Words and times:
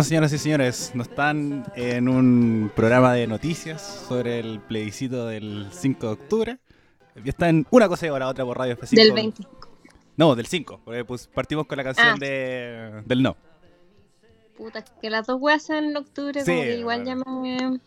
No, 0.00 0.04
señoras 0.04 0.32
y 0.32 0.38
señores, 0.38 0.92
no 0.94 1.02
están 1.02 1.62
en 1.76 2.08
un 2.08 2.72
programa 2.74 3.12
de 3.12 3.26
noticias 3.26 3.82
sobre 4.08 4.40
el 4.40 4.58
plebiscito 4.60 5.26
del 5.26 5.66
5 5.70 6.06
de 6.06 6.12
octubre. 6.14 6.58
Está 7.22 7.50
en 7.50 7.66
una 7.68 7.86
cosa 7.86 8.06
y 8.06 8.08
la 8.08 8.26
otra 8.26 8.46
por 8.46 8.56
Radio 8.56 8.78
F5. 8.78 8.96
Del 8.96 9.12
25. 9.12 9.68
No, 10.16 10.34
del 10.34 10.46
5, 10.46 10.80
porque 10.86 11.04
pues, 11.04 11.26
partimos 11.26 11.66
con 11.66 11.76
la 11.76 11.84
canción 11.84 12.08
Ah. 12.08 12.16
de, 12.18 13.02
del 13.04 13.22
no. 13.22 13.36
Puta, 14.56 14.82
que 14.82 15.10
las 15.10 15.26
dos 15.26 15.36
weas 15.38 15.64
sean 15.64 15.84
en 15.84 15.96
octubre, 15.98 16.40
Sí, 16.46 16.50
como 16.50 16.62
que 16.62 16.78
igual 16.78 17.04
ya 17.04 17.16
me... 17.16 17.78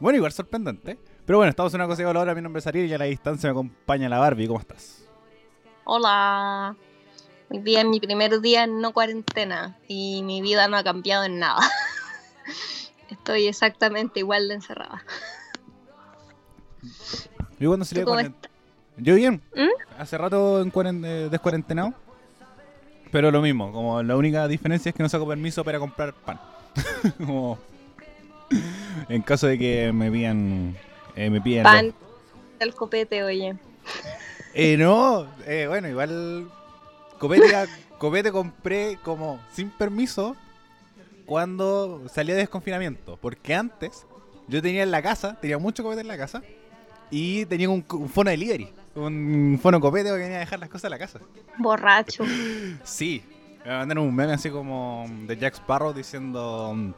Bueno, 0.00 0.16
igual 0.18 0.32
sorprendente. 0.32 0.98
Pero 1.24 1.38
bueno, 1.38 1.48
estamos 1.48 1.72
en 1.72 1.80
una 1.80 1.88
cosa 1.88 2.02
y 2.02 2.12
la 2.12 2.20
otra. 2.20 2.34
Mi 2.34 2.42
nombre 2.42 2.60
es 2.60 2.66
Ariel 2.66 2.90
y 2.90 2.92
a 2.92 2.98
la 2.98 3.06
distancia 3.06 3.48
me 3.48 3.52
acompaña 3.52 4.10
la 4.10 4.18
Barbie. 4.18 4.48
¿Cómo 4.48 4.60
estás? 4.60 5.08
Hola. 5.84 6.76
Hoy 7.54 7.60
día 7.60 7.82
es 7.82 7.86
mi 7.86 8.00
primer 8.00 8.40
día 8.40 8.64
en 8.64 8.80
no 8.80 8.92
cuarentena 8.92 9.78
y 9.86 10.24
mi 10.24 10.42
vida 10.42 10.66
no 10.66 10.76
ha 10.76 10.82
cambiado 10.82 11.22
en 11.22 11.38
nada. 11.38 11.60
Estoy 13.08 13.46
exactamente 13.46 14.18
igual 14.18 14.48
de 14.48 14.54
encerrada. 14.54 15.04
Yo 17.60 17.70
cuando 17.70 17.84
salí 17.84 18.00
de 18.00 18.04
¿Tú 18.04 18.06
cómo 18.06 18.16
cuarentena. 18.16 18.54
Yo 18.96 19.14
bien. 19.14 19.40
¿Mm? 19.54 20.00
Hace 20.00 20.18
rato 20.18 20.62
en 20.62 21.04
eh, 21.04 21.28
descuarentenado. 21.30 21.94
Pero 23.12 23.30
lo 23.30 23.40
mismo, 23.40 23.70
como 23.70 24.02
la 24.02 24.16
única 24.16 24.48
diferencia 24.48 24.90
es 24.90 24.96
que 24.96 25.04
no 25.04 25.08
saco 25.08 25.28
permiso 25.28 25.62
para 25.62 25.78
comprar 25.78 26.12
pan. 26.12 26.40
como 27.24 27.56
en 29.08 29.22
caso 29.22 29.46
de 29.46 29.60
que 29.60 29.92
me 29.92 30.10
pidan 30.10 30.76
eh, 31.14 31.30
me 31.30 31.40
piden 31.40 31.62
Pan 31.62 31.94
el 32.58 32.74
copete, 32.74 33.22
oye. 33.22 33.54
Eh, 34.54 34.76
no, 34.76 35.28
eh, 35.46 35.66
bueno, 35.68 35.88
igual 35.88 36.48
copete, 37.28 37.68
copete 37.98 38.32
compré 38.32 38.98
como 39.02 39.40
sin 39.52 39.70
permiso 39.70 40.36
cuando 41.26 42.02
salía 42.12 42.34
de 42.34 42.40
desconfinamiento. 42.40 43.18
Porque 43.20 43.54
antes 43.54 44.06
yo 44.46 44.60
tenía 44.60 44.82
en 44.82 44.90
la 44.90 45.02
casa, 45.02 45.38
tenía 45.40 45.58
mucho 45.58 45.82
copete 45.82 46.02
en 46.02 46.08
la 46.08 46.18
casa 46.18 46.42
y 47.10 47.46
tenía 47.46 47.68
un, 47.70 47.84
un 47.92 48.08
fono 48.08 48.30
delivery. 48.30 48.68
Un 48.94 49.58
fono 49.60 49.80
copete 49.80 50.10
que 50.10 50.16
venía 50.16 50.36
a 50.36 50.40
dejar 50.40 50.60
las 50.60 50.68
cosas 50.68 50.84
en 50.84 50.90
la 50.90 50.98
casa. 50.98 51.20
Borracho. 51.58 52.24
Sí, 52.84 53.22
me 53.64 53.70
mandaron 53.70 54.04
un 54.04 54.14
meme 54.14 54.34
así 54.34 54.50
como 54.50 55.06
de 55.26 55.36
Jack 55.36 55.54
Sparrow 55.54 55.94
diciendo 55.94 56.94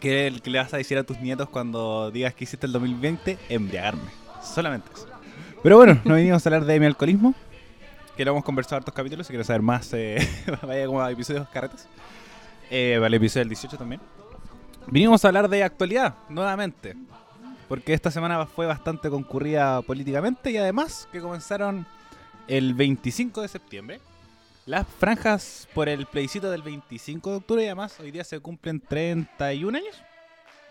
que, 0.00 0.40
que 0.42 0.50
le 0.50 0.58
vas 0.58 0.74
a 0.74 0.76
decir 0.76 0.98
a 0.98 1.04
tus 1.04 1.20
nietos 1.20 1.48
cuando 1.48 2.10
digas 2.10 2.34
que 2.34 2.44
hiciste 2.44 2.66
el 2.66 2.72
2020, 2.72 3.38
embriagarme. 3.48 4.10
Solamente 4.42 4.88
eso. 4.92 5.06
Pero 5.62 5.76
bueno, 5.76 6.00
no 6.04 6.14
venimos 6.14 6.44
a 6.44 6.48
hablar 6.48 6.64
de 6.64 6.80
mi 6.80 6.86
alcoholismo, 6.86 7.34
que 8.18 8.24
lo 8.24 8.32
hemos 8.32 8.42
conversado 8.42 8.78
hartos 8.78 8.92
capítulos. 8.92 9.28
Si 9.28 9.30
quieres 9.30 9.46
saber 9.46 9.62
más, 9.62 9.94
eh, 9.94 10.18
vaya 10.62 10.86
como 10.86 11.00
a 11.00 11.08
episodios 11.08 11.48
carretes. 11.50 11.86
Eh, 12.68 12.98
vale, 13.00 13.16
el 13.16 13.22
episodio 13.22 13.42
del 13.42 13.50
18 13.50 13.78
también. 13.78 14.00
Vinimos 14.88 15.24
a 15.24 15.28
hablar 15.28 15.48
de 15.48 15.62
actualidad, 15.62 16.16
nuevamente. 16.28 16.96
Porque 17.68 17.94
esta 17.94 18.10
semana 18.10 18.44
fue 18.46 18.66
bastante 18.66 19.08
concurrida 19.08 19.82
políticamente 19.82 20.50
y 20.50 20.56
además 20.56 21.08
que 21.12 21.20
comenzaron 21.20 21.86
el 22.48 22.74
25 22.74 23.40
de 23.40 23.46
septiembre 23.48 24.00
las 24.66 24.84
franjas 24.86 25.68
por 25.72 25.88
el 25.88 26.06
plebiscito 26.06 26.50
del 26.50 26.62
25 26.62 27.30
de 27.30 27.36
octubre 27.36 27.62
y 27.62 27.66
además 27.66 28.00
hoy 28.00 28.10
día 28.10 28.24
se 28.24 28.40
cumplen 28.40 28.80
31 28.80 29.78
años. 29.78 30.02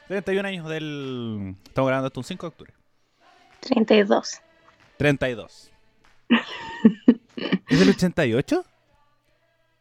31 0.09 0.48
años 0.50 0.67
del... 0.67 1.56
Estamos 1.66 1.88
grabando 1.88 2.08
esto 2.08 2.20
un 2.20 2.26
5 2.26 2.45
de 2.45 2.48
octubre. 2.50 2.73
32. 3.61 4.42
32. 4.98 5.72
¿Es 7.70 7.80
del 7.80 7.90
88? 7.90 8.66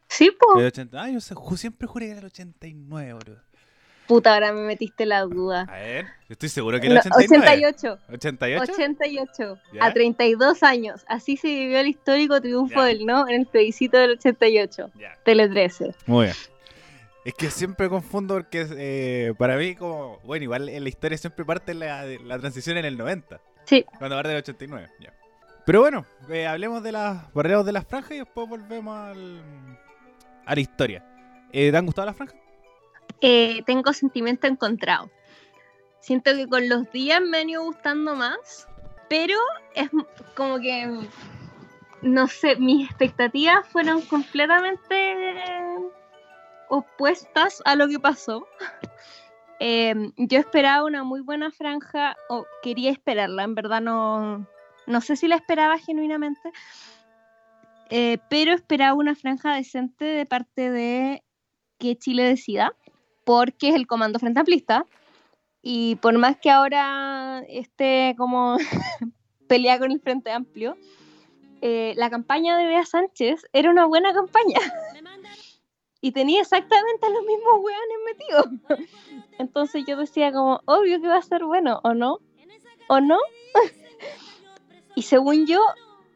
Sí, 0.09 0.31
po. 0.31 0.57
Del 0.57 0.67
80. 0.67 1.01
Ay, 1.01 1.13
yo 1.13 1.21
sé- 1.21 1.35
siempre 1.57 1.87
juré 1.87 2.05
que 2.07 2.11
era 2.11 2.19
el 2.21 2.25
89, 2.27 3.13
bro. 3.13 3.35
Puta, 4.07 4.33
ahora 4.33 4.53
me 4.53 4.61
metiste 4.61 5.05
la 5.05 5.21
duda. 5.23 5.65
A 5.69 5.75
ver, 5.79 6.07
estoy 6.29 6.47
seguro 6.47 6.79
que 6.79 6.85
era 6.87 6.95
No, 6.95 7.01
89. 7.17 7.65
88. 7.67 7.99
88. 8.09 8.71
88. 8.73 9.59
¿Ya? 9.73 9.85
A 9.85 9.93
32 9.93 10.63
años. 10.63 11.03
Así 11.09 11.35
se 11.35 11.47
vivió 11.49 11.79
el 11.79 11.87
histórico 11.87 12.39
triunfo 12.39 12.75
Ya. 12.79 12.85
del 12.85 13.05
no 13.05 13.27
en 13.27 13.41
el 13.41 13.45
plebiscito 13.47 13.97
del 13.97 14.11
88. 14.11 14.91
Ya, 14.97 15.17
Tele 15.25 15.49
13. 15.49 15.93
muy 16.05 16.25
bien. 16.27 16.37
Es 17.25 17.33
que 17.33 17.51
siempre 17.51 17.89
confundo 17.89 18.35
porque 18.35 18.65
eh, 18.77 19.33
para 19.37 19.57
mí 19.57 19.75
como, 19.75 20.19
bueno, 20.23 20.43
igual 20.43 20.69
en 20.69 20.83
la 20.83 20.87
historia 20.89 21.17
siempre 21.17 21.43
parte 21.43 21.73
la, 21.73 22.05
la 22.05 22.39
transición 22.39 22.77
en 22.77 22.85
el 22.85 22.97
90. 22.97 23.41
Sí. 23.65 23.85
Cuando 23.99 24.15
parte 24.15 24.29
del 24.29 24.37
89, 24.37 24.87
ya. 25.01 25.13
Pero 25.67 25.81
bueno, 25.81 26.05
eh, 26.29 26.47
hablemos 26.47 26.81
de 26.81 26.93
las 26.93 27.25
hablemos 27.35 27.65
de 27.65 27.73
las 27.73 27.85
franjas 27.85 28.11
y 28.11 28.19
después 28.19 28.47
volvemos 28.47 28.97
al, 28.97 29.43
a 30.45 30.55
la 30.55 30.61
historia. 30.61 31.05
Eh, 31.51 31.71
¿Te 31.71 31.77
han 31.77 31.85
gustado 31.85 32.05
las 32.05 32.15
franjas? 32.15 32.37
Eh, 33.19 33.61
tengo 33.65 33.91
sentimiento 33.91 34.47
encontrado. 34.47 35.11
Siento 35.99 36.33
que 36.33 36.47
con 36.47 36.69
los 36.69 36.89
días 36.93 37.19
me 37.19 37.39
han 37.39 37.49
ido 37.49 37.65
gustando 37.65 38.15
más, 38.15 38.65
pero 39.09 39.35
es 39.75 39.89
como 40.37 40.57
que, 40.59 41.01
no 42.01 42.27
sé, 42.29 42.55
mis 42.55 42.89
expectativas 42.89 43.67
fueron 43.67 44.01
completamente 44.03 45.17
opuestas 46.69 47.61
a 47.65 47.75
lo 47.75 47.89
que 47.89 47.99
pasó. 47.99 48.47
Eh, 49.59 50.11
yo 50.17 50.37
esperaba 50.37 50.85
una 50.85 51.03
muy 51.03 51.21
buena 51.21 51.49
franja, 51.49 52.15
o 52.29 52.45
quería 52.61 52.91
esperarla, 52.91 53.41
en 53.41 53.55
verdad 53.55 53.81
no, 53.81 54.47
no 54.87 55.01
sé 55.01 55.15
si 55.15 55.27
la 55.27 55.35
esperaba 55.35 55.77
genuinamente, 55.77 56.51
eh, 57.89 58.17
pero 58.29 58.53
esperaba 58.53 58.95
una 58.95 59.15
franja 59.15 59.55
decente 59.55 60.05
de 60.05 60.25
parte 60.25 60.71
de 60.71 61.23
que 61.77 61.95
Chile 61.95 62.23
decida 62.23 62.73
porque 63.23 63.69
es 63.69 63.75
el 63.75 63.87
comando 63.87 64.19
frente 64.19 64.39
amplista. 64.39 64.85
Y 65.61 65.95
por 65.97 66.17
más 66.17 66.37
que 66.37 66.49
ahora 66.49 67.43
esté 67.49 68.15
como 68.17 68.57
pelea 69.47 69.79
con 69.79 69.91
el 69.91 69.99
Frente 69.99 70.31
Amplio, 70.31 70.77
eh, 71.61 71.93
la 71.97 72.09
campaña 72.09 72.57
de 72.57 72.67
Bea 72.67 72.85
Sánchez 72.85 73.45
era 73.51 73.69
una 73.69 73.85
buena 73.85 74.13
campaña. 74.13 74.59
Y 75.99 76.11
tenía 76.11 76.41
exactamente 76.41 77.09
los 77.09 77.25
mismos 77.25 77.53
hueones 77.59 77.97
metidos. 78.05 78.87
Entonces 79.39 79.83
yo 79.87 79.97
decía 79.97 80.31
como, 80.31 80.61
obvio 80.65 81.01
que 81.01 81.07
va 81.07 81.17
a 81.17 81.21
ser 81.23 81.43
bueno, 81.43 81.81
¿o 81.83 81.95
no? 81.95 82.19
¿O 82.87 83.01
no? 83.01 83.17
Y 84.97 85.03
según 85.03 85.45
yo, 85.45 85.59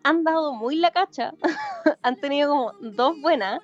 han 0.02 0.24
dado 0.24 0.54
muy 0.54 0.76
la 0.76 0.90
cacha. 0.90 1.36
han 2.02 2.20
tenido 2.20 2.50
como 2.50 2.74
dos 2.80 3.22
buenas. 3.22 3.62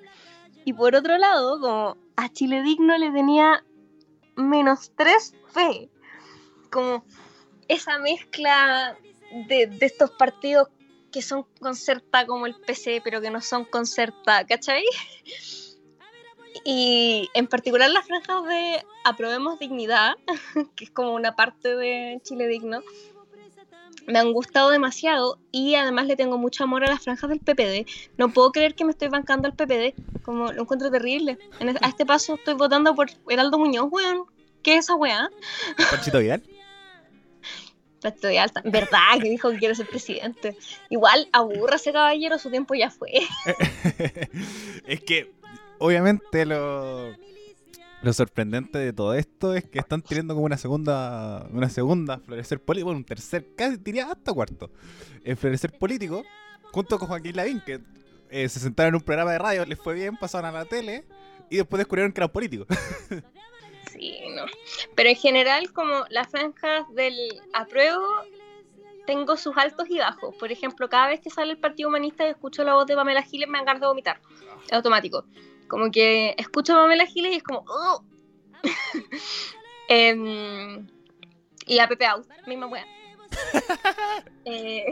Y 0.64 0.74
por 0.74 0.94
otro 0.94 1.18
lado, 1.18 1.60
como 1.60 1.98
a 2.16 2.30
Chile 2.30 2.62
Digno 2.62 2.96
le 3.00 3.10
tenía 3.10 3.66
menos 4.36 4.92
tres 4.96 5.34
fe. 5.52 5.90
Como 6.70 7.04
esa 7.68 7.98
mezcla 7.98 8.96
de, 9.48 9.66
de 9.66 9.86
estos 9.88 10.12
partidos 10.12 10.68
que 11.12 11.24
son 11.24 11.48
concerta 11.60 12.28
como 12.28 12.46
el 12.46 12.54
PC, 12.54 13.02
pero 13.04 13.20
que 13.20 13.32
no 13.32 13.42
son 13.42 13.66
concerta, 13.66 14.46
¿cachai? 14.46 14.86
Y 16.64 17.28
en 17.34 17.48
particular 17.48 17.90
las 17.90 18.06
franjas 18.06 18.44
de 18.44 18.86
Aprobemos 19.04 19.58
Dignidad, 19.58 20.14
que 20.76 20.84
es 20.84 20.92
como 20.92 21.16
una 21.16 21.36
parte 21.36 21.76
de 21.76 22.22
Chile 22.24 22.48
Digno, 22.48 22.84
me 24.08 24.20
han 24.20 24.32
gustado 24.34 24.70
demasiado 24.70 25.38
y 25.52 25.76
además 25.76 26.08
le 26.08 26.16
tengo 26.16 26.38
mucho 26.38 26.64
amor 26.64 26.84
a 26.84 26.88
las 26.88 27.04
franjas 27.04 27.30
del 27.30 27.40
PPD. 27.40 27.86
No 28.18 28.30
puedo 28.30 28.52
creer 28.52 28.74
que 28.74 28.86
me 28.86 28.92
estoy 28.92 29.10
bancando 29.10 29.48
al 29.48 29.54
PPD, 29.54 29.94
como 30.24 30.52
lo 30.52 30.62
encuentro 30.64 30.90
terrible. 30.90 31.38
En 31.60 31.70
a 31.70 31.88
este 31.88 32.06
paso 32.06 32.36
estoy 32.36 32.56
votando 32.56 32.96
por 32.96 33.10
Heraldo 33.30 33.60
Muñoz, 33.60 33.88
weón. 33.92 34.26
¿Qué 34.64 34.76
es 34.76 34.86
esa 34.86 34.96
weá? 34.96 35.30
Panchito 35.92 36.20
Vidal. 36.20 36.44
Estoy 38.04 38.38
alta. 38.38 38.62
¿Verdad? 38.64 39.20
Que 39.22 39.30
dijo 39.30 39.50
que 39.52 39.58
quiere 39.58 39.76
ser 39.76 39.88
presidente. 39.88 40.56
Igual, 40.90 41.28
aburra 41.34 41.76
ese 41.76 41.92
caballero, 41.92 42.38
su 42.38 42.50
tiempo 42.50 42.74
ya 42.74 42.90
fue. 42.90 43.12
es 44.86 45.02
que, 45.02 45.34
obviamente, 45.80 46.46
lo, 46.46 47.14
lo 48.08 48.14
sorprendente 48.14 48.78
de 48.78 48.94
todo 48.94 49.14
esto 49.14 49.54
es 49.54 49.66
que 49.66 49.80
están 49.80 50.02
teniendo 50.02 50.34
como 50.34 50.46
una 50.46 50.58
segunda, 50.58 51.46
una 51.52 51.68
segunda 51.68 52.20
florecer 52.20 52.64
político, 52.64 52.86
bueno, 52.86 53.00
un 53.00 53.04
tercer, 53.04 53.54
casi 53.54 53.76
diría 53.76 54.10
hasta 54.10 54.32
cuarto, 54.32 54.72
el 55.26 55.36
florecer 55.36 55.78
político, 55.78 56.24
junto 56.72 56.98
con 57.00 57.10
Joaquín 57.10 57.36
Lavín, 57.36 57.62
que 57.66 57.82
eh, 58.30 58.48
se 58.48 58.62
sentaron 58.62 58.92
en 58.92 58.96
un 58.96 59.02
programa 59.02 59.34
de 59.34 59.40
radio, 59.40 59.66
les 59.66 59.78
fue 59.78 59.94
bien, 59.94 60.16
pasaron 60.16 60.56
a 60.56 60.60
la 60.60 60.64
tele 60.64 61.04
y 61.50 61.58
después 61.58 61.80
descubrieron 61.80 62.14
que 62.14 62.22
eran 62.22 62.32
políticos. 62.32 62.68
Sí, 63.92 64.16
no. 64.36 64.44
Pero 64.94 65.10
en 65.10 65.16
general, 65.16 65.74
como 65.74 66.04
las 66.10 66.28
franjas 66.28 66.86
del 66.94 67.18
apruebo, 67.52 68.06
tengo 69.08 69.36
sus 69.38 69.58
altos 69.58 69.90
y 69.90 69.98
bajos. 69.98 70.36
Por 70.36 70.52
ejemplo, 70.52 70.88
cada 70.88 71.08
vez 71.08 71.20
que 71.20 71.32
sale 71.32 71.54
el 71.54 71.58
Partido 71.58 71.90
Humanista 71.90 72.28
y 72.28 72.30
escucho 72.30 72.64
la 72.64 72.76
voz 72.76 72.86
de 72.86 72.96
Pamela 72.96 73.24
Giles, 73.24 73.50
me 73.50 73.58
de 73.58 73.88
vomitar. 73.88 74.22
Automático. 74.72 75.26
Como 75.68 75.92
que 75.92 76.36
escucho 76.38 76.74
a 76.74 76.82
Pamela 76.84 77.06
Giles 77.06 77.34
y 77.34 77.36
es 77.38 77.44
como... 77.44 77.60
"Ugh". 77.62 78.04
Em, 79.90 80.86
y 81.66 81.80
a 81.80 81.88
Pepe 81.88 82.06
Out, 82.06 82.28
misma 82.46 82.68
wea. 82.68 82.86
Eh, 84.46 84.86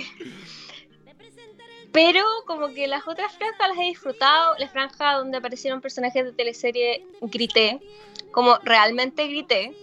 Pero 1.92 2.26
como 2.46 2.74
que 2.74 2.88
las 2.88 3.08
otras 3.08 3.32
franjas 3.34 3.70
las 3.70 3.78
he 3.78 3.84
disfrutado. 3.84 4.56
La 4.58 4.68
franja 4.68 5.14
donde 5.14 5.38
aparecieron 5.38 5.80
personajes 5.80 6.26
de 6.26 6.34
teleserie 6.34 7.06
grité. 7.22 7.80
Como 8.32 8.58
realmente 8.64 9.28
grité. 9.28 9.74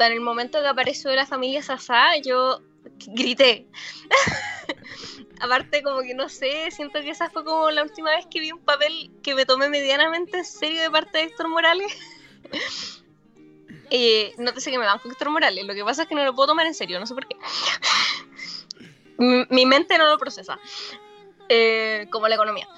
En 0.00 0.12
el 0.12 0.20
momento 0.20 0.60
que 0.60 0.66
apareció 0.66 1.14
la 1.14 1.26
familia 1.26 1.62
Sasa, 1.62 2.16
yo 2.18 2.60
grité. 3.06 3.68
Aparte, 5.40 5.82
como 5.82 6.02
que 6.02 6.14
no 6.14 6.28
sé, 6.28 6.70
siento 6.70 7.00
que 7.00 7.10
esa 7.10 7.30
fue 7.30 7.44
como 7.44 7.70
la 7.70 7.82
última 7.82 8.10
vez 8.10 8.26
que 8.26 8.40
vi 8.40 8.52
un 8.52 8.60
papel 8.60 9.10
que 9.22 9.34
me 9.34 9.46
tomé 9.46 9.68
medianamente 9.68 10.38
en 10.38 10.44
serio 10.44 10.80
de 10.82 10.90
parte 10.90 11.18
de 11.18 11.24
Héctor 11.24 11.48
Morales. 11.48 11.96
eh, 13.90 14.34
no 14.38 14.52
te 14.52 14.60
sé 14.60 14.70
que 14.70 14.78
me 14.78 14.86
banco 14.86 15.08
Héctor 15.08 15.30
Morales, 15.30 15.64
lo 15.64 15.74
que 15.74 15.84
pasa 15.84 16.02
es 16.02 16.08
que 16.08 16.14
no 16.14 16.24
lo 16.24 16.34
puedo 16.34 16.48
tomar 16.48 16.66
en 16.66 16.74
serio, 16.74 16.98
no 16.98 17.06
sé 17.06 17.14
por 17.14 17.26
qué. 17.26 17.36
mi, 19.18 19.66
mente 19.66 19.98
no 19.98 20.06
lo 20.06 20.18
procesa. 20.18 20.58
Eh, 21.48 22.06
como 22.10 22.28
la 22.28 22.34
economía. 22.34 22.68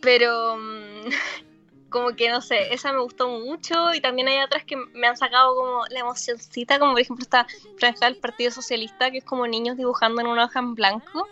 Pero 0.00 0.56
mm, 0.56 1.08
como 1.90 2.14
que 2.16 2.28
no 2.28 2.40
sé, 2.40 2.74
esa 2.74 2.92
me 2.92 3.00
gustó 3.00 3.28
mucho 3.28 3.94
y 3.94 4.00
también 4.00 4.28
hay 4.28 4.42
otras 4.42 4.64
que 4.64 4.76
me 4.76 5.06
han 5.06 5.16
sacado 5.16 5.54
como 5.54 5.86
la 5.90 6.00
emocioncita, 6.00 6.78
como 6.78 6.92
por 6.92 7.00
ejemplo 7.00 7.22
esta 7.22 7.46
franja 7.78 8.06
del 8.06 8.16
Partido 8.16 8.50
Socialista, 8.50 9.10
que 9.10 9.18
es 9.18 9.24
como 9.24 9.46
niños 9.46 9.76
dibujando 9.76 10.20
en 10.20 10.26
una 10.26 10.46
hoja 10.46 10.58
en 10.58 10.74
blanco. 10.74 11.28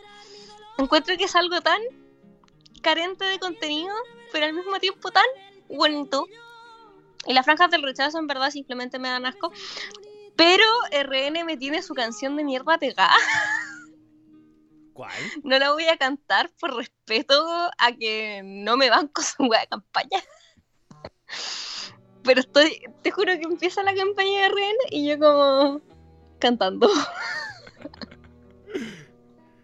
Encuentro 0.78 1.16
que 1.16 1.24
es 1.24 1.36
algo 1.36 1.60
tan 1.60 1.80
carente 2.82 3.24
de 3.24 3.38
contenido, 3.38 3.94
pero 4.32 4.46
al 4.46 4.52
mismo 4.52 4.78
tiempo 4.78 5.10
tan 5.10 5.24
bonito. 5.68 6.26
Y 7.26 7.32
las 7.32 7.44
franjas 7.44 7.70
del 7.70 7.82
rechazo 7.82 8.18
en 8.18 8.26
verdad 8.26 8.50
simplemente 8.50 8.98
me 8.98 9.08
dan 9.08 9.26
asco. 9.26 9.52
Pero 10.36 10.64
RN 10.90 11.44
me 11.44 11.56
tiene 11.56 11.82
su 11.82 11.94
canción 11.94 12.36
de 12.36 12.44
mierda 12.44 12.78
pegada. 12.78 13.14
¿Cuál? 14.92 15.12
No 15.42 15.58
la 15.58 15.72
voy 15.72 15.84
a 15.84 15.96
cantar 15.96 16.50
por 16.58 16.76
respeto 16.76 17.34
a 17.78 17.92
que 17.92 18.42
no 18.44 18.76
me 18.76 18.90
banco 18.90 19.22
su 19.22 19.44
wea 19.44 19.60
de 19.60 19.68
campaña. 19.68 20.20
Pero 22.24 22.40
estoy, 22.40 22.82
te 23.02 23.10
juro 23.10 23.32
que 23.38 23.44
empieza 23.44 23.82
la 23.82 23.94
campaña 23.94 24.42
de 24.42 24.48
RN 24.48 24.76
y 24.90 25.08
yo 25.08 25.18
como 25.18 25.80
cantando. 26.38 26.90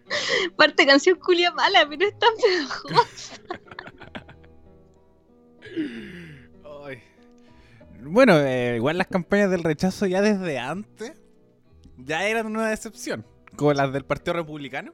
Parte 0.57 0.85
canción 0.85 1.17
culia 1.19 1.51
mala, 1.51 1.85
pero 1.89 2.07
es 2.07 2.17
tan 2.19 2.29
pegajosa. 2.41 3.41
Bueno, 8.01 8.37
eh, 8.39 8.75
igual 8.77 8.97
las 8.97 9.07
campañas 9.07 9.51
del 9.51 9.63
rechazo 9.63 10.05
ya 10.05 10.21
desde 10.21 10.57
antes 10.57 11.13
ya 11.97 12.25
eran 12.27 12.45
una 12.47 12.69
decepción, 12.69 13.25
como 13.57 13.73
las 13.73 13.91
del 13.91 14.05
Partido 14.05 14.33
Republicano. 14.35 14.93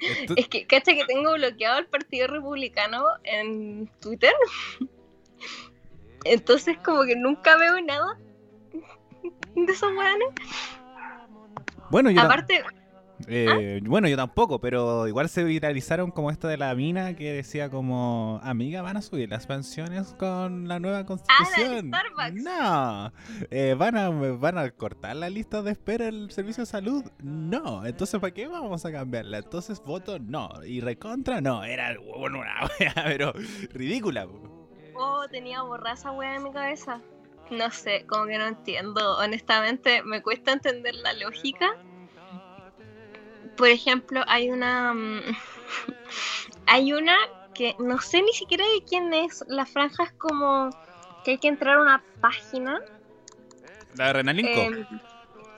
Esto- 0.00 0.34
Es 0.36 0.48
que, 0.48 0.66
cacha 0.66 0.94
que 0.94 1.04
tengo 1.04 1.34
bloqueado 1.34 1.78
el 1.78 1.86
Partido 1.86 2.28
Republicano 2.28 3.04
en 3.24 3.88
Twitter. 4.00 4.32
Entonces 6.24 6.78
como 6.82 7.04
que 7.04 7.14
nunca 7.14 7.56
veo 7.56 7.80
nada 7.82 8.16
de 9.54 9.72
esos 9.72 9.90
weones. 9.94 10.28
bueno, 11.90 12.10
yo, 12.10 12.20
Aparte, 12.22 12.64
eh, 13.28 13.80
bueno, 13.84 14.08
yo 14.08 14.16
tampoco, 14.16 14.60
pero 14.60 15.06
igual 15.08 15.28
se 15.28 15.44
viralizaron 15.44 16.10
como 16.10 16.30
esta 16.30 16.48
de 16.48 16.56
la 16.56 16.74
mina 16.74 17.14
que 17.14 17.32
decía 17.32 17.70
como, 17.70 18.40
amiga, 18.42 18.82
van 18.82 18.96
a 18.96 19.02
subir 19.02 19.28
las 19.30 19.46
pensiones 19.46 20.14
con 20.18 20.68
la 20.68 20.78
nueva 20.80 21.04
constitución. 21.06 21.88
Starbucks. 21.88 22.42
No, 22.42 23.12
Eh, 23.50 23.74
van, 23.78 23.96
a, 23.96 24.10
van 24.10 24.58
a 24.58 24.70
cortar 24.70 25.16
la 25.16 25.30
lista 25.30 25.62
de 25.62 25.72
espera 25.72 26.06
del 26.06 26.30
servicio 26.30 26.62
de 26.62 26.66
salud. 26.66 27.04
No, 27.22 27.84
entonces 27.86 28.20
¿para 28.20 28.32
qué 28.32 28.48
vamos 28.48 28.84
a 28.84 28.92
cambiarla? 28.92 29.38
Entonces 29.38 29.82
voto 29.84 30.18
no 30.18 30.48
y 30.64 30.80
recontra 30.80 31.40
no. 31.40 31.64
Era 31.64 31.96
bueno, 31.98 32.40
una 32.40 32.68
wea, 32.80 32.94
pero 33.04 33.32
ridícula. 33.72 34.26
oh, 34.94 35.26
tenía 35.30 35.62
borrada 35.62 35.94
esa 35.94 36.12
wea 36.12 36.36
en 36.36 36.44
mi 36.44 36.52
cabeza. 36.52 37.00
No 37.50 37.70
sé, 37.70 38.06
como 38.06 38.26
que 38.26 38.38
no 38.38 38.46
entiendo. 38.46 39.18
Honestamente, 39.18 40.02
me 40.04 40.22
cuesta 40.22 40.52
entender 40.52 40.94
la 40.94 41.12
lógica. 41.14 41.76
Por 43.56 43.68
ejemplo, 43.68 44.22
hay 44.26 44.50
una. 44.50 44.94
mm, 44.94 45.20
hay 46.66 46.92
una 46.92 47.16
que 47.54 47.76
no 47.78 48.00
sé 48.00 48.22
ni 48.22 48.32
siquiera 48.32 48.64
de 48.64 48.84
quién 48.84 49.12
es. 49.12 49.44
La 49.48 49.66
franja 49.66 50.04
es 50.04 50.12
como 50.12 50.70
que 51.24 51.32
hay 51.32 51.38
que 51.38 51.48
entrar 51.48 51.78
a 51.78 51.82
una 51.82 52.04
página. 52.20 52.80
La 53.96 54.06
de 54.08 54.12
Renalinco. 54.14 54.60
Em, 54.60 54.86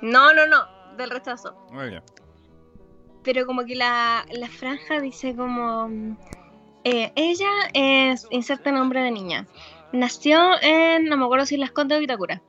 no, 0.02 0.34
no, 0.34 0.46
no, 0.46 0.96
del 0.96 1.10
rechazo. 1.10 1.56
Ah, 1.72 1.86
ya. 1.86 2.02
Pero 3.22 3.46
como 3.46 3.64
que 3.64 3.74
la, 3.74 4.26
la 4.32 4.48
franja 4.48 5.00
dice 5.00 5.34
como... 5.34 5.88
mm, 5.88 6.16
eh, 6.84 7.12
ella 7.16 7.50
es, 7.72 8.26
inserta 8.30 8.70
nombre 8.70 9.00
de 9.00 9.10
niña. 9.10 9.46
Nació 9.92 10.38
en, 10.60 11.06
no 11.06 11.16
me 11.16 11.24
acuerdo 11.24 11.46
si 11.46 11.56
Las 11.56 11.70
Condes 11.70 11.96
o 11.96 12.00
Vitacura. 12.00 12.42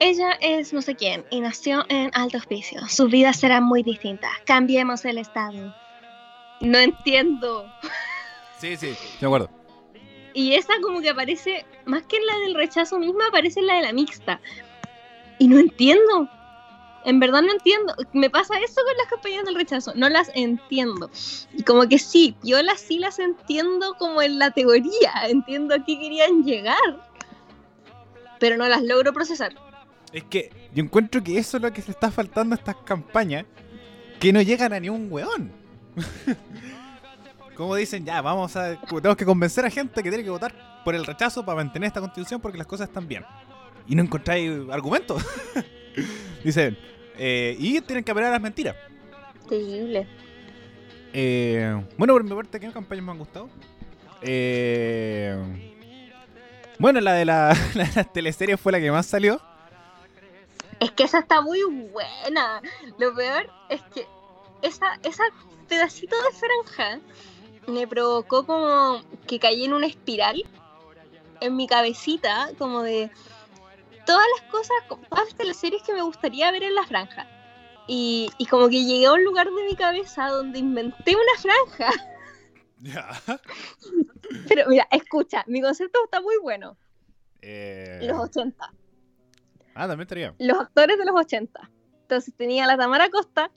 Ella 0.00 0.32
es 0.40 0.72
no 0.72 0.80
sé 0.80 0.96
quién 0.96 1.26
y 1.30 1.40
nació 1.40 1.84
en 1.90 2.10
Alto 2.14 2.38
Hospicio. 2.38 2.80
Su 2.88 3.06
vida 3.06 3.34
será 3.34 3.60
muy 3.60 3.82
distinta. 3.82 4.30
Cambiemos 4.46 5.04
el 5.04 5.18
estado. 5.18 5.74
No 6.60 6.78
entiendo. 6.78 7.70
Sí, 8.58 8.78
sí, 8.78 8.96
de 9.20 9.26
acuerdo. 9.26 9.50
Y 10.32 10.54
esa 10.54 10.72
como 10.82 11.02
que 11.02 11.10
aparece, 11.10 11.66
más 11.84 12.02
que 12.04 12.16
en 12.16 12.26
la 12.26 12.38
del 12.38 12.54
rechazo 12.54 12.98
misma, 12.98 13.26
aparece 13.26 13.60
en 13.60 13.66
la 13.66 13.74
de 13.74 13.82
la 13.82 13.92
mixta. 13.92 14.40
Y 15.38 15.48
no 15.48 15.58
entiendo. 15.58 16.30
En 17.04 17.20
verdad 17.20 17.42
no 17.42 17.52
entiendo. 17.52 17.94
Me 18.14 18.30
pasa 18.30 18.58
eso 18.58 18.80
con 18.82 18.96
las 18.96 19.06
campañas 19.06 19.44
del 19.44 19.54
rechazo. 19.54 19.92
No 19.96 20.08
las 20.08 20.30
entiendo. 20.34 21.10
Y 21.52 21.62
como 21.62 21.86
que 21.86 21.98
sí, 21.98 22.34
yo 22.42 22.62
las 22.62 22.80
sí 22.80 22.98
las 22.98 23.18
entiendo 23.18 23.94
como 23.98 24.22
en 24.22 24.38
la 24.38 24.50
teoría. 24.50 25.12
Entiendo 25.28 25.74
a 25.74 25.84
qué 25.84 25.98
querían 25.98 26.42
llegar. 26.44 27.10
Pero 28.38 28.56
no 28.56 28.66
las 28.66 28.82
logro 28.82 29.12
procesar. 29.12 29.52
Es 30.12 30.24
que 30.24 30.50
yo 30.74 30.82
encuentro 30.82 31.22
que 31.22 31.38
eso 31.38 31.56
es 31.56 31.62
lo 31.62 31.72
que 31.72 31.82
se 31.82 31.92
está 31.92 32.10
faltando 32.10 32.54
a 32.54 32.58
estas 32.58 32.76
campañas, 32.84 33.44
que 34.18 34.32
no 34.32 34.42
llegan 34.42 34.72
a 34.72 34.80
ni 34.80 34.88
un 34.88 35.08
weón. 35.10 35.52
Como 37.56 37.74
dicen, 37.74 38.04
ya, 38.04 38.22
vamos 38.22 38.56
a. 38.56 38.80
Tenemos 38.80 39.16
que 39.16 39.24
convencer 39.24 39.64
a 39.64 39.70
gente 39.70 40.02
que 40.02 40.08
tiene 40.08 40.24
que 40.24 40.30
votar 40.30 40.82
por 40.84 40.94
el 40.94 41.04
rechazo 41.04 41.44
para 41.44 41.56
mantener 41.56 41.88
esta 41.88 42.00
constitución 42.00 42.40
porque 42.40 42.58
las 42.58 42.66
cosas 42.66 42.88
están 42.88 43.06
bien. 43.06 43.24
Y 43.86 43.94
no 43.94 44.02
encontráis 44.02 44.50
argumentos. 44.70 45.22
Dicen, 46.44 46.76
eh, 47.18 47.56
y 47.58 47.80
tienen 47.82 48.02
que 48.02 48.12
apelar 48.12 48.30
a 48.30 48.32
las 48.32 48.40
mentiras. 48.40 48.76
Terrible. 49.48 50.06
Eh, 51.12 51.84
bueno, 51.98 52.14
por 52.14 52.24
mi 52.24 52.30
parte, 52.30 52.58
¿qué 52.58 52.70
campañas 52.72 53.04
me 53.04 53.12
han 53.12 53.18
gustado? 53.18 53.50
Eh, 54.22 55.36
bueno, 56.78 57.00
la 57.00 57.12
de, 57.12 57.24
la, 57.24 57.48
la 57.74 57.84
de 57.84 57.90
las 57.94 58.12
teleseries 58.12 58.58
fue 58.58 58.72
la 58.72 58.80
que 58.80 58.90
más 58.90 59.06
salió. 59.06 59.40
Es 60.80 60.90
que 60.92 61.04
esa 61.04 61.20
está 61.20 61.40
muy 61.40 61.62
buena. 61.62 62.62
Lo 62.98 63.14
peor 63.14 63.50
es 63.68 63.82
que 63.94 64.06
esa, 64.62 64.98
esa 65.02 65.24
pedacito 65.68 66.16
de 66.22 66.32
franja 66.32 67.00
me 67.66 67.86
provocó 67.86 68.44
como 68.46 69.02
que 69.26 69.38
caí 69.38 69.64
en 69.64 69.74
una 69.74 69.86
espiral 69.86 70.42
en 71.40 71.56
mi 71.56 71.66
cabecita, 71.66 72.50
como 72.58 72.82
de 72.82 73.10
todas 74.04 74.26
las 74.38 74.50
cosas, 74.50 74.76
todas 74.88 75.24
las 75.26 75.34
teleseries 75.34 75.82
que 75.82 75.94
me 75.94 76.02
gustaría 76.02 76.50
ver 76.50 76.64
en 76.64 76.74
la 76.74 76.86
franja. 76.86 77.26
Y, 77.86 78.30
y 78.38 78.46
como 78.46 78.68
que 78.68 78.84
llegué 78.84 79.06
a 79.06 79.12
un 79.12 79.24
lugar 79.24 79.46
de 79.50 79.64
mi 79.64 79.74
cabeza 79.74 80.28
donde 80.28 80.58
inventé 80.58 81.14
una 81.16 81.40
franja. 81.40 81.92
Ya. 82.82 83.10
Pero 84.48 84.66
mira, 84.68 84.88
escucha, 84.90 85.44
mi 85.46 85.60
concepto 85.60 86.02
está 86.02 86.22
muy 86.22 86.38
bueno. 86.38 86.78
Eh, 87.42 87.98
Los 88.00 88.18
80. 88.20 88.72
Ah, 89.82 89.86
también 89.88 90.02
estaría. 90.02 90.34
los 90.38 90.58
actores 90.60 90.98
de 90.98 91.04
los 91.06 91.14
80. 91.18 91.70
Entonces 92.02 92.34
tenía 92.36 92.64
a 92.64 92.66
la 92.66 92.76
Tamara 92.76 93.08
Costa 93.08 93.50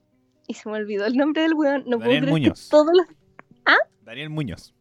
y 0.48 0.54
se 0.54 0.70
me 0.70 0.78
olvidó 0.78 1.06
el 1.06 1.18
nombre 1.18 1.42
del 1.42 1.54
weón. 1.54 1.84
No 1.86 1.98
puedo 1.98 2.12
Daniel 2.12 2.22
creer 2.22 2.32
Muñoz. 2.32 2.64
que 2.64 2.70
todos 2.70 2.92
los 2.94 3.06
Daniel 4.04 4.30
Muñoz. 4.30 4.74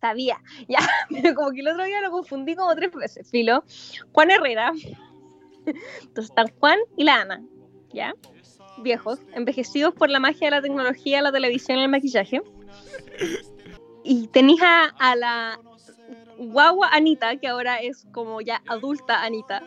sabía. 0.00 0.40
Ya, 0.68 0.80
pero 1.10 1.34
como 1.34 1.50
que 1.52 1.60
el 1.60 1.68
otro 1.68 1.84
día 1.84 2.00
lo 2.00 2.10
confundí 2.10 2.56
como 2.56 2.74
tres 2.74 2.90
veces. 2.92 3.30
Filo. 3.30 3.62
Juan 4.12 4.30
Herrera. 4.32 4.72
Entonces 5.66 6.30
están 6.30 6.48
Juan 6.58 6.78
y 6.96 7.04
la 7.04 7.20
Ana. 7.22 7.42
¿Ya? 7.92 8.14
Viejos, 8.78 9.20
envejecidos 9.34 9.94
por 9.94 10.10
la 10.10 10.18
magia 10.20 10.48
de 10.48 10.50
la 10.50 10.62
tecnología, 10.62 11.22
la 11.22 11.32
televisión 11.32 11.78
y 11.78 11.82
el 11.84 11.88
maquillaje. 11.88 12.42
Y 14.04 14.28
tenéis 14.28 14.60
a, 14.62 14.84
a 14.98 15.16
la 15.16 15.60
guagua 16.38 16.88
Anita, 16.92 17.36
que 17.36 17.48
ahora 17.48 17.76
es 17.78 18.06
como 18.12 18.40
ya 18.40 18.62
adulta 18.68 19.22
Anita, 19.22 19.62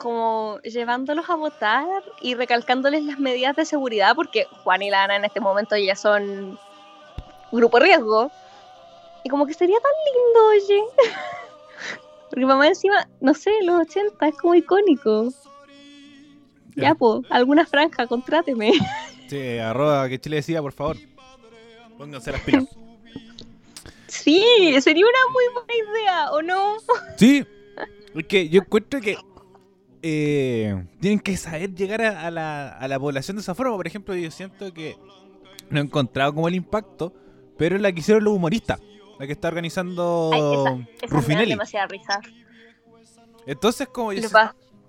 como 0.00 0.58
llevándolos 0.62 1.28
a 1.28 1.36
votar 1.36 2.02
y 2.22 2.34
recalcándoles 2.34 3.04
las 3.04 3.18
medidas 3.18 3.54
de 3.54 3.66
seguridad, 3.66 4.14
porque 4.16 4.46
Juan 4.64 4.80
y 4.80 4.88
la 4.88 5.04
Ana 5.04 5.16
en 5.16 5.26
este 5.26 5.40
momento 5.40 5.76
ya 5.76 5.94
son 5.94 6.58
grupo 7.52 7.78
riesgo. 7.78 8.32
Y 9.24 9.28
como 9.28 9.46
que 9.46 9.52
sería 9.52 9.76
tan 9.78 9.92
lindo, 10.06 10.48
oye. 10.48 10.84
Porque 12.30 12.46
mamá 12.46 12.68
encima, 12.68 13.06
no 13.20 13.34
sé, 13.34 13.50
los 13.64 13.80
80 13.80 14.28
es 14.28 14.38
como 14.38 14.54
icónico. 14.54 15.28
Ya, 16.76 16.94
pues, 16.94 17.26
alguna 17.28 17.66
franja, 17.66 18.06
contráteme. 18.06 18.72
Sí, 19.28 19.58
arroba 19.58 20.08
que 20.08 20.18
Chile 20.18 20.36
decía, 20.36 20.60
por 20.60 20.72
favor. 20.72 20.96
Pónganse 21.96 22.32
las 22.32 22.40
pilas. 22.40 22.64
Sí, 24.08 24.74
sería 24.80 25.04
una 25.04 25.32
muy 25.32 25.44
buena 25.54 25.72
idea, 25.72 26.30
¿o 26.32 26.42
no? 26.42 26.78
Sí, 27.16 27.46
porque 28.12 28.48
yo 28.48 28.62
encuentro 28.62 29.00
que 29.00 29.16
eh, 30.02 30.84
tienen 31.00 31.20
que 31.20 31.36
saber 31.36 31.74
llegar 31.74 32.02
a, 32.02 32.26
a 32.26 32.30
la, 32.30 32.68
a 32.68 32.88
la 32.88 32.98
población 32.98 33.36
de 33.36 33.42
esa 33.42 33.54
forma. 33.54 33.76
Por 33.76 33.86
ejemplo, 33.86 34.14
yo 34.14 34.30
siento 34.30 34.72
que 34.72 34.96
no 35.68 35.80
he 35.80 35.82
encontrado 35.82 36.34
como 36.34 36.48
el 36.48 36.54
impacto, 36.54 37.12
pero 37.58 37.76
es 37.76 37.82
la 37.82 37.92
que 37.92 38.00
hicieron 38.00 38.24
los 38.24 38.34
humoristas, 38.34 38.80
la 39.18 39.26
que 39.26 39.32
está 39.32 39.48
organizando 39.48 40.30
Ay, 40.32 40.40
esa, 40.40 41.06
esa 41.06 41.14
Rufinelli. 41.16 41.50
demasiada 41.50 41.86
risa. 41.86 42.20
Entonces, 43.46 43.88
como 43.88 44.12
yo 44.12 44.22
Lo, 44.22 44.28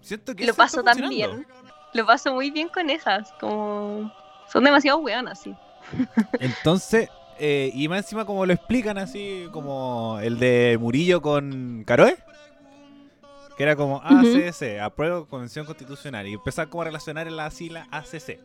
siento 0.01 0.35
que 0.35 0.45
lo 0.45 0.53
paso 0.53 0.83
tan 0.83 1.09
bien. 1.09 1.45
Lo 1.93 2.05
paso 2.05 2.33
muy 2.33 2.51
bien 2.51 2.69
con 2.69 2.89
esas, 2.89 3.33
como... 3.39 4.11
Son 4.51 4.63
demasiado 4.63 4.99
weonas, 4.99 5.41
sí. 5.41 5.53
Entonces, 6.39 7.09
eh, 7.39 7.71
y 7.73 7.87
más 7.87 7.99
encima 7.99 8.25
como 8.25 8.45
lo 8.45 8.53
explican 8.53 8.97
así, 8.97 9.47
como 9.51 10.19
el 10.21 10.39
de 10.39 10.77
Murillo 10.79 11.21
con 11.21 11.83
Caroe, 11.85 12.17
que 13.57 13.63
era 13.63 13.75
como 13.75 14.01
ACC, 14.03 14.79
apruebo 14.81 15.25
Convención 15.27 15.65
Constitucional, 15.65 16.27
y 16.27 16.33
empezar 16.33 16.69
como 16.69 16.81
a 16.81 16.85
relacionar 16.85 17.27
en 17.27 17.35
la 17.35 17.45
así 17.45 17.69
la 17.69 17.87
ACC. 17.91 18.39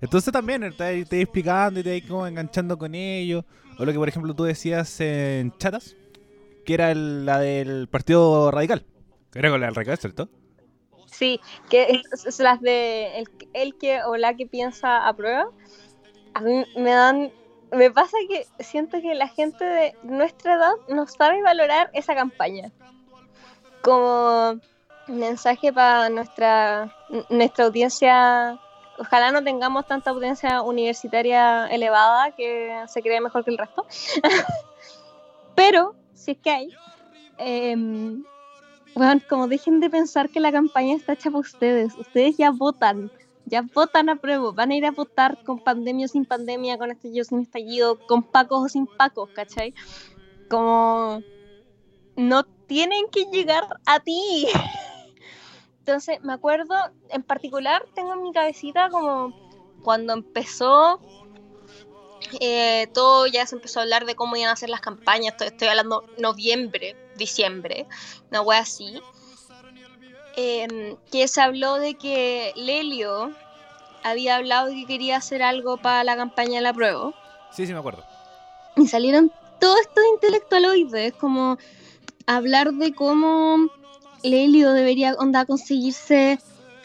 Entonces 0.00 0.32
también 0.32 0.74
te, 0.76 1.04
te 1.04 1.20
explicando 1.20 1.78
y 1.80 1.82
te 1.82 2.00
vas 2.00 2.08
como 2.08 2.26
enganchando 2.26 2.76
con 2.76 2.94
ellos, 2.94 3.44
o 3.78 3.84
lo 3.84 3.92
que 3.92 3.98
por 3.98 4.08
ejemplo 4.08 4.34
tú 4.34 4.44
decías 4.44 5.00
en 5.00 5.56
Chatas, 5.58 5.96
que 6.64 6.74
era 6.74 6.90
el- 6.90 7.24
la 7.26 7.38
del 7.38 7.88
Partido 7.88 8.50
Radical, 8.50 8.84
que 9.30 9.38
era 9.38 9.50
con 9.50 9.60
la 9.60 9.66
del 9.66 9.74
Radical, 9.74 9.98
¿cierto? 9.98 10.28
Sí, 11.06 11.40
que 11.68 12.00
es, 12.12 12.24
es 12.26 12.38
las 12.38 12.60
de 12.60 13.18
el, 13.18 13.28
el 13.52 13.76
que 13.76 14.02
o 14.04 14.16
la 14.16 14.34
que 14.34 14.46
piensa 14.46 15.06
aprueba. 15.06 15.46
A 16.34 16.40
mí 16.40 16.64
me 16.76 16.90
dan. 16.90 17.30
Me 17.70 17.90
pasa 17.90 18.16
que 18.28 18.46
siento 18.64 19.00
que 19.00 19.14
la 19.14 19.28
gente 19.28 19.64
de 19.64 19.94
nuestra 20.02 20.54
edad 20.54 20.72
no 20.88 21.06
sabe 21.06 21.42
valorar 21.42 21.90
esa 21.92 22.14
campaña. 22.14 22.70
Como 23.82 24.60
mensaje 25.08 25.72
para 25.72 26.08
nuestra, 26.08 26.94
nuestra 27.28 27.64
audiencia. 27.66 28.58
Ojalá 28.98 29.32
no 29.32 29.42
tengamos 29.42 29.86
tanta 29.86 30.10
audiencia 30.10 30.62
universitaria 30.62 31.66
elevada 31.66 32.30
que 32.32 32.84
se 32.86 33.02
cree 33.02 33.20
mejor 33.20 33.44
que 33.44 33.50
el 33.50 33.58
resto. 33.58 33.86
Pero, 35.54 35.94
si 36.14 36.32
es 36.32 36.38
que 36.38 36.50
hay, 36.50 36.68
em, 37.38 38.22
bueno, 38.94 39.20
como 39.28 39.48
dejen 39.48 39.80
de 39.80 39.90
pensar 39.90 40.28
que 40.28 40.40
la 40.40 40.52
campaña 40.52 40.94
está 40.94 41.14
hecha 41.14 41.30
para 41.30 41.40
ustedes. 41.40 41.94
Ustedes 41.96 42.36
ya 42.36 42.50
votan. 42.50 43.10
Ya 43.46 43.62
votan 43.74 44.08
a 44.08 44.16
prueba. 44.16 44.52
Van 44.52 44.70
a 44.70 44.76
ir 44.76 44.84
a 44.86 44.92
votar 44.92 45.42
con 45.42 45.58
pandemia 45.58 46.06
o 46.06 46.08
sin 46.08 46.24
pandemia, 46.24 46.78
con 46.78 46.90
estallido 46.90 47.22
o 47.22 47.24
sin 47.24 47.40
estallido, 47.40 47.98
con 48.06 48.22
pacos 48.22 48.64
o 48.64 48.68
sin 48.68 48.86
pacos, 48.86 49.30
¿cachai? 49.30 49.74
Como 50.48 51.22
no 52.16 52.44
tienen 52.72 53.06
que 53.10 53.26
llegar 53.26 53.64
a 53.84 54.00
ti. 54.00 54.48
Entonces, 55.80 56.22
me 56.22 56.32
acuerdo, 56.32 56.74
en 57.10 57.22
particular, 57.22 57.84
tengo 57.94 58.14
en 58.14 58.22
mi 58.22 58.32
cabecita 58.32 58.88
como 58.88 59.34
cuando 59.82 60.14
empezó 60.14 61.00
eh, 62.40 62.86
todo 62.94 63.26
ya 63.26 63.44
se 63.46 63.56
empezó 63.56 63.80
a 63.80 63.82
hablar 63.82 64.06
de 64.06 64.14
cómo 64.14 64.36
iban 64.36 64.48
a 64.48 64.52
hacer 64.52 64.70
las 64.70 64.80
campañas. 64.80 65.32
Estoy, 65.32 65.48
estoy 65.48 65.68
hablando 65.68 66.04
noviembre, 66.16 66.96
diciembre, 67.16 67.86
una 68.30 68.40
wea 68.40 68.60
así. 68.60 69.02
Em, 70.36 70.96
que 71.10 71.28
se 71.28 71.42
habló 71.42 71.74
de 71.74 71.94
que 71.96 72.52
Lelio 72.56 73.34
había 74.02 74.36
hablado 74.36 74.68
de 74.68 74.76
que 74.76 74.86
quería 74.86 75.18
hacer 75.18 75.42
algo 75.42 75.76
para 75.76 76.04
la 76.04 76.16
campaña 76.16 76.54
de 76.54 76.62
la 76.62 76.72
prueba. 76.72 77.12
Sí, 77.52 77.66
sí 77.66 77.72
me 77.74 77.80
acuerdo. 77.80 78.02
Y 78.76 78.86
salieron 78.86 79.30
todos 79.60 79.80
estos 79.80 80.04
intelectualoides, 80.14 81.12
como 81.14 81.58
hablar 82.36 82.72
de 82.72 82.94
cómo 82.94 83.68
Lelio 84.22 84.72
debería 84.72 85.14
onda 85.14 85.44
conseguirse 85.44 86.38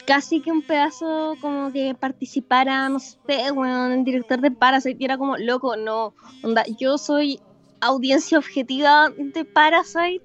casi 0.06 0.40
que 0.40 0.50
un 0.50 0.62
pedazo 0.62 1.36
como 1.40 1.70
que 1.70 1.94
participara, 1.94 2.88
no 2.88 2.98
sé, 2.98 3.18
bueno, 3.52 3.92
el 3.92 4.04
director 4.04 4.40
de 4.40 4.50
Parasite, 4.50 4.96
y 4.98 5.04
era 5.04 5.18
como, 5.18 5.36
loco, 5.36 5.76
no, 5.76 6.14
onda, 6.42 6.64
yo 6.78 6.96
soy 6.96 7.40
audiencia 7.80 8.38
objetiva 8.38 9.10
de 9.16 9.44
Parasite 9.44 10.24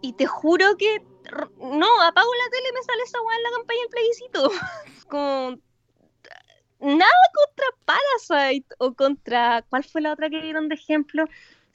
y 0.00 0.14
te 0.14 0.26
juro 0.26 0.76
que 0.78 1.02
no, 1.60 2.02
apago 2.02 2.30
la 2.34 2.50
tele 2.50 2.72
me 2.72 2.82
sale 2.82 3.02
esa 3.04 3.20
weá 3.20 3.36
en 3.36 3.42
la 3.42 3.50
campaña 3.50 3.80
del 3.80 3.90
plebiscito. 3.90 4.50
como 5.08 5.58
nada 6.80 7.10
contra 7.34 7.66
Parasite 7.84 8.74
o 8.78 8.94
contra 8.94 9.62
¿cuál 9.68 9.84
fue 9.84 10.00
la 10.00 10.12
otra 10.12 10.30
que 10.30 10.40
dieron 10.40 10.68
de 10.68 10.76
ejemplo? 10.76 11.24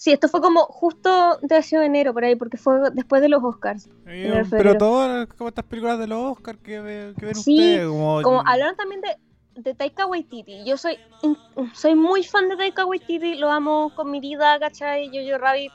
Sí, 0.03 0.11
esto 0.11 0.27
fue 0.27 0.41
como 0.41 0.65
justo 0.65 1.39
de 1.41 1.55
hace 1.55 1.77
enero 1.77 2.13
por 2.13 2.25
ahí, 2.25 2.35
porque 2.35 2.57
fue 2.57 2.91
después 2.91 3.21
de 3.21 3.29
los 3.29 3.41
Oscars. 3.41 3.87
Eh, 4.05 4.43
pero 4.49 4.77
todas 4.77 5.27
como 5.37 5.47
estas 5.47 5.63
películas 5.63 5.97
de 5.97 6.07
los 6.07 6.33
Oscars 6.33 6.59
que, 6.59 7.13
que 7.17 7.25
ven 7.25 7.35
Sí, 7.35 7.57
ustedes, 7.57 7.87
como, 7.87 8.21
Como 8.21 8.43
hablaron 8.45 8.75
también 8.75 8.99
de, 8.99 9.61
de 9.61 9.73
Taika 9.73 10.05
Waititi. 10.05 10.65
Yo 10.65 10.75
soy, 10.75 10.97
soy 11.73 11.95
muy 11.95 12.21
fan 12.25 12.49
de 12.49 12.57
Taika 12.57 12.85
Waititi, 12.85 13.35
lo 13.35 13.49
amo 13.49 13.93
con 13.95 14.11
mi 14.11 14.19
vida, 14.19 14.59
¿cachai? 14.59 15.07
Jojo 15.07 15.37
Rabbit 15.37 15.71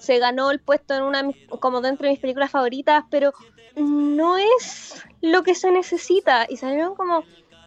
se 0.00 0.18
ganó 0.18 0.50
el 0.50 0.58
puesto 0.58 0.94
en 0.94 1.04
una 1.04 1.30
como 1.60 1.80
dentro 1.80 2.06
de 2.06 2.14
mis 2.14 2.20
películas 2.20 2.50
favoritas, 2.50 3.04
pero 3.12 3.32
no 3.76 4.38
es 4.38 5.00
lo 5.20 5.44
que 5.44 5.54
se 5.54 5.70
necesita. 5.70 6.46
Y 6.48 6.56
salieron 6.56 6.96
como 6.96 7.22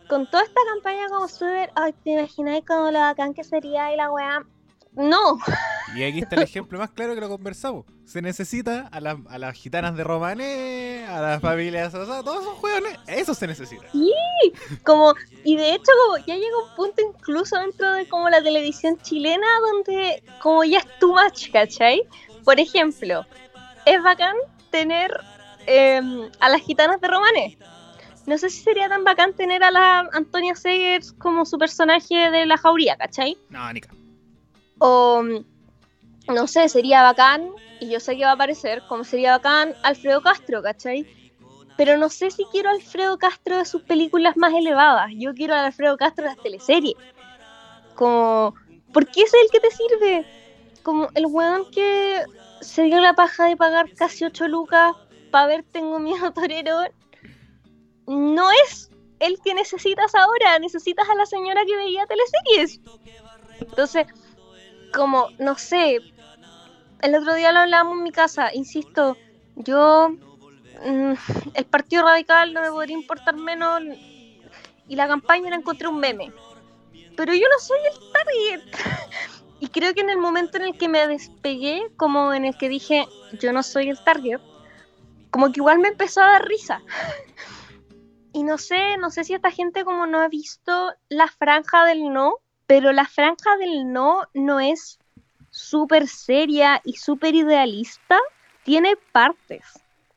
con 0.09 0.29
toda 0.29 0.43
esta 0.43 0.59
campaña 0.73 1.07
como 1.07 1.29
súper, 1.29 1.71
ay, 1.75 1.93
te 2.03 2.09
imagináis 2.09 2.65
como 2.65 2.91
lo 2.91 2.99
bacán 2.99 3.33
que 3.33 3.45
sería 3.45 3.93
y 3.93 3.95
la 3.95 4.11
weá. 4.11 4.45
No, 4.93 5.39
Y 5.95 6.03
aquí 6.03 6.19
está 6.19 6.35
el 6.35 6.41
ejemplo 6.43 6.77
más 6.77 6.89
claro 6.91 7.15
que 7.15 7.21
lo 7.21 7.29
conversamos. 7.29 7.85
Se 8.05 8.21
necesita 8.21 8.89
a, 8.91 8.99
las- 8.99 9.17
a 9.29 9.37
las 9.37 9.55
gitanas 9.55 9.95
de 9.95 10.03
Romané, 10.03 11.05
a 11.07 11.21
las 11.21 11.41
familias, 11.41 11.93
o 11.93 12.05
sea, 12.05 12.21
todos 12.23 12.41
esos 12.41 12.57
juegos, 12.57 12.89
eso 13.07 13.33
se 13.33 13.47
necesita. 13.47 13.85
como, 14.83 15.13
y 15.45 15.55
de 15.55 15.75
hecho 15.75 15.91
como 16.05 16.17
ya 16.25 16.35
llega 16.35 16.57
un 16.69 16.75
punto 16.75 17.01
incluso 17.07 17.57
dentro 17.57 17.91
de 17.93 18.05
como 18.09 18.29
la 18.29 18.41
televisión 18.43 18.97
chilena 19.01 19.47
donde 19.71 20.23
como 20.41 20.63
ya 20.65 20.79
es 20.79 20.99
too 20.99 21.13
much, 21.13 21.51
¿cachai? 21.51 22.01
Por 22.43 22.59
ejemplo, 22.59 23.25
es 23.85 24.03
bacán 24.03 24.35
tener 24.71 25.11
em, 25.67 26.29
a 26.41 26.49
las 26.49 26.61
gitanas 26.61 26.99
de 26.99 27.07
Romané. 27.07 27.57
No 28.25 28.37
sé 28.37 28.49
si 28.49 28.61
sería 28.61 28.87
tan 28.89 29.03
bacán 29.03 29.33
tener 29.33 29.63
a 29.63 29.71
la 29.71 29.99
Antonia 30.13 30.55
Segers 30.55 31.11
como 31.13 31.45
su 31.45 31.57
personaje 31.57 32.29
de 32.29 32.45
la 32.45 32.57
jauría, 32.57 32.95
¿cachai? 32.97 33.37
No, 33.49 33.71
Nica. 33.73 33.89
O 34.83 35.21
mm, 35.21 35.45
no 36.33 36.47
sé, 36.47 36.67
sería 36.67 37.03
bacán, 37.03 37.51
y 37.79 37.89
yo 37.91 37.99
sé 37.99 38.17
que 38.17 38.23
va 38.23 38.31
a 38.31 38.33
aparecer, 38.33 38.81
como 38.89 39.03
sería 39.03 39.37
bacán 39.37 39.75
Alfredo 39.83 40.21
Castro, 40.21 40.63
¿cachai? 40.63 41.05
Pero 41.77 41.97
no 41.97 42.09
sé 42.09 42.31
si 42.31 42.45
quiero 42.45 42.69
a 42.69 42.73
Alfredo 42.73 43.19
Castro 43.19 43.57
de 43.57 43.65
sus 43.65 43.83
películas 43.83 44.37
más 44.37 44.55
elevadas. 44.55 45.11
Yo 45.15 45.35
quiero 45.35 45.53
a 45.53 45.67
Alfredo 45.67 45.97
Castro 45.97 46.23
de 46.23 46.31
las 46.31 46.41
teleseries. 46.41 46.95
Como, 47.93 48.55
¿por 48.91 49.05
qué 49.05 49.21
es 49.21 49.33
el 49.35 49.51
que 49.51 49.59
te 49.59 49.69
sirve? 49.69 50.25
Como 50.81 51.09
el 51.13 51.27
weón 51.27 51.69
que 51.69 52.23
se 52.61 52.83
dio 52.83 52.99
la 53.01 53.13
paja 53.13 53.45
de 53.45 53.57
pagar 53.57 53.93
casi 53.93 54.25
8 54.25 54.47
lucas 54.47 54.95
para 55.29 55.45
ver 55.45 55.63
Tengo 55.63 55.99
Miedo 55.99 56.33
Torero. 56.33 56.79
No 58.07 58.49
es 58.65 58.89
el 59.19 59.39
que 59.41 59.53
necesitas 59.53 60.15
ahora. 60.15 60.57
Necesitas 60.57 61.07
a 61.07 61.13
la 61.13 61.27
señora 61.27 61.65
que 61.65 61.75
veía 61.75 62.07
teleseries. 62.07 62.81
Entonces, 63.59 64.07
como, 64.91 65.29
no 65.39 65.57
sé, 65.57 65.99
el 67.01 67.15
otro 67.15 67.33
día 67.33 67.51
lo 67.51 67.59
hablábamos 67.59 67.97
en 67.97 68.03
mi 68.03 68.11
casa, 68.11 68.53
insisto, 68.53 69.17
yo, 69.55 70.09
mm, 70.85 71.13
el 71.53 71.65
Partido 71.65 72.03
Radical 72.03 72.53
no 72.53 72.61
me 72.61 72.69
podría 72.69 72.95
importar 72.95 73.35
menos 73.35 73.81
y 74.87 74.95
la 74.95 75.07
campaña 75.07 75.49
la 75.49 75.55
encontré 75.55 75.87
un 75.87 75.99
meme. 75.99 76.31
Pero 77.15 77.33
yo 77.33 77.47
no 77.47 77.59
soy 77.59 77.79
el 77.91 78.11
target. 78.11 78.61
Y 79.63 79.67
creo 79.67 79.93
que 79.93 80.01
en 80.01 80.09
el 80.09 80.17
momento 80.17 80.57
en 80.57 80.63
el 80.63 80.75
que 80.75 80.89
me 80.89 81.05
despegué, 81.07 81.83
como 81.95 82.33
en 82.33 82.45
el 82.45 82.57
que 82.57 82.67
dije, 82.67 83.05
yo 83.39 83.53
no 83.53 83.61
soy 83.61 83.89
el 83.89 84.03
target, 84.03 84.41
como 85.29 85.51
que 85.51 85.59
igual 85.59 85.77
me 85.77 85.89
empezó 85.89 86.21
a 86.21 86.31
dar 86.31 86.47
risa. 86.47 86.81
Y 88.33 88.43
no 88.43 88.57
sé, 88.57 88.97
no 88.97 89.11
sé 89.11 89.23
si 89.23 89.33
esta 89.33 89.51
gente 89.51 89.83
como 89.83 90.07
no 90.07 90.21
ha 90.21 90.29
visto 90.29 90.93
la 91.09 91.27
franja 91.27 91.85
del 91.85 92.13
no, 92.13 92.37
pero 92.71 92.93
la 92.93 93.03
franja 93.03 93.57
del 93.57 93.91
no 93.91 94.29
no 94.33 94.61
es 94.61 94.97
súper 95.49 96.07
seria 96.07 96.79
y 96.85 96.93
súper 96.93 97.35
idealista. 97.35 98.17
Tiene 98.63 98.95
partes, 99.11 99.65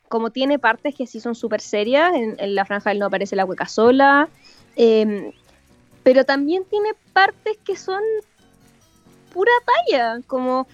como 0.08 0.30
tiene 0.30 0.61
partes 0.61 0.94
que 0.94 1.08
sí 1.08 1.18
son 1.18 1.34
súper 1.34 1.61
serias. 1.61 2.12
En, 2.14 2.54
la 2.54 2.64
franja 2.64 2.90
del 2.90 3.00
no 3.00 3.06
aparece 3.06 3.34
la 3.34 3.44
hueca 3.44 3.66
sola. 3.66 4.28
em, 4.76 5.32
pero 6.04 6.25
también 6.25 6.64
tiene 6.64 6.90
partes 7.12 7.58
que 7.64 7.75
son 7.75 8.00
pura 9.32 9.50
talla, 9.88 10.20
como 10.28 10.68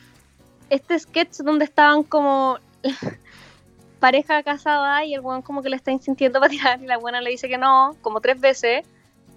este 0.68 0.98
sketch 0.98 1.38
donde 1.38 1.64
estaban 1.64 2.02
como 2.02 2.58
pareja 4.00 4.42
casada 4.42 5.02
y 5.06 5.14
el 5.14 5.22
weón 5.22 5.40
como 5.40 5.62
que 5.62 5.70
le 5.70 5.76
está 5.76 5.92
insintiendo 5.92 6.40
para 6.40 6.50
tirar 6.50 6.82
y 6.82 6.86
la 6.86 6.98
buena 6.98 7.22
le 7.22 7.30
dice 7.30 7.48
que 7.48 7.56
no, 7.56 7.96
como 8.02 8.20
tres 8.20 8.38
veces. 8.38 8.84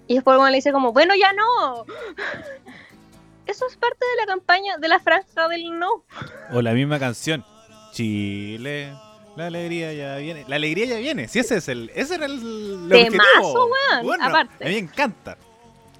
Y 0.06 0.14
después 0.14 0.36
weón 0.38 0.50
le 0.52 0.56
dice 0.58 0.72
como, 0.72 0.92
bueno, 0.92 1.14
ya 1.14 1.32
no. 1.32 1.84
eso 3.46 3.66
es 3.66 3.76
parte 3.76 3.98
de 4.04 4.22
la 4.22 4.26
campaña 4.26 4.76
de 4.78 4.88
la 4.88 4.98
franja 5.00 5.48
del 5.48 5.78
no. 5.78 6.04
O 6.52 6.62
la 6.62 6.72
misma 6.72 6.98
canción. 6.98 7.44
Chile, 7.92 8.92
la 9.36 9.46
alegría 9.46 9.92
ya 9.92 10.16
viene. 10.16 10.44
La 10.48 10.56
alegría 10.56 10.86
ya 10.86 10.96
viene. 10.96 11.28
Si 11.28 11.38
ese 11.38 11.56
es 11.58 11.68
el, 11.68 11.90
ese 11.94 12.16
era 12.16 12.26
el, 12.26 12.32
el 12.32 12.92
objetivo. 12.92 13.66
weón, 13.66 14.04
Bueno, 14.06 14.24
aparte. 14.24 14.64
A 14.64 14.68
mí 14.68 14.74
me 14.74 14.80
encanta. 14.80 15.36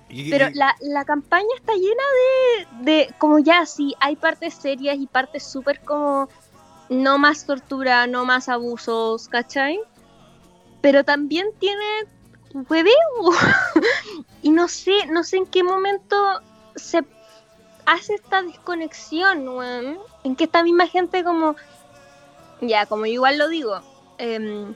Y- 0.08 0.30
Pero 0.30 0.48
y- 0.50 0.54
la, 0.54 0.74
la 0.80 1.04
campaña 1.04 1.46
está 1.56 1.72
llena 1.74 2.02
de, 2.82 2.90
de, 2.92 3.14
como 3.18 3.38
ya, 3.38 3.64
sí, 3.66 3.94
hay 4.00 4.16
partes 4.16 4.54
serias 4.54 4.96
y 4.98 5.06
partes 5.06 5.44
súper 5.44 5.80
como, 5.80 6.28
no 6.88 7.18
más 7.18 7.46
tortura, 7.46 8.06
no 8.06 8.24
más 8.24 8.48
abusos, 8.48 9.28
¿cachai? 9.28 9.78
Pero 10.80 11.04
también 11.04 11.46
tiene 11.58 11.82
hueveo. 12.54 12.94
y 14.42 14.50
no 14.50 14.68
sé, 14.68 15.06
no 15.08 15.24
sé 15.24 15.38
en 15.38 15.46
qué 15.46 15.62
momento 15.62 16.16
se 16.76 17.04
hace 17.86 18.14
esta 18.14 18.42
desconexión, 18.42 19.48
weón. 19.48 19.98
En 20.22 20.36
que 20.36 20.44
esta 20.44 20.62
misma 20.62 20.86
gente 20.86 21.22
como, 21.24 21.56
ya, 22.60 22.86
como 22.86 23.06
yo 23.06 23.12
igual 23.12 23.38
lo 23.38 23.48
digo, 23.48 23.80
em, 24.18 24.74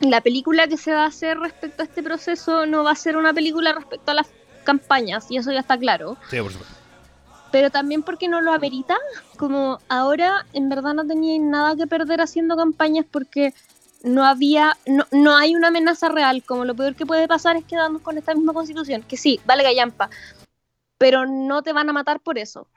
la 0.00 0.20
película 0.20 0.68
que 0.68 0.76
se 0.76 0.92
va 0.92 1.04
a 1.04 1.08
hacer 1.08 1.38
respecto 1.38 1.82
a 1.82 1.86
este 1.86 2.02
proceso 2.02 2.66
no 2.66 2.84
va 2.84 2.92
a 2.92 2.96
ser 2.96 3.16
una 3.16 3.34
película 3.34 3.72
respecto 3.72 4.12
a 4.12 4.14
las 4.14 4.28
campañas, 4.64 5.30
y 5.30 5.36
eso 5.36 5.50
ya 5.50 5.60
está 5.60 5.78
claro. 5.78 6.16
Sí, 6.28 6.40
por 6.40 6.52
supuesto. 6.52 6.76
Pero 7.50 7.70
también 7.70 8.04
porque 8.04 8.28
no 8.28 8.40
lo 8.40 8.52
amerita, 8.52 8.96
como 9.36 9.80
ahora 9.88 10.46
en 10.52 10.68
verdad 10.68 10.94
no 10.94 11.04
tenía 11.04 11.36
nada 11.40 11.74
que 11.74 11.88
perder 11.88 12.20
haciendo 12.20 12.56
campañas 12.56 13.04
porque 13.10 13.52
no 14.02 14.24
había, 14.24 14.76
no, 14.86 15.06
no 15.10 15.36
hay 15.36 15.54
una 15.54 15.68
amenaza 15.68 16.08
real, 16.08 16.42
como 16.44 16.64
lo 16.64 16.74
peor 16.74 16.94
que 16.94 17.06
puede 17.06 17.28
pasar 17.28 17.56
es 17.56 17.64
quedarnos 17.64 18.02
con 18.02 18.18
esta 18.18 18.34
misma 18.34 18.52
constitución, 18.52 19.02
que 19.02 19.16
sí, 19.16 19.40
vale 19.44 19.62
gallampa, 19.62 20.10
pero 20.98 21.26
no 21.26 21.62
te 21.62 21.72
van 21.72 21.88
a 21.88 21.92
matar 21.92 22.20
por 22.20 22.38
eso. 22.38 22.66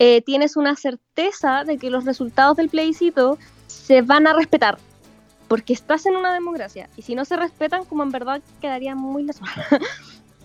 Eh, 0.00 0.22
tienes 0.22 0.56
una 0.56 0.76
certeza 0.76 1.64
de 1.64 1.76
que 1.76 1.90
los 1.90 2.04
resultados 2.04 2.56
del 2.56 2.68
plebiscito 2.68 3.36
se 3.66 4.00
van 4.00 4.28
a 4.28 4.32
respetar, 4.32 4.78
porque 5.48 5.72
estás 5.72 6.06
en 6.06 6.14
una 6.14 6.32
democracia, 6.32 6.88
y 6.96 7.02
si 7.02 7.16
no 7.16 7.24
se 7.24 7.34
respetan, 7.34 7.84
como 7.84 8.04
en 8.04 8.12
verdad 8.12 8.40
quedaría 8.60 8.94
muy 8.94 9.24
la 9.24 9.34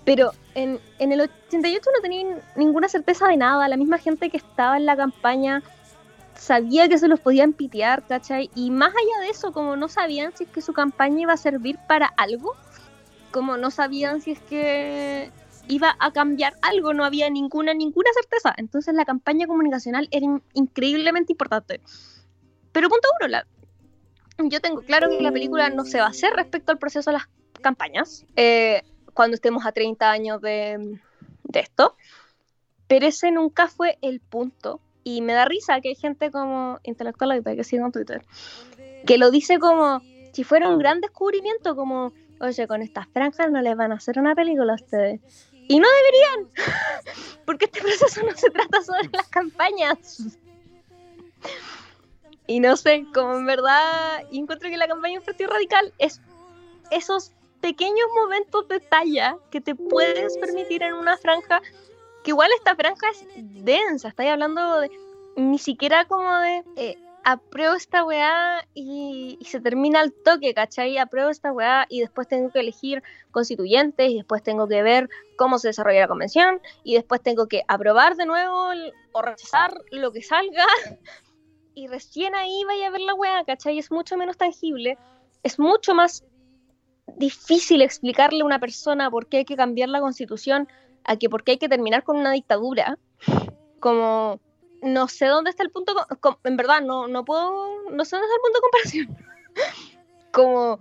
Pero 0.05 0.31
en, 0.55 0.79
en 0.97 1.11
el 1.11 1.21
88 1.21 1.89
no 1.95 2.01
tenía 2.01 2.37
ninguna 2.55 2.89
certeza 2.89 3.27
de 3.27 3.37
nada. 3.37 3.67
La 3.67 3.77
misma 3.77 3.99
gente 3.99 4.29
que 4.29 4.37
estaba 4.37 4.75
en 4.77 4.85
la 4.85 4.97
campaña 4.97 5.61
sabía 6.35 6.87
que 6.89 6.97
se 6.97 7.07
los 7.07 7.19
podían 7.19 7.53
pitear, 7.53 8.05
¿cachai? 8.07 8.49
Y 8.55 8.71
más 8.71 8.89
allá 8.89 9.25
de 9.25 9.29
eso, 9.29 9.51
como 9.51 9.75
no 9.75 9.87
sabían 9.87 10.35
si 10.35 10.45
es 10.45 10.49
que 10.49 10.61
su 10.61 10.73
campaña 10.73 11.21
iba 11.21 11.33
a 11.33 11.37
servir 11.37 11.77
para 11.87 12.07
algo, 12.17 12.55
como 13.31 13.57
no 13.57 13.71
sabían 13.71 14.21
si 14.21 14.31
es 14.31 14.39
que 14.41 15.31
iba 15.67 15.95
a 15.99 16.11
cambiar 16.11 16.53
algo, 16.61 16.93
no 16.93 17.05
había 17.05 17.29
ninguna, 17.29 17.73
ninguna 17.73 18.09
certeza. 18.13 18.53
Entonces 18.57 18.93
la 18.93 19.05
campaña 19.05 19.47
comunicacional 19.47 20.07
era 20.11 20.25
in- 20.25 20.43
increíblemente 20.53 21.33
importante. 21.33 21.81
Pero 22.71 22.89
punto 22.89 23.07
uno, 23.21 23.41
yo 24.49 24.59
tengo 24.61 24.81
claro 24.81 25.09
que 25.09 25.21
la 25.21 25.31
película 25.31 25.69
no 25.69 25.85
se 25.85 25.99
va 25.99 26.05
a 26.05 26.09
hacer 26.09 26.33
respecto 26.33 26.71
al 26.71 26.79
proceso 26.79 27.11
de 27.11 27.17
las 27.17 27.29
campañas. 27.61 28.25
Eh, 28.35 28.81
cuando 29.13 29.35
estemos 29.35 29.65
a 29.65 29.71
30 29.71 30.09
años 30.11 30.41
de, 30.41 30.99
de 31.43 31.59
esto. 31.59 31.95
Pero 32.87 33.05
ese 33.07 33.31
nunca 33.31 33.67
fue 33.67 33.97
el 34.01 34.19
punto. 34.19 34.79
Y 35.03 35.21
me 35.21 35.33
da 35.33 35.45
risa 35.45 35.81
que 35.81 35.89
hay 35.89 35.95
gente 35.95 36.31
como 36.31 36.79
intelectual 36.83 37.43
que 37.43 37.63
sigo 37.63 37.85
en 37.85 37.91
Twitter, 37.91 38.25
que 39.05 39.17
lo 39.17 39.31
dice 39.31 39.59
como 39.59 40.01
si 40.33 40.43
fuera 40.43 40.69
un 40.69 40.79
gran 40.79 41.01
descubrimiento, 41.01 41.75
como, 41.75 42.11
oye, 42.39 42.67
con 42.67 42.81
estas 42.81 43.07
franjas 43.07 43.51
no 43.51 43.61
les 43.61 43.75
van 43.77 43.91
a 43.91 43.95
hacer 43.95 44.17
una 44.19 44.33
película 44.33 44.73
a 44.73 44.75
ustedes. 44.75 45.21
Y 45.67 45.79
no 45.79 45.87
deberían, 45.87 46.51
porque 47.45 47.65
este 47.65 47.81
proceso 47.81 48.23
no 48.23 48.35
se 48.35 48.49
trata 48.49 48.81
sobre 48.81 49.09
las 49.13 49.27
campañas. 49.27 50.37
Y 52.47 52.59
no 52.59 52.75
sé, 52.75 53.05
como 53.13 53.35
en 53.35 53.45
verdad, 53.45 54.23
encuentro 54.31 54.69
que 54.69 54.77
la 54.77 54.87
campaña 54.87 55.15
del 55.15 55.23
Partido 55.23 55.51
Radical 55.51 55.93
es 55.99 56.19
esos 56.91 57.31
pequeños 57.61 58.07
momentos 58.13 58.67
de 58.67 58.81
talla 58.81 59.37
que 59.49 59.61
te 59.61 59.73
puedes 59.73 60.37
permitir 60.37 60.83
en 60.83 60.95
una 60.95 61.15
franja, 61.15 61.61
que 62.23 62.31
igual 62.31 62.49
esta 62.57 62.75
franja 62.75 63.07
es 63.09 63.25
densa, 63.63 64.09
estáis 64.09 64.31
hablando 64.31 64.79
de 64.79 64.91
ni 65.35 65.57
siquiera 65.57 66.05
como 66.05 66.31
de 66.37 66.63
eh, 66.75 66.97
apruebo 67.23 67.75
esta 67.75 68.03
weá 68.03 68.67
y, 68.73 69.39
se 69.45 69.59
termina 69.59 70.01
el 70.01 70.13
toque, 70.13 70.53
¿cachai? 70.53 70.97
Apruebo 70.97 71.29
esta 71.29 71.51
weá 71.51 71.85
y 71.89 72.01
después 72.01 72.27
tengo 72.27 72.51
que 72.51 72.59
elegir 72.59 73.01
constituyentes 73.31 74.09
y 74.09 74.15
después 74.17 74.43
tengo 74.43 74.67
que 74.67 74.83
ver 74.83 75.09
cómo 75.37 75.57
se 75.57 75.69
desarrolla 75.69 76.01
la 76.01 76.07
convención 76.07 76.61
y 76.83 76.95
después 76.95 77.21
tengo 77.21 77.47
que 77.47 77.63
aprobar 77.67 78.15
de 78.15 78.25
nuevo 78.25 78.69
o 79.13 79.21
rechazar 79.21 79.73
lo 79.91 80.11
que 80.11 80.21
salga 80.21 80.65
y 81.75 81.87
recién 81.87 82.35
ahí 82.35 82.63
vaya 82.65 82.87
a 82.87 82.91
ver 82.91 83.01
la 83.01 83.13
weá, 83.13 83.43
¿cachai? 83.45 83.79
Es 83.79 83.91
mucho 83.91 84.17
menos 84.17 84.37
tangible, 84.37 84.97
es 85.43 85.59
mucho 85.59 85.95
más 85.95 86.23
difícil 87.17 87.81
explicarle 87.81 88.41
a 88.41 88.45
una 88.45 88.59
persona 88.59 89.09
por 89.09 89.27
qué 89.27 89.37
hay 89.37 89.45
que 89.45 89.55
cambiar 89.55 89.89
la 89.89 89.99
constitución 89.99 90.67
a 91.05 91.17
que 91.17 91.29
por 91.29 91.43
qué 91.43 91.51
hay 91.51 91.57
que 91.57 91.69
terminar 91.69 92.03
con 92.03 92.17
una 92.17 92.31
dictadura. 92.31 92.97
Como 93.79 94.39
no 94.81 95.07
sé 95.07 95.27
dónde 95.27 95.49
está 95.49 95.63
el 95.63 95.71
punto, 95.71 95.93
co- 95.93 96.07
com- 96.19 96.37
en 96.43 96.57
verdad 96.57 96.81
no, 96.81 97.07
no 97.07 97.23
puedo, 97.25 97.89
no 97.89 98.05
sé 98.05 98.15
dónde 98.15 98.27
está 98.27 98.35
el 98.35 98.41
punto 98.41 98.57
de 98.57 98.61
comparación. 98.61 99.17
Como 100.31 100.79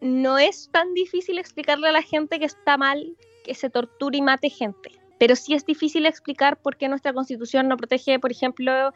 no 0.00 0.38
es 0.38 0.68
tan 0.72 0.94
difícil 0.94 1.38
explicarle 1.38 1.88
a 1.88 1.92
la 1.92 2.02
gente 2.02 2.38
que 2.38 2.44
está 2.46 2.76
mal 2.76 3.16
que 3.44 3.54
se 3.54 3.70
torture 3.70 4.16
y 4.18 4.22
mate 4.22 4.50
gente, 4.50 4.90
pero 5.18 5.34
sí 5.36 5.54
es 5.54 5.64
difícil 5.64 6.06
explicar 6.06 6.58
por 6.60 6.76
qué 6.76 6.88
nuestra 6.88 7.12
constitución 7.12 7.68
no 7.68 7.76
protege, 7.76 8.18
por 8.18 8.30
ejemplo, 8.30 8.92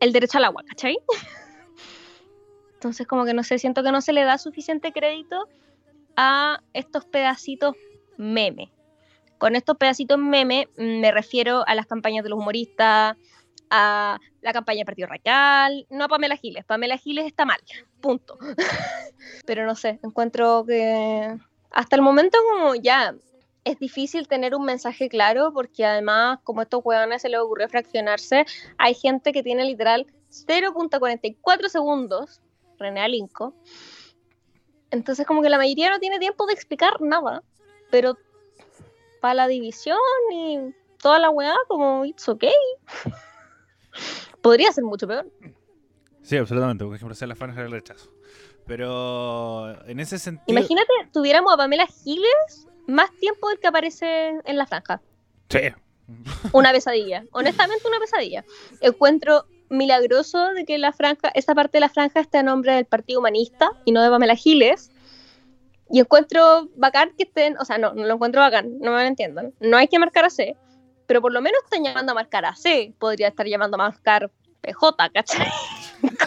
el 0.00 0.12
derecho 0.12 0.38
al 0.38 0.44
agua, 0.44 0.62
¿cachai? 0.66 0.98
Entonces 2.74 3.06
como 3.06 3.24
que 3.24 3.34
no 3.34 3.42
sé, 3.44 3.58
siento 3.58 3.82
que 3.82 3.92
no 3.92 4.00
se 4.00 4.12
le 4.12 4.24
da 4.24 4.38
suficiente 4.38 4.92
crédito 4.92 5.48
a 6.16 6.60
estos 6.72 7.04
pedacitos 7.04 7.76
meme. 8.16 8.72
Con 9.42 9.56
estos 9.56 9.76
pedacitos 9.76 10.20
meme 10.20 10.68
me 10.76 11.10
refiero 11.10 11.64
a 11.66 11.74
las 11.74 11.86
campañas 11.88 12.22
de 12.22 12.30
los 12.30 12.38
humoristas, 12.38 13.16
a 13.70 14.20
la 14.40 14.52
campaña 14.52 14.76
del 14.76 14.86
Partido 14.86 15.08
Radical, 15.08 15.84
no 15.90 16.04
a 16.04 16.08
Pamela 16.08 16.36
Giles. 16.36 16.64
Pamela 16.64 16.96
Giles 16.96 17.26
está 17.26 17.44
mal, 17.44 17.58
punto. 18.00 18.38
Pero 19.44 19.66
no 19.66 19.74
sé, 19.74 19.98
encuentro 20.04 20.64
que 20.64 21.36
hasta 21.72 21.96
el 21.96 22.02
momento 22.02 22.38
como 22.52 22.76
ya 22.76 23.16
es 23.64 23.80
difícil 23.80 24.28
tener 24.28 24.54
un 24.54 24.64
mensaje 24.64 25.08
claro 25.08 25.52
porque 25.52 25.84
además 25.84 26.38
como 26.44 26.60
a 26.60 26.62
estos 26.62 26.82
hueones 26.84 27.22
se 27.22 27.28
les 27.28 27.40
ocurrió 27.40 27.68
fraccionarse, 27.68 28.46
hay 28.78 28.94
gente 28.94 29.32
que 29.32 29.42
tiene 29.42 29.64
literal 29.64 30.06
0.44 30.30 31.68
segundos, 31.68 32.40
René 32.78 33.00
Alinco, 33.00 33.56
entonces 34.92 35.26
como 35.26 35.42
que 35.42 35.48
la 35.48 35.58
mayoría 35.58 35.90
no 35.90 35.98
tiene 35.98 36.20
tiempo 36.20 36.46
de 36.46 36.52
explicar 36.52 37.00
nada, 37.00 37.42
pero 37.90 38.16
para 39.22 39.34
la 39.34 39.48
división 39.48 39.96
y 40.32 40.58
toda 41.00 41.20
la 41.20 41.30
weá 41.30 41.54
como 41.68 42.04
it's 42.04 42.28
okay. 42.28 42.50
Podría 44.42 44.72
ser 44.72 44.82
mucho 44.84 45.06
peor. 45.06 45.30
Sí, 46.22 46.36
absolutamente. 46.36 46.84
Por 46.84 46.94
ejemplo, 46.94 47.12
hacer 47.12 47.28
la 47.28 47.36
franja 47.36 47.62
del 47.62 47.70
rechazo. 47.70 48.10
Pero 48.66 49.80
en 49.86 50.00
ese 50.00 50.18
sentido. 50.18 50.44
Imagínate, 50.48 50.90
tuviéramos 51.12 51.52
a 51.52 51.56
Pamela 51.56 51.86
Giles 51.86 52.68
más 52.86 53.12
tiempo 53.12 53.48
del 53.48 53.60
que 53.60 53.68
aparece 53.68 54.40
en 54.44 54.56
la 54.56 54.66
franja. 54.66 55.00
Sí. 55.48 55.60
Una 56.52 56.72
pesadilla, 56.72 57.24
honestamente 57.30 57.86
una 57.86 58.00
pesadilla. 58.00 58.44
Encuentro 58.80 59.46
milagroso 59.68 60.52
de 60.52 60.64
que 60.64 60.78
la 60.78 60.92
franja, 60.92 61.30
esa 61.34 61.54
parte 61.54 61.78
de 61.78 61.80
la 61.80 61.88
franja 61.88 62.20
esté 62.20 62.38
a 62.38 62.42
nombre 62.42 62.74
del 62.74 62.86
Partido 62.86 63.20
Humanista 63.20 63.70
y 63.84 63.92
no 63.92 64.02
de 64.02 64.10
Pamela 64.10 64.34
Giles. 64.34 64.91
Y 65.92 66.00
encuentro 66.00 66.70
bacán 66.74 67.12
que 67.18 67.24
estén, 67.24 67.58
o 67.58 67.66
sea, 67.66 67.76
no, 67.76 67.92
no 67.92 68.06
lo 68.06 68.14
encuentro 68.14 68.40
bacán, 68.40 68.78
no 68.80 68.92
me 68.92 69.02
lo 69.02 69.06
entiendan. 69.08 69.52
No 69.60 69.76
hay 69.76 69.88
que 69.88 69.98
marcar 69.98 70.24
a 70.24 70.30
C, 70.30 70.56
pero 71.06 71.20
por 71.20 71.34
lo 71.34 71.42
menos 71.42 71.60
están 71.64 71.84
llamando 71.84 72.12
a 72.12 72.14
marcar 72.14 72.46
a 72.46 72.56
C. 72.56 72.94
Podría 72.98 73.28
estar 73.28 73.46
llamando 73.46 73.74
a 73.74 73.90
marcar 73.90 74.30
PJ, 74.62 75.10
¿cachai? 75.12 75.48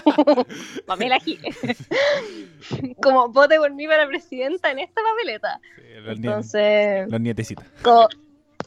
Como 0.03 0.45
Pamela 0.85 1.19
Giles. 1.19 1.57
Como 3.01 3.29
vote 3.29 3.57
por 3.57 3.73
mí 3.73 3.87
para 3.87 4.07
presidenta 4.07 4.69
en 4.69 4.79
esta 4.79 5.01
papeleta. 5.01 5.59
Sí, 5.75 5.81
los, 5.99 6.15
Entonces, 6.17 7.09
los 7.09 7.21
nietecitos. 7.21 7.65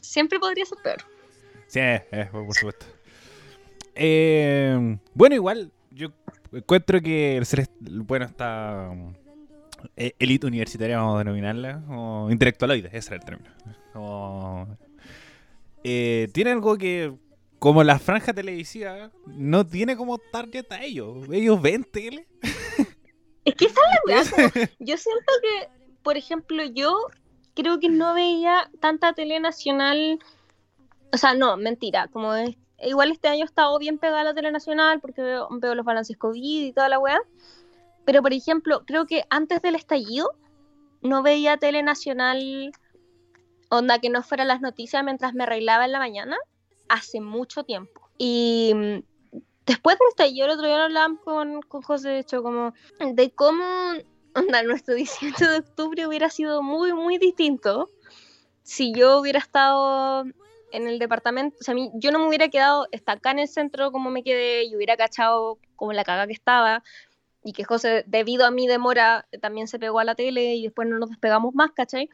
siempre 0.01 0.37
podría 0.37 0.65
ser 0.65 0.77
peor. 0.83 0.97
Sí, 1.67 1.79
eh, 1.79 2.27
por 2.29 2.53
supuesto. 2.53 2.85
Eh, 3.95 4.97
bueno, 5.13 5.35
igual, 5.35 5.71
yo 5.91 6.09
encuentro 6.51 6.99
que 6.99 7.37
el 7.37 7.45
ser, 7.45 7.69
bueno, 7.79 8.25
está 8.25 8.91
eh, 9.95 10.13
elite 10.19 10.47
universitaria, 10.47 10.97
vamos 10.97 11.15
a 11.15 11.19
denominarla, 11.19 11.83
o 11.89 12.29
intelectualoide, 12.31 12.89
ese 12.93 13.09
era 13.09 13.15
el 13.17 13.25
término. 13.25 13.49
Como, 13.93 14.77
eh, 15.83 16.27
tiene 16.33 16.51
algo 16.51 16.77
que, 16.77 17.13
como 17.59 17.83
la 17.83 17.99
franja 17.99 18.33
televisiva, 18.33 19.11
no 19.25 19.65
tiene 19.65 19.95
como 19.97 20.17
target 20.17 20.71
a 20.71 20.83
ellos. 20.83 21.27
Ellos 21.31 21.61
ven 21.61 21.83
tele. 21.83 22.27
Es 23.45 23.55
que 23.55 23.65
esa 23.65 23.79
es 24.05 24.31
la 24.31 24.31
como- 24.35 24.67
Yo 24.79 24.97
siento 24.97 25.31
que, 25.41 25.69
por 26.03 26.17
ejemplo, 26.17 26.63
yo 26.65 26.95
creo 27.55 27.79
que 27.79 27.89
no 27.89 28.13
veía 28.13 28.69
tanta 28.79 29.13
tele 29.13 29.39
nacional 29.39 30.19
O 31.11 31.17
sea, 31.17 31.33
no, 31.33 31.57
mentira. 31.57 32.07
Como 32.09 32.35
es, 32.35 32.55
igual 32.83 33.11
este 33.11 33.27
año 33.27 33.43
he 33.43 33.45
estado 33.45 33.79
bien 33.79 33.97
pegada 33.97 34.21
a 34.21 34.23
la 34.25 34.33
tele 34.35 34.51
nacional 34.51 34.99
porque 34.99 35.21
veo, 35.23 35.47
veo 35.51 35.73
los 35.73 35.85
balances 35.85 36.15
COVID 36.17 36.65
y 36.65 36.73
toda 36.73 36.89
la 36.89 36.99
weá. 36.99 37.19
Pero, 38.09 38.23
por 38.23 38.33
ejemplo, 38.33 38.85
creo 38.87 39.05
que 39.05 39.23
antes 39.29 39.61
del 39.61 39.75
estallido 39.75 40.31
no 41.03 41.21
veía 41.21 41.57
tele 41.57 41.83
nacional, 41.83 42.71
onda 43.69 43.99
que 43.99 44.09
no 44.09 44.23
fuera 44.23 44.45
las 44.45 44.61
noticias 44.61 45.03
mientras 45.03 45.35
me 45.35 45.43
arreglaba 45.43 45.85
en 45.85 45.91
la 45.91 45.99
mañana, 45.99 46.35
hace 46.87 47.21
mucho 47.21 47.63
tiempo. 47.65 48.09
Y 48.17 48.71
mm, 48.73 49.03
después 49.67 49.99
del 49.99 50.07
estallido, 50.07 50.47
el 50.47 50.53
otro 50.53 50.65
día 50.65 50.77
lo 50.77 50.83
hablábamos 50.85 51.19
con, 51.23 51.83
José, 51.83 52.09
de 52.09 52.19
hecho, 52.21 52.41
como 52.41 52.73
de 52.99 53.29
cómo 53.29 53.63
nuestro 54.65 54.95
18 54.95 55.47
de 55.47 55.57
octubre 55.59 56.07
hubiera 56.07 56.31
sido 56.31 56.63
muy, 56.63 56.93
muy 56.93 57.19
distinto 57.19 57.91
si 58.63 58.91
yo 58.91 59.19
hubiera 59.19 59.37
estado 59.37 60.23
en 60.71 60.87
el 60.87 60.97
departamento, 60.97 61.57
o 61.61 61.63
sea, 61.63 61.73
a 61.73 61.75
mí, 61.75 61.91
yo 61.93 62.11
no 62.11 62.17
me 62.17 62.27
hubiera 62.27 62.49
quedado 62.49 62.87
hasta 62.91 63.11
acá 63.11 63.29
en 63.31 63.39
el 63.39 63.47
centro 63.47 63.91
como 63.91 64.09
me 64.09 64.23
quedé 64.23 64.63
y 64.63 64.75
hubiera 64.75 64.97
cachado 64.97 65.59
como 65.75 65.93
la 65.93 66.03
caga 66.03 66.25
que 66.25 66.33
estaba 66.33 66.83
y 67.43 67.53
que 67.53 67.63
José, 67.63 68.03
debido 68.07 68.45
a 68.45 68.51
mi 68.51 68.67
demora, 68.67 69.27
también 69.41 69.67
se 69.67 69.79
pegó 69.79 69.99
a 69.99 70.03
la 70.03 70.15
tele 70.15 70.55
y 70.55 70.63
después 70.63 70.87
no 70.87 70.99
nos 70.99 71.09
despegamos 71.09 71.53
más, 71.55 71.71
¿cachai? 71.71 72.09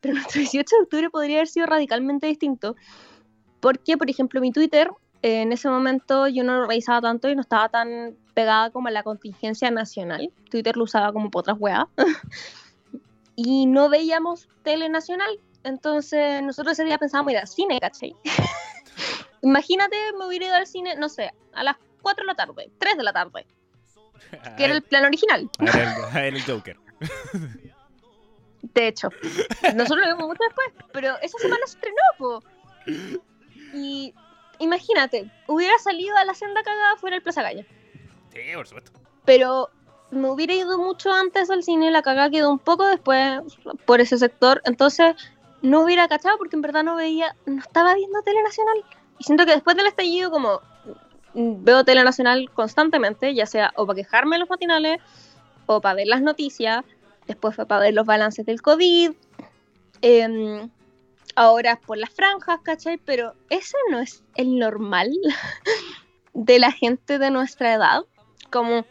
Pero 0.00 0.14
nuestro 0.14 0.40
18 0.40 0.76
de 0.76 0.82
octubre 0.82 1.10
podría 1.10 1.36
haber 1.36 1.48
sido 1.48 1.66
radicalmente 1.66 2.26
distinto 2.26 2.76
porque, 3.60 3.96
por 3.96 4.08
ejemplo, 4.08 4.40
mi 4.40 4.52
Twitter, 4.52 4.90
eh, 5.22 5.42
en 5.42 5.52
ese 5.52 5.68
momento 5.68 6.28
yo 6.28 6.44
no 6.44 6.60
lo 6.60 6.66
revisaba 6.66 7.00
tanto 7.00 7.28
y 7.28 7.34
no 7.34 7.40
estaba 7.40 7.68
tan 7.68 8.16
pegada 8.34 8.70
como 8.70 8.88
a 8.88 8.90
la 8.92 9.02
contingencia 9.02 9.70
nacional. 9.70 10.32
Twitter 10.50 10.76
lo 10.76 10.84
usaba 10.84 11.12
como 11.12 11.30
por 11.30 11.40
otras 11.40 11.56
weas. 11.58 11.86
y 13.36 13.66
no 13.66 13.88
veíamos 13.88 14.48
tele 14.62 14.88
nacional, 14.88 15.40
entonces, 15.64 16.42
nosotros 16.42 16.72
ese 16.72 16.84
día 16.84 16.98
pensábamos 16.98 17.32
ir 17.32 17.38
al 17.38 17.48
cine, 17.48 17.80
¿cachai? 17.80 18.14
Imagínate, 19.42 19.96
me 20.18 20.26
hubiera 20.26 20.46
ido 20.46 20.54
al 20.54 20.66
cine, 20.66 20.96
no 20.96 21.08
sé, 21.08 21.32
a 21.52 21.62
las 21.62 21.76
4 22.02 22.22
de 22.22 22.26
la 22.26 22.34
tarde, 22.34 22.70
3 22.78 22.96
de 22.96 23.02
la 23.02 23.12
tarde. 23.12 23.46
Que 24.56 24.64
era 24.64 24.74
el 24.74 24.82
plan 24.82 25.04
original. 25.04 25.50
Era 25.60 26.26
el, 26.26 26.36
el 26.36 26.42
Joker. 26.42 26.76
De 28.62 28.88
hecho, 28.88 29.08
nosotros 29.74 30.06
lo 30.06 30.14
vimos 30.14 30.28
mucho 30.28 30.42
después, 30.44 30.68
pero 30.92 31.16
esa 31.22 31.38
semana 31.38 31.62
se 31.66 31.76
estrenó, 31.76 31.96
po. 32.18 32.42
Y 33.74 34.14
imagínate, 34.58 35.30
hubiera 35.46 35.78
salido 35.78 36.16
a 36.16 36.24
la 36.24 36.34
senda 36.34 36.62
cagada 36.62 36.96
fuera 36.96 37.16
el 37.16 37.22
Plaza 37.22 37.42
Gaya. 37.42 37.64
Sí, 38.32 38.40
por 38.54 38.66
supuesto. 38.66 38.92
Pero 39.24 39.70
me 40.10 40.30
hubiera 40.30 40.54
ido 40.54 40.78
mucho 40.78 41.12
antes 41.12 41.50
al 41.50 41.62
cine, 41.62 41.90
la 41.90 42.02
cagada 42.02 42.30
quedó 42.30 42.50
un 42.50 42.58
poco 42.58 42.86
después 42.86 43.40
por 43.84 44.00
ese 44.00 44.18
sector, 44.18 44.62
entonces 44.64 45.14
no 45.62 45.82
hubiera 45.82 46.08
cachado 46.08 46.38
porque 46.38 46.56
en 46.56 46.62
verdad 46.62 46.82
no 46.82 46.96
veía, 46.96 47.34
no 47.46 47.60
estaba 47.60 47.94
viendo 47.94 48.22
tele 48.22 48.42
nacional. 48.42 48.84
Y 49.18 49.24
siento 49.24 49.44
que 49.44 49.52
después 49.52 49.76
del 49.76 49.86
estallido, 49.86 50.30
como 50.30 50.60
veo 51.34 51.84
tele 51.84 52.04
nacional 52.04 52.50
constantemente, 52.52 53.34
ya 53.34 53.46
sea 53.46 53.72
o 53.76 53.86
para 53.86 53.96
quejarme 53.96 54.36
en 54.36 54.40
los 54.40 54.50
matinales, 54.50 55.00
o 55.66 55.80
para 55.80 55.94
ver 55.94 56.06
las 56.06 56.22
noticias, 56.22 56.84
después 57.26 57.54
fue 57.54 57.66
para 57.66 57.82
ver 57.82 57.94
los 57.94 58.06
balances 58.06 58.46
del 58.46 58.62
COVID, 58.62 59.12
eh, 60.02 60.68
ahora 61.36 61.76
por 61.76 61.98
las 61.98 62.10
franjas, 62.10 62.60
¿cachai? 62.62 62.98
Pero 62.98 63.34
ese 63.50 63.76
no 63.90 64.00
es 64.00 64.24
el 64.34 64.58
normal 64.58 65.10
de 66.34 66.58
la 66.58 66.72
gente 66.72 67.18
de 67.18 67.30
nuestra 67.30 67.74
edad. 67.74 68.02
Como 68.50 68.84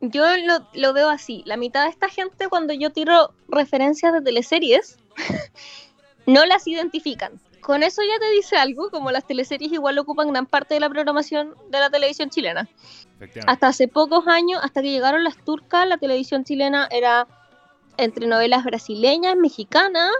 yo 0.00 0.24
lo, 0.36 0.66
lo 0.74 0.92
veo 0.92 1.08
así, 1.08 1.42
la 1.46 1.56
mitad 1.56 1.84
de 1.84 1.90
esta 1.90 2.08
gente 2.08 2.48
cuando 2.48 2.74
yo 2.74 2.90
tiro 2.90 3.32
referencias 3.48 4.12
de 4.12 4.20
teleseries, 4.20 4.98
no 6.26 6.44
las 6.44 6.66
identifican. 6.66 7.40
Con 7.62 7.84
eso 7.84 8.02
ya 8.02 8.18
te 8.18 8.30
dice 8.32 8.56
algo, 8.56 8.90
como 8.90 9.12
las 9.12 9.24
teleseries 9.24 9.72
igual 9.72 9.96
ocupan 9.98 10.28
gran 10.32 10.46
parte 10.46 10.74
de 10.74 10.80
la 10.80 10.90
programación 10.90 11.54
de 11.70 11.78
la 11.78 11.90
televisión 11.90 12.28
chilena. 12.28 12.68
Hasta 13.46 13.68
hace 13.68 13.86
pocos 13.86 14.26
años, 14.26 14.60
hasta 14.62 14.82
que 14.82 14.90
llegaron 14.90 15.22
las 15.22 15.36
turcas, 15.44 15.86
la 15.86 15.96
televisión 15.96 16.42
chilena 16.42 16.88
era 16.90 17.28
entre 17.98 18.26
novelas 18.26 18.64
brasileñas, 18.64 19.36
mexicanas 19.36 20.10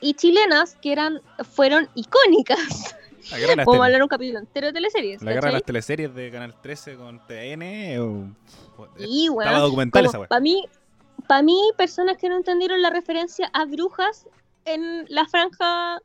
y 0.00 0.14
chilenas 0.14 0.76
que 0.80 0.92
eran 0.92 1.20
fueron 1.50 1.88
icónicas. 1.94 2.94
Vamos 3.56 3.80
a 3.80 3.84
hablar 3.84 4.02
un 4.02 4.08
capítulo 4.08 4.38
entero 4.38 4.68
de 4.68 4.72
teleseries. 4.72 5.22
La 5.22 5.32
guerra 5.32 5.48
de 5.48 5.54
las 5.54 5.64
teleseries 5.64 6.14
de 6.14 6.30
Canal 6.30 6.54
13 6.60 6.96
con 6.96 7.20
TN. 7.26 7.98
O... 8.00 8.28
Y 8.98 9.28
bueno, 9.28 9.60
documental 9.60 10.08
Para 10.28 10.40
mí, 10.40 10.64
para 11.26 11.42
mí, 11.42 11.60
personas 11.76 12.16
que 12.16 12.28
no 12.28 12.36
entendieron 12.36 12.80
la 12.80 12.90
referencia 12.90 13.50
a 13.52 13.64
brujas 13.64 14.26
en 14.64 15.04
la 15.08 15.26
franja 15.26 16.00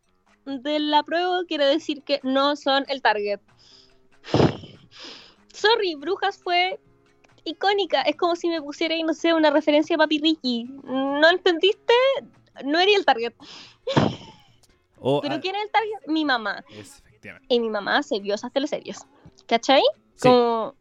de 0.47 0.79
la 0.79 1.03
prueba 1.03 1.43
quiere 1.45 1.65
decir 1.65 2.01
que 2.03 2.19
no 2.23 2.55
son 2.55 2.85
el 2.87 3.01
target. 3.01 3.39
Sorry, 5.53 5.95
Brujas 5.95 6.37
fue 6.37 6.79
icónica. 7.43 8.01
Es 8.01 8.15
como 8.15 8.35
si 8.35 8.47
me 8.47 8.61
pusiera, 8.61 8.95
no 9.05 9.13
sé, 9.13 9.33
una 9.33 9.49
referencia 9.51 9.95
a 9.95 9.99
Papi 9.99 10.19
Ricky. 10.19 10.65
¿No 10.83 11.29
entendiste? 11.29 11.93
No 12.63 12.79
era 12.79 12.91
el 12.95 13.05
target. 13.05 13.33
Pero 13.95 15.41
¿quién 15.41 15.55
es 15.55 15.63
el 15.63 15.71
target? 15.71 16.07
Mi 16.07 16.25
mamá. 16.25 16.63
y 17.49 17.59
mi 17.59 17.69
mamá 17.69 18.01
se 18.03 18.19
vio 18.19 18.35
esas 18.35 18.51
teleseries. 18.53 19.05
¿Cachai? 19.47 19.83
Como 20.21 20.75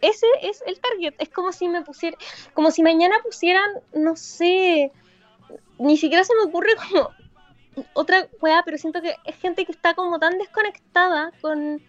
ese 0.00 0.26
es 0.42 0.62
el 0.66 0.80
target. 0.80 1.14
Es 1.18 1.28
como 1.28 1.52
si 1.52 1.68
me 1.68 1.82
pusiera, 1.82 2.16
como 2.54 2.70
si 2.70 2.82
mañana 2.82 3.16
pusieran, 3.22 3.70
no 3.92 4.16
sé, 4.16 4.92
ni 5.78 5.96
siquiera 5.96 6.24
se 6.24 6.34
me 6.34 6.42
ocurre 6.42 6.74
como 6.76 7.10
otra 7.94 8.28
weá, 8.40 8.62
pero 8.64 8.78
siento 8.78 9.00
que 9.00 9.14
es 9.24 9.36
gente 9.36 9.64
que 9.64 9.72
está 9.72 9.94
como 9.94 10.18
tan 10.18 10.38
desconectada 10.38 11.32
con, 11.40 11.82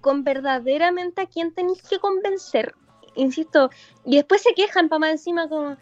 con 0.00 0.24
verdaderamente 0.24 1.22
a 1.22 1.26
quién 1.26 1.52
tenéis 1.52 1.82
que 1.82 1.98
convencer. 1.98 2.74
Insisto, 3.16 3.70
y 4.04 4.16
después 4.16 4.42
se 4.42 4.54
quejan 4.54 4.88
para 4.88 5.00
más 5.00 5.10
encima 5.10 5.48
como, 5.48 5.76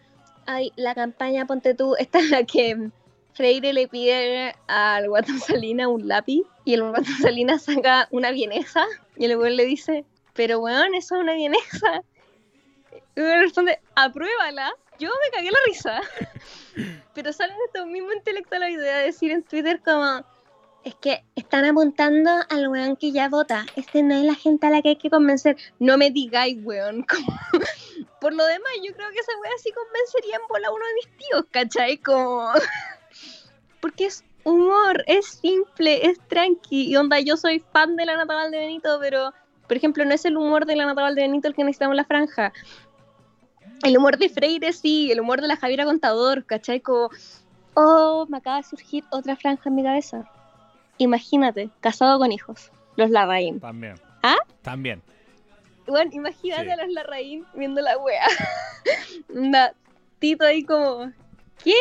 ay, 0.47 0.73
la 0.77 0.95
campaña, 0.95 1.47
ponte 1.47 1.75
tú, 1.75 1.95
esta 1.99 2.19
es 2.19 2.31
la 2.31 2.45
que 2.45 2.91
Freire 3.35 3.73
le 3.73 3.89
pide 3.89 4.55
al 4.67 5.09
Guatón 5.09 5.41
Salina 5.41 5.89
un 5.89 6.07
lápiz 6.07 6.43
y 6.65 6.75
el 6.75 6.83
Guatón 6.83 7.17
Salina 7.21 7.59
saca 7.59 8.09
una 8.11 8.31
vienesa 8.31 8.87
y 9.17 9.25
el 9.25 9.37
weón 9.37 9.57
le 9.57 9.65
dice, 9.65 10.05
pero 10.35 10.61
weón, 10.61 10.95
eso 10.95 11.17
es 11.17 11.21
una 11.23 11.35
vienesa. 11.35 12.03
Y 13.15 13.21
me 13.21 13.41
responde, 13.41 13.79
apruébala 13.95 14.73
yo 15.03 15.09
me 15.09 15.37
cagué 15.37 15.51
la 15.51 15.59
risa. 15.67 16.01
Pero 17.15 17.33
salen 17.33 17.57
estos 17.67 17.87
mismos 17.87 18.15
intelectuales 18.15 18.71
la 18.71 18.71
idea 18.71 18.99
de 18.99 19.05
decir 19.07 19.33
en 19.33 19.43
Twitter 19.43 19.81
como 19.85 20.25
es 20.85 20.95
que 20.97 21.25
están 21.37 21.65
apuntando 21.65 22.31
al 22.49 22.69
weón 22.69 22.97
que 22.97 23.13
ya 23.13 23.29
vota. 23.29 23.67
Este 23.77 24.03
no 24.03 24.15
es 24.15 24.23
la 24.23 24.35
gente 24.35 24.67
a 24.67 24.71
la 24.71 24.83
que 24.83 24.91
hay 24.91 24.97
que 24.97 25.11
convencer. 25.11 25.57
No 25.79 25.99
me 25.99 26.11
digáis, 26.11 26.59
weón. 26.63 27.05
Por 28.21 28.33
lo 28.33 28.45
demás, 28.45 28.73
yo 28.85 28.95
creo 28.95 29.11
que 29.11 29.19
esa 29.19 29.33
weón 29.41 29.59
sí 29.59 29.73
convencería 29.73 30.37
en 30.37 30.49
bola 30.49 30.69
a 30.69 30.73
uno 30.73 30.85
de 30.87 30.95
mis 30.95 31.19
tíos, 31.19 31.45
¿cachai? 31.51 31.99
Como... 31.99 32.53
Porque 33.81 34.07
es 34.07 34.25
humor, 34.45 35.03
es 35.07 35.27
simple, 35.27 36.07
es 36.07 36.21
tranqui. 36.29 36.91
Y 36.91 36.97
onda, 36.97 37.19
yo 37.19 37.37
soy 37.37 37.61
fan 37.73 37.97
de 37.97 38.07
la 38.07 38.17
Natal 38.17 38.51
de 38.53 38.59
Benito, 38.59 38.99
pero, 39.01 39.33
por 39.67 39.77
ejemplo, 39.77 40.05
no 40.05 40.15
es 40.15 40.25
el 40.25 40.37
humor 40.37 40.67
de 40.67 40.77
la 40.77 40.87
Natal 40.87 41.15
de 41.17 41.23
Benito 41.23 41.49
el 41.49 41.55
que 41.55 41.65
necesitamos 41.65 41.97
la 41.97 42.05
franja. 42.05 42.53
El 43.83 43.97
humor 43.97 44.17
de 44.17 44.29
Freire, 44.29 44.73
sí, 44.73 45.11
el 45.11 45.21
humor 45.21 45.41
de 45.41 45.49
la 45.49 45.57
Javiera 45.57 45.85
Contador, 45.85 46.45
¿cachai? 46.47 46.81
Como, 46.81 47.11
oh, 47.75 48.27
me 48.29 48.39
acaba 48.39 48.59
de 48.59 48.63
surgir 48.63 49.05
otra 49.11 49.35
franja 49.37 49.69
en 49.69 49.75
mi 49.75 49.83
cabeza. 49.83 50.31
Imagínate, 50.99 51.69
casado 51.81 52.19
con 52.19 52.31
hijos, 52.31 52.71
los 52.97 53.11
Larraín. 53.11 53.59
También. 53.59 53.95
¿Ah? 54.23 54.39
También. 54.63 55.03
Bueno, 55.87 56.11
imagínate 56.15 56.71
a 56.71 56.77
los 56.77 56.93
Larraín 56.93 57.45
viendo 57.55 57.81
la 57.81 57.99
wea. 57.99 58.27
Una 59.29 59.73
Tito 60.21 60.45
ahí 60.45 60.63
como, 60.63 61.11
¿quién? 61.61 61.77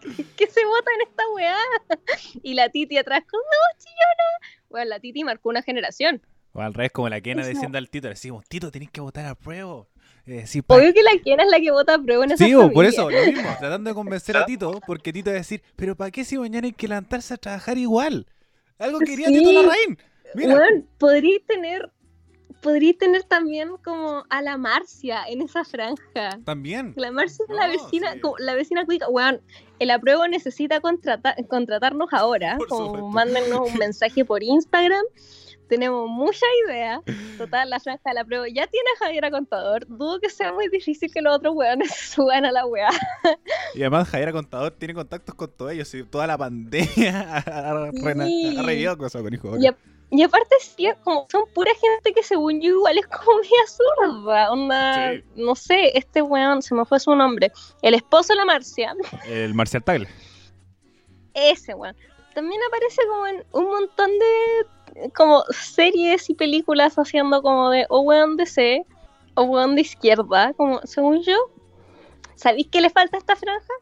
¿Qué 0.36 0.46
se 0.46 0.64
vota 0.64 0.90
en 0.94 1.08
esta 1.08 1.22
weá? 1.34 1.56
Y 2.44 2.54
la 2.54 2.68
Titi 2.68 2.96
atrás, 2.96 3.24
como, 3.28 3.42
no, 3.42 3.78
chillona. 3.78 4.54
Bueno, 4.70 4.88
la 4.90 5.00
Titi 5.00 5.24
marcó 5.24 5.48
una 5.48 5.62
generación. 5.62 6.22
O 6.52 6.60
al 6.60 6.74
revés, 6.74 6.92
como 6.92 7.08
la 7.08 7.20
Kena 7.20 7.44
diciendo 7.44 7.78
al 7.78 7.90
Tito, 7.90 8.06
le 8.06 8.14
decimos, 8.14 8.44
Tito, 8.48 8.70
tenés 8.70 8.90
que 8.90 9.00
votar 9.00 9.26
a 9.26 9.34
prueba. 9.34 9.86
Eh, 10.28 10.44
Obvio 10.66 10.92
que 10.92 11.02
la 11.02 11.18
quiera 11.22 11.42
es 11.42 11.50
la 11.50 11.58
que 11.58 11.70
vota 11.70 11.94
a 11.94 11.98
prueba 11.98 12.24
en 12.24 12.32
esa 12.32 12.44
Sí, 12.44 12.52
por 12.74 12.84
eso, 12.84 13.10
lo 13.10 13.24
mismo, 13.24 13.48
tratando 13.58 13.88
de 13.88 13.94
convencer 13.94 14.36
a 14.36 14.44
Tito, 14.44 14.78
porque 14.86 15.10
Tito 15.10 15.30
va 15.30 15.36
a 15.36 15.38
decir, 15.38 15.62
pero 15.74 15.96
¿para 15.96 16.10
qué 16.10 16.22
si 16.22 16.36
mañana 16.36 16.66
hay 16.66 16.72
que 16.72 16.86
levantarse 16.86 17.32
a 17.32 17.38
trabajar 17.38 17.78
igual? 17.78 18.26
Algo 18.78 18.98
quería 18.98 19.28
Tito 19.28 19.52
Larraín. 19.52 19.98
Mira. 20.34 20.54
Bueno, 20.54 20.84
podría 20.98 21.38
tener 21.46 21.90
podría 22.60 22.92
tener 22.92 23.22
también 23.22 23.70
como 23.82 24.24
a 24.28 24.42
la 24.42 24.58
Marcia 24.58 25.22
en 25.28 25.42
esa 25.42 25.64
franja. 25.64 26.38
También. 26.44 26.92
La 26.96 27.10
Marcia 27.10 27.44
es 27.48 27.54
la 27.54 27.68
vecina, 27.68 28.16
la 28.38 28.54
vecina 28.54 28.84
cuica. 28.84 29.08
Bueno, 29.08 29.38
el 29.78 29.90
apruebo 29.90 30.26
necesita 30.28 30.80
contratar, 30.80 31.36
contratarnos 31.46 32.08
ahora. 32.12 32.58
como 32.68 33.10
mándenos 33.10 33.72
un 33.72 33.78
mensaje 33.78 34.24
por 34.24 34.42
Instagram 34.42 35.04
tenemos 35.68 36.08
muchas 36.08 36.48
ideas. 36.66 37.00
Total, 37.36 37.68
la 37.70 37.78
franja 37.80 38.02
de 38.10 38.14
la 38.14 38.24
prueba 38.24 38.46
ya 38.48 38.66
tiene 38.66 38.88
a 38.96 39.04
Javiera 39.04 39.30
Contador. 39.30 39.86
Dudo 39.86 40.18
que 40.20 40.30
sea 40.30 40.52
muy 40.52 40.68
difícil 40.68 41.12
que 41.12 41.20
los 41.22 41.36
otros 41.36 41.54
weones 41.54 41.94
suban 42.14 42.44
a 42.44 42.52
la 42.52 42.66
weá. 42.66 42.88
Y 43.74 43.80
además 43.82 44.08
Javiera 44.08 44.32
Contador 44.32 44.72
tiene 44.72 44.94
contactos 44.94 45.34
con 45.34 45.50
todos 45.50 45.72
ellos 45.72 45.92
y 45.94 46.02
toda 46.04 46.26
la 46.26 46.38
pandemia 46.38 47.38
ha, 47.46 47.90
Sí. 47.92 48.56
ha 48.58 48.62
revivido 48.62 48.96
cosas 48.98 49.22
con 49.22 49.32
hijo. 49.34 49.56
Y, 49.58 49.68
y 50.10 50.22
aparte, 50.22 50.56
sí, 50.60 50.86
es 50.86 50.96
como, 51.04 51.26
son 51.30 51.42
pura 51.54 51.70
gente 51.78 52.14
que 52.14 52.22
según 52.22 52.60
yo 52.62 52.70
igual 52.70 52.96
es 52.98 53.06
como 53.06 53.36
media 53.42 53.66
zurda. 53.66 54.50
Onda, 54.52 55.12
Sí. 55.12 55.24
no 55.36 55.54
sé, 55.54 55.96
este 55.98 56.22
weón, 56.22 56.62
se 56.62 56.74
me 56.74 56.84
fue 56.86 56.98
su 56.98 57.14
nombre. 57.14 57.52
El 57.82 57.94
esposo 57.94 58.32
de 58.32 58.36
la 58.38 58.44
Marcia, 58.46 58.94
El 59.26 59.54
Marcial 59.54 59.82
Tagle. 59.84 60.08
ese 61.34 61.74
weón. 61.74 61.94
También 62.34 62.60
aparece 62.68 63.02
como 63.08 63.26
en 63.26 63.44
un 63.52 63.64
montón 63.66 64.10
de 64.10 64.66
como 65.14 65.44
series 65.50 66.28
y 66.30 66.34
películas 66.34 66.96
haciendo 66.96 67.42
como 67.42 67.70
de 67.70 67.86
o 67.88 68.00
weón 68.00 68.36
de 68.36 68.46
C 68.46 68.86
o 69.34 69.42
weón 69.44 69.74
de 69.74 69.82
izquierda, 69.82 70.52
como 70.54 70.80
según 70.84 71.22
yo. 71.22 71.36
¿Sabéis 72.34 72.68
qué 72.70 72.80
le 72.80 72.90
falta 72.90 73.16
a 73.16 73.20
esta 73.20 73.36
franja? 73.36 73.72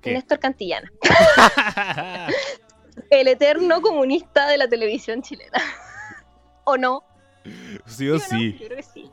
¿Qué? 0.00 0.12
Néstor 0.12 0.38
Cantillana, 0.38 0.90
el 3.10 3.28
eterno 3.28 3.80
comunista 3.80 4.48
de 4.48 4.58
la 4.58 4.68
televisión 4.68 5.22
chilena. 5.22 5.58
¿O 6.64 6.76
no? 6.76 7.04
sí 7.44 7.78
o 7.78 7.88
¿Sí 7.88 8.08
o 8.08 8.14
no? 8.14 8.20
sí. 8.20 8.52
Yo 8.58 8.66
creo 8.66 8.76
que 8.76 8.82
sí. 8.82 9.10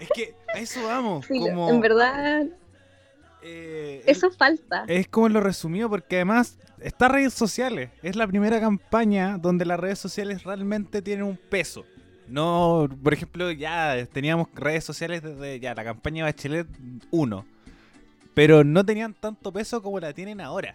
Es 0.00 0.08
que 0.10 0.34
a 0.54 0.58
eso 0.58 0.84
vamos. 0.86 1.26
Sí, 1.26 1.38
como, 1.38 1.68
En 1.70 1.80
verdad, 1.80 2.44
eh, 3.48 4.02
eso 4.06 4.30
falta. 4.32 4.84
Es 4.88 5.06
como 5.06 5.28
lo 5.28 5.40
resumido 5.40 5.88
porque 5.88 6.16
además 6.16 6.58
está 6.80 7.08
redes 7.08 7.32
sociales. 7.32 7.90
Es 8.02 8.16
la 8.16 8.26
primera 8.26 8.60
campaña 8.60 9.38
donde 9.38 9.64
las 9.64 9.78
redes 9.78 10.00
sociales 10.00 10.42
realmente 10.42 11.00
tienen 11.00 11.24
un 11.24 11.36
peso. 11.36 11.84
No, 12.26 12.88
por 13.02 13.12
ejemplo, 13.12 13.52
ya 13.52 14.04
teníamos 14.12 14.48
redes 14.52 14.82
sociales 14.82 15.22
desde 15.22 15.60
ya 15.60 15.74
la 15.74 15.84
campaña 15.84 16.24
de 16.24 16.32
Bachelet 16.32 16.66
1. 17.12 17.46
Pero 18.34 18.64
no 18.64 18.84
tenían 18.84 19.14
tanto 19.14 19.52
peso 19.52 19.80
como 19.80 20.00
la 20.00 20.12
tienen 20.12 20.40
ahora. 20.40 20.74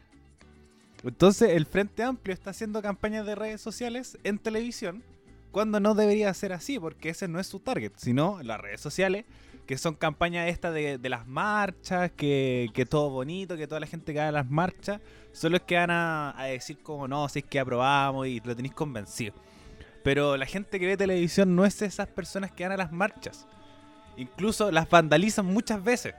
Entonces 1.03 1.49
el 1.49 1.65
Frente 1.65 2.03
Amplio 2.03 2.33
está 2.33 2.51
haciendo 2.51 2.81
campañas 2.81 3.25
de 3.25 3.35
redes 3.35 3.59
sociales 3.59 4.17
en 4.23 4.37
televisión 4.37 5.03
cuando 5.51 5.81
no 5.81 5.93
debería 5.93 6.33
ser 6.33 6.53
así, 6.53 6.79
porque 6.79 7.09
ese 7.09 7.27
no 7.27 7.39
es 7.39 7.47
su 7.47 7.59
target, 7.59 7.91
sino 7.97 8.41
las 8.43 8.61
redes 8.61 8.79
sociales, 8.79 9.25
que 9.71 9.77
son 9.77 9.95
campañas 9.95 10.49
estas 10.49 10.73
de, 10.73 10.97
de 10.97 11.07
las 11.07 11.25
marchas, 11.25 12.11
que, 12.11 12.69
que 12.73 12.85
todo 12.85 13.09
bonito, 13.09 13.55
que 13.55 13.67
toda 13.67 13.79
la 13.79 13.87
gente 13.87 14.11
que 14.11 14.19
haga 14.19 14.33
las 14.33 14.49
marchas, 14.49 14.99
son 15.31 15.53
los 15.53 15.61
que 15.61 15.77
van 15.77 15.89
a, 15.89 16.37
a 16.37 16.43
decir 16.47 16.79
como 16.83 17.07
no, 17.07 17.29
si 17.29 17.39
es 17.39 17.45
que 17.45 17.57
aprobamos 17.57 18.27
y 18.27 18.41
lo 18.41 18.53
tenéis 18.53 18.73
convencido. 18.73 19.33
Pero 20.03 20.35
la 20.35 20.45
gente 20.45 20.77
que 20.77 20.87
ve 20.87 20.97
televisión 20.97 21.55
no 21.55 21.63
es 21.63 21.81
esas 21.81 22.09
personas 22.09 22.51
que 22.51 22.63
van 22.63 22.73
a 22.73 22.75
las 22.75 22.91
marchas. 22.91 23.47
Incluso 24.17 24.73
las 24.73 24.89
vandalizan 24.89 25.45
muchas 25.45 25.81
veces. 25.81 26.15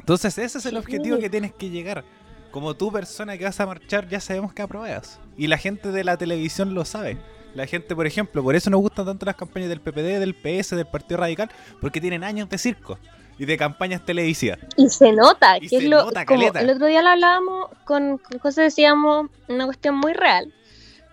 Entonces 0.00 0.38
ese 0.38 0.56
es 0.56 0.64
el 0.64 0.78
objetivo 0.78 1.18
que 1.18 1.28
tienes 1.28 1.52
que 1.52 1.68
llegar. 1.68 2.06
Como 2.52 2.72
tú 2.72 2.90
persona 2.90 3.36
que 3.36 3.44
vas 3.44 3.60
a 3.60 3.66
marchar 3.66 4.08
ya 4.08 4.18
sabemos 4.18 4.54
que 4.54 4.62
apruebas. 4.62 5.20
Y 5.36 5.48
la 5.48 5.58
gente 5.58 5.92
de 5.92 6.04
la 6.04 6.16
televisión 6.16 6.72
lo 6.72 6.86
sabe. 6.86 7.18
La 7.54 7.66
gente, 7.66 7.94
por 7.94 8.06
ejemplo, 8.06 8.42
por 8.42 8.54
eso 8.54 8.70
nos 8.70 8.80
gustan 8.80 9.06
tanto 9.06 9.26
las 9.26 9.36
campañas 9.36 9.68
del 9.68 9.80
PPD, 9.80 10.18
del 10.18 10.34
PS, 10.34 10.70
del 10.70 10.86
Partido 10.86 11.20
Radical, 11.20 11.50
porque 11.80 12.00
tienen 12.00 12.24
años 12.24 12.48
de 12.48 12.58
circo 12.58 12.98
y 13.38 13.44
de 13.44 13.58
campañas 13.58 14.04
televisivas. 14.04 14.58
Y 14.76 14.88
se 14.88 15.12
nota, 15.12 15.58
Y 15.58 15.68
que 15.68 15.76
es 15.76 15.84
lo. 15.84 16.04
nota, 16.04 16.24
como 16.24 16.42
el 16.42 16.70
otro 16.70 16.86
día 16.86 17.02
lo 17.02 17.10
hablábamos 17.10 17.68
con, 17.84 18.18
con 18.18 18.38
José, 18.38 18.62
decíamos 18.62 19.28
una 19.48 19.66
cuestión 19.66 19.96
muy 19.96 20.12
real, 20.12 20.52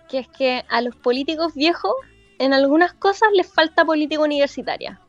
que 0.08 0.18
es 0.18 0.28
que 0.28 0.64
a 0.68 0.80
los 0.80 0.96
políticos 0.96 1.54
viejos, 1.54 1.92
en 2.38 2.54
algunas 2.54 2.94
cosas 2.94 3.28
les 3.34 3.52
falta 3.52 3.84
política 3.84 4.22
universitaria. 4.22 5.00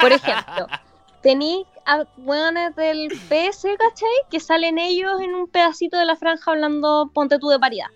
Por 0.00 0.12
ejemplo, 0.12 0.66
tenéis 1.22 1.66
a 1.84 2.04
hueones 2.16 2.74
del 2.76 3.08
PS, 3.08 3.66
¿cachai? 3.78 4.08
Que 4.30 4.40
salen 4.40 4.78
ellos 4.78 5.20
en 5.20 5.34
un 5.34 5.48
pedacito 5.48 5.98
de 5.98 6.06
la 6.06 6.16
franja 6.16 6.52
hablando, 6.52 7.10
ponte 7.12 7.38
tú, 7.38 7.48
de 7.48 7.58
paridad. 7.58 7.88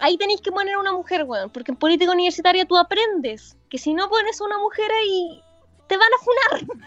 Ahí 0.00 0.16
tenéis 0.18 0.40
que 0.40 0.52
poner 0.52 0.76
una 0.76 0.92
mujer, 0.92 1.24
weón, 1.24 1.50
porque 1.50 1.72
en 1.72 1.78
política 1.78 2.12
universitaria 2.12 2.66
tú 2.66 2.76
aprendes 2.76 3.56
que 3.70 3.78
si 3.78 3.94
no 3.94 4.08
pones 4.08 4.40
una 4.40 4.58
mujer 4.58 4.90
ahí, 4.92 5.42
te 5.86 5.96
van 5.96 6.10
a 6.12 6.24
funar. 6.24 6.78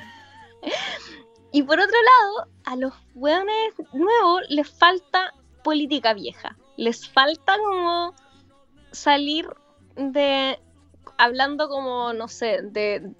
Y 1.51 1.63
por 1.63 1.79
otro 1.79 1.95
lado, 1.95 2.51
a 2.65 2.75
los 2.75 2.93
weones 3.15 3.73
nuevos 3.93 4.43
les 4.49 4.69
falta 4.69 5.33
política 5.63 6.13
vieja. 6.13 6.55
Les 6.77 7.07
falta 7.09 7.57
como 7.57 8.13
salir 8.91 9.47
de. 9.95 10.59
Hablando 11.17 11.67
como, 11.67 12.13
no 12.13 12.29
sé, 12.29 12.61
de, 12.61 13.11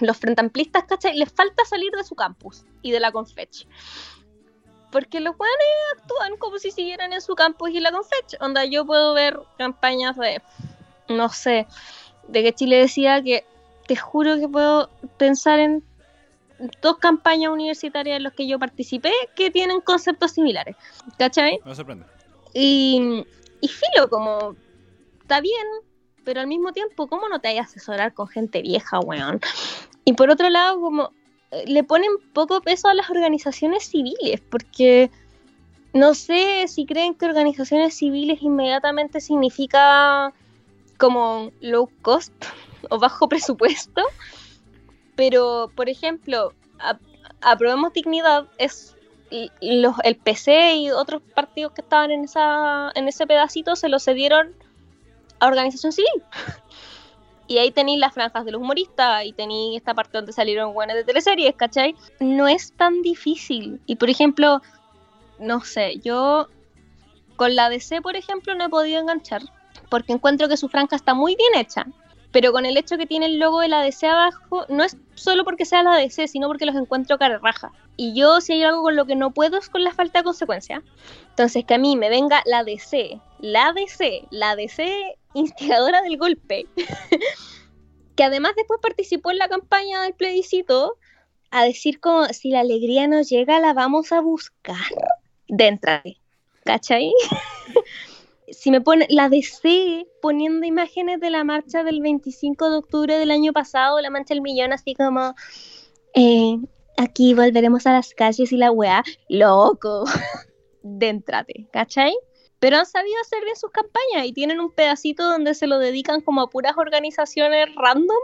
los 0.00 0.16
frentamplistas, 0.16 0.84
¿cachai? 0.84 1.16
Les 1.16 1.30
falta 1.30 1.64
salir 1.64 1.92
de 1.92 2.02
su 2.02 2.16
campus 2.16 2.64
y 2.82 2.90
de 2.90 2.98
la 2.98 3.12
Confech. 3.12 3.68
Porque 4.94 5.18
los 5.18 5.34
weones 5.36 5.98
actúan 5.98 6.36
como 6.38 6.56
si 6.58 6.70
siguieran 6.70 7.12
en 7.12 7.20
su 7.20 7.34
campus 7.34 7.70
y 7.70 7.80
la 7.80 7.90
Confech. 7.90 8.40
Onda, 8.40 8.64
yo 8.64 8.86
puedo 8.86 9.12
ver 9.12 9.40
campañas 9.58 10.16
de. 10.16 10.40
No 11.08 11.28
sé, 11.30 11.66
de 12.28 12.44
que 12.44 12.52
Chile 12.52 12.78
decía 12.78 13.20
que. 13.20 13.44
Te 13.88 13.96
juro 13.96 14.36
que 14.36 14.48
puedo 14.48 14.88
pensar 15.18 15.58
en 15.58 15.82
dos 16.80 16.98
campañas 16.98 17.50
universitarias 17.50 18.18
en 18.18 18.22
las 18.22 18.34
que 18.34 18.46
yo 18.46 18.60
participé 18.60 19.10
que 19.34 19.50
tienen 19.50 19.80
conceptos 19.80 20.30
similares. 20.30 20.76
¿Cachai? 21.18 21.58
Me 21.64 21.74
sorprende. 21.74 22.06
Y, 22.52 23.24
y 23.60 23.68
filo, 23.68 24.08
como 24.08 24.54
está 25.22 25.40
bien, 25.40 25.66
pero 26.24 26.40
al 26.40 26.46
mismo 26.46 26.72
tiempo, 26.72 27.08
¿cómo 27.08 27.28
no 27.28 27.40
te 27.40 27.48
hay 27.48 27.58
asesorar 27.58 28.14
con 28.14 28.28
gente 28.28 28.62
vieja, 28.62 29.00
weón? 29.00 29.40
Y 30.04 30.12
por 30.12 30.30
otro 30.30 30.48
lado, 30.50 30.80
como 30.80 31.10
le 31.66 31.84
ponen 31.84 32.10
poco 32.32 32.60
peso 32.60 32.88
a 32.88 32.94
las 32.94 33.10
organizaciones 33.10 33.84
civiles, 33.84 34.40
porque 34.50 35.10
no 35.92 36.14
sé 36.14 36.66
si 36.68 36.86
creen 36.86 37.14
que 37.14 37.26
organizaciones 37.26 37.94
civiles 37.96 38.42
inmediatamente 38.42 39.20
significa 39.20 40.32
como 40.98 41.50
low 41.60 41.88
cost 42.02 42.32
o 42.90 42.98
bajo 42.98 43.28
presupuesto, 43.28 44.02
pero 45.16 45.70
por 45.74 45.88
ejemplo, 45.88 46.52
Aprobemos 47.40 47.92
Dignidad 47.92 48.46
es 48.58 48.96
los, 49.60 49.96
el 50.04 50.16
PC 50.16 50.76
y 50.76 50.90
otros 50.90 51.22
partidos 51.34 51.72
que 51.72 51.80
estaban 51.80 52.10
en 52.10 52.24
esa 52.24 52.90
en 52.94 53.08
ese 53.08 53.26
pedacito 53.26 53.74
se 53.76 53.88
lo 53.88 53.98
cedieron 53.98 54.54
a 55.40 55.46
organización 55.46 55.92
civil. 55.92 56.22
Y 57.46 57.58
ahí 57.58 57.70
tenéis 57.70 57.98
las 57.98 58.14
franjas 58.14 58.44
de 58.44 58.52
los 58.52 58.60
humoristas 58.60 59.24
y 59.24 59.32
tenéis 59.32 59.76
esta 59.76 59.94
parte 59.94 60.16
donde 60.16 60.32
salieron 60.32 60.72
buenas 60.72 60.96
de 60.96 61.04
teleseries, 61.04 61.54
¿cachai? 61.56 61.94
No 62.20 62.48
es 62.48 62.72
tan 62.72 63.02
difícil. 63.02 63.80
Y 63.86 63.96
por 63.96 64.08
ejemplo, 64.08 64.62
no 65.38 65.60
sé, 65.60 66.00
yo 66.00 66.48
con 67.36 67.54
la 67.54 67.68
DC, 67.68 68.00
por 68.00 68.16
ejemplo, 68.16 68.54
no 68.54 68.64
he 68.64 68.68
podido 68.68 69.00
enganchar 69.00 69.42
porque 69.88 70.12
encuentro 70.12 70.48
que 70.48 70.56
su 70.56 70.68
franja 70.68 70.96
está 70.96 71.14
muy 71.14 71.36
bien 71.36 71.54
hecha. 71.56 71.86
Pero 72.32 72.50
con 72.50 72.66
el 72.66 72.76
hecho 72.76 72.96
que 72.96 73.06
tiene 73.06 73.26
el 73.26 73.38
logo 73.38 73.60
de 73.60 73.68
la 73.68 73.80
DC 73.80 74.08
abajo, 74.08 74.66
no 74.68 74.82
es 74.82 74.96
solo 75.14 75.44
porque 75.44 75.64
sea 75.64 75.84
la 75.84 75.94
DC, 75.94 76.26
sino 76.26 76.48
porque 76.48 76.66
los 76.66 76.74
encuentro 76.74 77.16
cara 77.16 77.38
raja. 77.38 77.70
Y 77.96 78.12
yo, 78.12 78.40
si 78.40 78.54
hay 78.54 78.64
algo 78.64 78.82
con 78.82 78.96
lo 78.96 79.04
que 79.04 79.14
no 79.14 79.30
puedo, 79.30 79.56
es 79.56 79.68
con 79.68 79.84
la 79.84 79.92
falta 79.92 80.18
de 80.18 80.24
consecuencia. 80.24 80.82
Entonces, 81.28 81.64
que 81.64 81.74
a 81.74 81.78
mí 81.78 81.94
me 81.94 82.08
venga 82.08 82.42
la 82.44 82.64
DC, 82.64 83.20
la 83.38 83.72
DC, 83.72 84.26
la 84.30 84.56
DC 84.56 85.16
instigadora 85.34 86.02
del 86.02 86.16
golpe, 86.16 86.66
que 88.16 88.24
además 88.24 88.52
después 88.56 88.80
participó 88.80 89.30
en 89.30 89.38
la 89.38 89.48
campaña 89.48 90.02
del 90.02 90.14
plebiscito, 90.14 90.96
a 91.50 91.64
decir 91.64 92.00
como, 92.00 92.24
si 92.26 92.50
la 92.50 92.60
alegría 92.60 93.06
nos 93.06 93.28
llega, 93.28 93.60
la 93.60 93.72
vamos 93.74 94.10
a 94.10 94.20
buscar. 94.20 94.86
Déntrate, 95.46 96.16
¿cachai? 96.64 97.12
si 98.50 98.70
me 98.70 98.80
pone 98.80 99.06
la 99.10 99.28
DC 99.28 100.06
poniendo 100.20 100.66
imágenes 100.66 101.20
de 101.20 101.30
la 101.30 101.44
marcha 101.44 101.84
del 101.84 102.00
25 102.00 102.70
de 102.70 102.76
octubre 102.76 103.18
del 103.18 103.30
año 103.30 103.52
pasado, 103.52 104.00
la 104.00 104.10
mancha 104.10 104.34
del 104.34 104.42
millón, 104.42 104.72
así 104.72 104.94
como, 104.94 105.34
eh, 106.14 106.58
aquí 106.96 107.34
volveremos 107.34 107.86
a 107.86 107.92
las 107.92 108.14
calles 108.14 108.52
y 108.52 108.56
la 108.56 108.70
weá, 108.70 109.02
loco, 109.28 110.04
déntrate, 110.82 111.68
¿cachai? 111.72 112.14
Pero 112.64 112.78
han 112.78 112.86
sabido 112.86 113.20
hacer 113.20 113.44
bien 113.44 113.56
sus 113.56 113.70
campañas 113.70 114.24
y 114.26 114.32
tienen 114.32 114.58
un 114.58 114.72
pedacito 114.72 115.22
donde 115.22 115.52
se 115.52 115.66
lo 115.66 115.78
dedican 115.78 116.22
como 116.22 116.40
a 116.40 116.48
puras 116.48 116.72
organizaciones 116.78 117.68
random, 117.76 118.16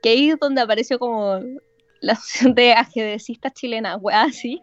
que 0.00 0.08
ahí 0.08 0.30
es 0.30 0.38
donde 0.38 0.62
apareció 0.62 0.98
como 0.98 1.40
la 2.00 2.14
asociación 2.14 2.54
de 2.54 2.72
ajedrecistas 2.72 3.52
chilenas, 3.52 3.98
weá, 4.00 4.22
así. 4.22 4.62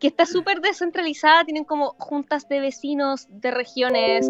Que 0.00 0.08
está 0.08 0.26
súper 0.26 0.60
descentralizada, 0.62 1.44
tienen 1.44 1.62
como 1.62 1.94
juntas 1.96 2.48
de 2.48 2.58
vecinos 2.58 3.28
de 3.28 3.52
regiones. 3.52 4.28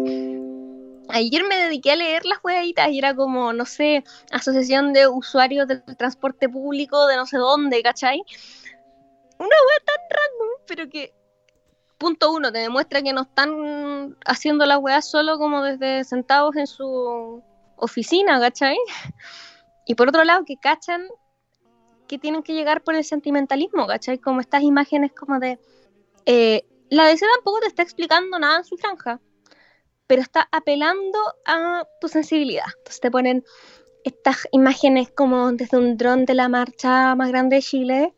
Ayer 1.09 1.43
me 1.43 1.55
dediqué 1.55 1.93
a 1.93 1.95
leer 1.95 2.27
las 2.27 2.37
huevitas 2.43 2.91
y 2.91 2.99
era 2.99 3.15
como, 3.15 3.53
no 3.53 3.65
sé, 3.65 4.03
asociación 4.31 4.93
de 4.93 5.07
usuarios 5.07 5.67
del 5.67 5.83
transporte 5.97 6.47
público 6.47 7.07
de 7.07 7.15
no 7.15 7.25
sé 7.25 7.37
dónde, 7.37 7.81
¿cachai? 7.81 8.21
Una 9.39 9.47
wea 9.47 9.83
tan 9.83 9.97
random, 10.11 10.49
pero 10.67 10.87
que 10.87 11.19
punto 12.01 12.31
uno, 12.33 12.51
te 12.51 12.57
demuestra 12.57 13.03
que 13.03 13.13
no 13.13 13.21
están 13.21 14.17
haciendo 14.25 14.65
la 14.65 14.79
weá 14.79 15.03
solo 15.03 15.37
como 15.37 15.61
desde 15.61 16.03
sentados 16.03 16.55
en 16.55 16.65
su 16.65 17.43
oficina, 17.77 18.39
¿cachai? 18.39 18.77
Y 19.85 19.95
por 19.95 20.09
otro 20.09 20.23
lado, 20.23 20.45
que 20.45 20.57
cachan 20.57 21.07
que 22.07 22.17
tienen 22.17 22.43
que 22.43 22.53
llegar 22.53 22.81
por 22.83 22.95
el 22.95 23.03
sentimentalismo, 23.03 23.87
¿cachai? 23.87 24.19
Como 24.19 24.39
estas 24.39 24.63
imágenes 24.63 25.11
como 25.11 25.39
de... 25.39 25.59
Eh, 26.25 26.63
la 26.89 27.05
DC 27.05 27.25
tampoco 27.35 27.59
te 27.59 27.67
está 27.67 27.83
explicando 27.83 28.37
nada 28.39 28.57
en 28.57 28.63
su 28.63 28.77
franja, 28.77 29.19
pero 30.07 30.21
está 30.21 30.47
apelando 30.51 31.19
a 31.45 31.83
tu 31.99 32.07
sensibilidad. 32.07 32.65
Entonces 32.77 33.01
te 33.01 33.11
ponen 33.11 33.43
estas 34.03 34.47
imágenes 34.51 35.11
como 35.11 35.51
desde 35.51 35.77
un 35.77 35.97
dron 35.97 36.25
de 36.25 36.35
la 36.35 36.47
marcha 36.47 37.15
más 37.15 37.29
grande 37.29 37.57
de 37.57 37.61
Chile, 37.61 38.13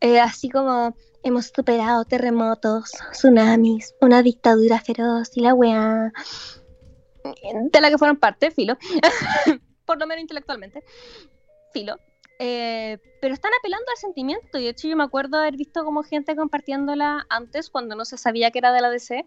eh, 0.00 0.20
así 0.20 0.48
como 0.50 0.94
hemos 1.22 1.46
superado 1.54 2.04
terremotos, 2.04 2.90
tsunamis, 3.12 3.94
una 4.00 4.22
dictadura 4.22 4.80
feroz 4.80 5.30
y 5.36 5.40
la 5.40 5.54
weá, 5.54 6.12
de 7.24 7.80
la 7.80 7.90
que 7.90 7.98
fueron 7.98 8.16
parte, 8.16 8.50
filo, 8.50 8.76
por 9.86 9.98
lo 9.98 10.06
menos 10.06 10.22
intelectualmente, 10.22 10.82
filo. 11.72 11.96
Eh, 12.38 12.98
pero 13.20 13.34
están 13.34 13.52
apelando 13.58 13.86
al 13.88 13.98
sentimiento 13.98 14.58
y 14.58 14.64
de 14.64 14.70
hecho 14.70 14.88
yo 14.88 14.96
me 14.96 15.04
acuerdo 15.04 15.36
haber 15.36 15.56
visto 15.56 15.84
como 15.84 16.02
gente 16.02 16.34
compartiéndola 16.34 17.24
antes 17.28 17.70
cuando 17.70 17.94
no 17.94 18.04
se 18.04 18.18
sabía 18.18 18.50
que 18.50 18.58
era 18.58 18.72
de 18.72 18.80
la 18.80 18.90
DC, 18.90 19.26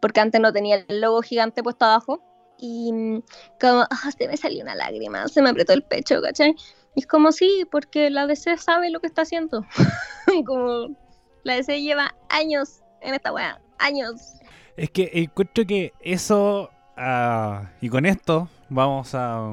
porque 0.00 0.20
antes 0.20 0.40
no 0.40 0.52
tenía 0.52 0.84
el 0.88 1.00
logo 1.00 1.22
gigante 1.22 1.62
puesto 1.62 1.84
abajo 1.84 2.20
y 2.58 3.22
como, 3.60 3.82
ah, 3.82 4.10
se 4.16 4.28
me 4.28 4.36
salió 4.36 4.62
una 4.62 4.74
lágrima, 4.74 5.28
se 5.28 5.42
me 5.42 5.50
apretó 5.50 5.72
el 5.72 5.82
pecho, 5.82 6.20
¿cachai? 6.20 6.54
Y 6.94 7.00
es 7.00 7.06
como, 7.06 7.32
sí, 7.32 7.66
porque 7.70 8.10
la 8.10 8.26
DC 8.26 8.56
sabe 8.58 8.90
lo 8.90 9.00
que 9.00 9.06
está 9.06 9.22
haciendo. 9.22 9.64
como 10.46 10.96
la 11.44 11.54
DC 11.54 11.80
lleva 11.80 12.14
años 12.28 12.82
en 13.00 13.14
esta 13.14 13.32
weá, 13.32 13.60
años. 13.78 14.34
Es 14.76 14.90
que 14.90 15.10
encuentro 15.14 15.66
que 15.66 15.92
eso, 16.00 16.70
ah, 16.96 17.70
y 17.80 17.88
con 17.88 18.06
esto 18.06 18.48
vamos 18.68 19.14
a, 19.14 19.52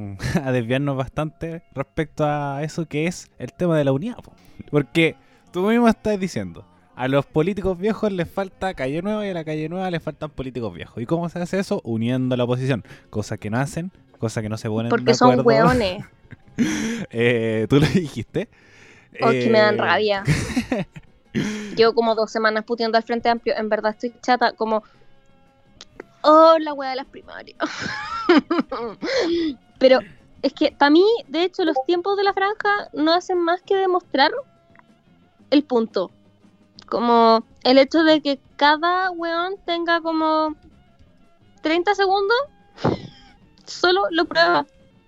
desviarnos 0.52 0.96
bastante 0.96 1.64
respecto 1.74 2.26
a 2.26 2.64
eso 2.64 2.86
que 2.86 3.08
es 3.08 3.30
el 3.38 3.54
tema 3.54 3.78
de 3.78 3.84
la 3.84 3.92
unidad. 3.92 4.18
Porque 4.72 5.16
tú 5.52 5.68
mismo 5.68 5.88
estás 5.88 6.20
diciendo, 6.20 6.66
a 6.96 7.08
los 7.08 7.26
políticos 7.26 7.78
viejos 7.78 8.12
les 8.12 8.30
falta 8.30 8.74
calle 8.74 9.02
nueva 9.02 9.26
y 9.26 9.30
a 9.30 9.34
la 9.34 9.44
calle 9.44 9.70
nueva 9.70 9.90
les 9.92 10.02
faltan 10.02 10.30
políticos 10.30 10.74
viejos. 10.74 11.02
¿Y 11.02 11.06
cómo 11.06 11.30
se 11.30 11.40
hace 11.40 11.60
eso? 11.60 11.82
Uniendo 11.84 12.36
la 12.36 12.44
oposición. 12.44 12.84
Cosa 13.10 13.38
que 13.38 13.50
no 13.50 13.60
hacen, 13.60 13.92
cosa 14.18 14.42
que 14.42 14.50
no 14.50 14.58
se 14.58 14.70
ponen 14.70 14.90
Porque 14.90 15.14
son 15.14 15.46
hueones. 15.46 16.04
eh, 17.12 17.68
Tú 17.70 17.80
lo 17.80 17.86
dijiste. 17.88 18.50
Oh, 19.22 19.30
que 19.30 19.50
me 19.50 19.60
dan 19.60 19.76
eh, 19.76 19.78
rabia. 19.78 20.24
Llevo 21.76 21.94
como 21.94 22.16
dos 22.16 22.32
semanas 22.32 22.64
puteando 22.66 22.98
al 22.98 23.04
Frente 23.04 23.30
Amplio. 23.30 23.56
En 23.58 23.70
verdad 23.70 23.92
estoy 23.92 24.14
chata, 24.22 24.54
como. 24.54 24.84
Oh, 26.22 26.58
la 26.60 26.74
wea 26.74 26.92
de 26.92 26.96
las 26.98 27.06
primarias. 27.06 27.58
Pero 29.80 30.00
es 30.42 30.54
que 30.54 30.72
para 30.72 30.90
mí, 30.90 31.06
de 31.28 31.44
hecho, 31.44 31.64
los 31.64 31.78
tiempos 31.86 32.18
de 32.18 32.24
la 32.24 32.34
franja 32.34 32.90
no 32.94 33.14
hacen 33.14 33.40
más 33.40 33.62
que 33.62 33.76
demostrar 33.76 34.32
el 35.52 35.64
punto. 35.64 36.12
Como 36.88 37.44
el 37.64 37.78
hecho 37.78 38.04
de 38.04 38.22
que 38.22 38.40
cada 38.56 39.12
weón 39.12 39.56
tenga 39.66 40.02
como 40.02 40.56
30 41.62 41.96
segundos, 41.96 42.38
solo 43.66 44.04
lo 44.10 44.26
prueba. 44.26 44.66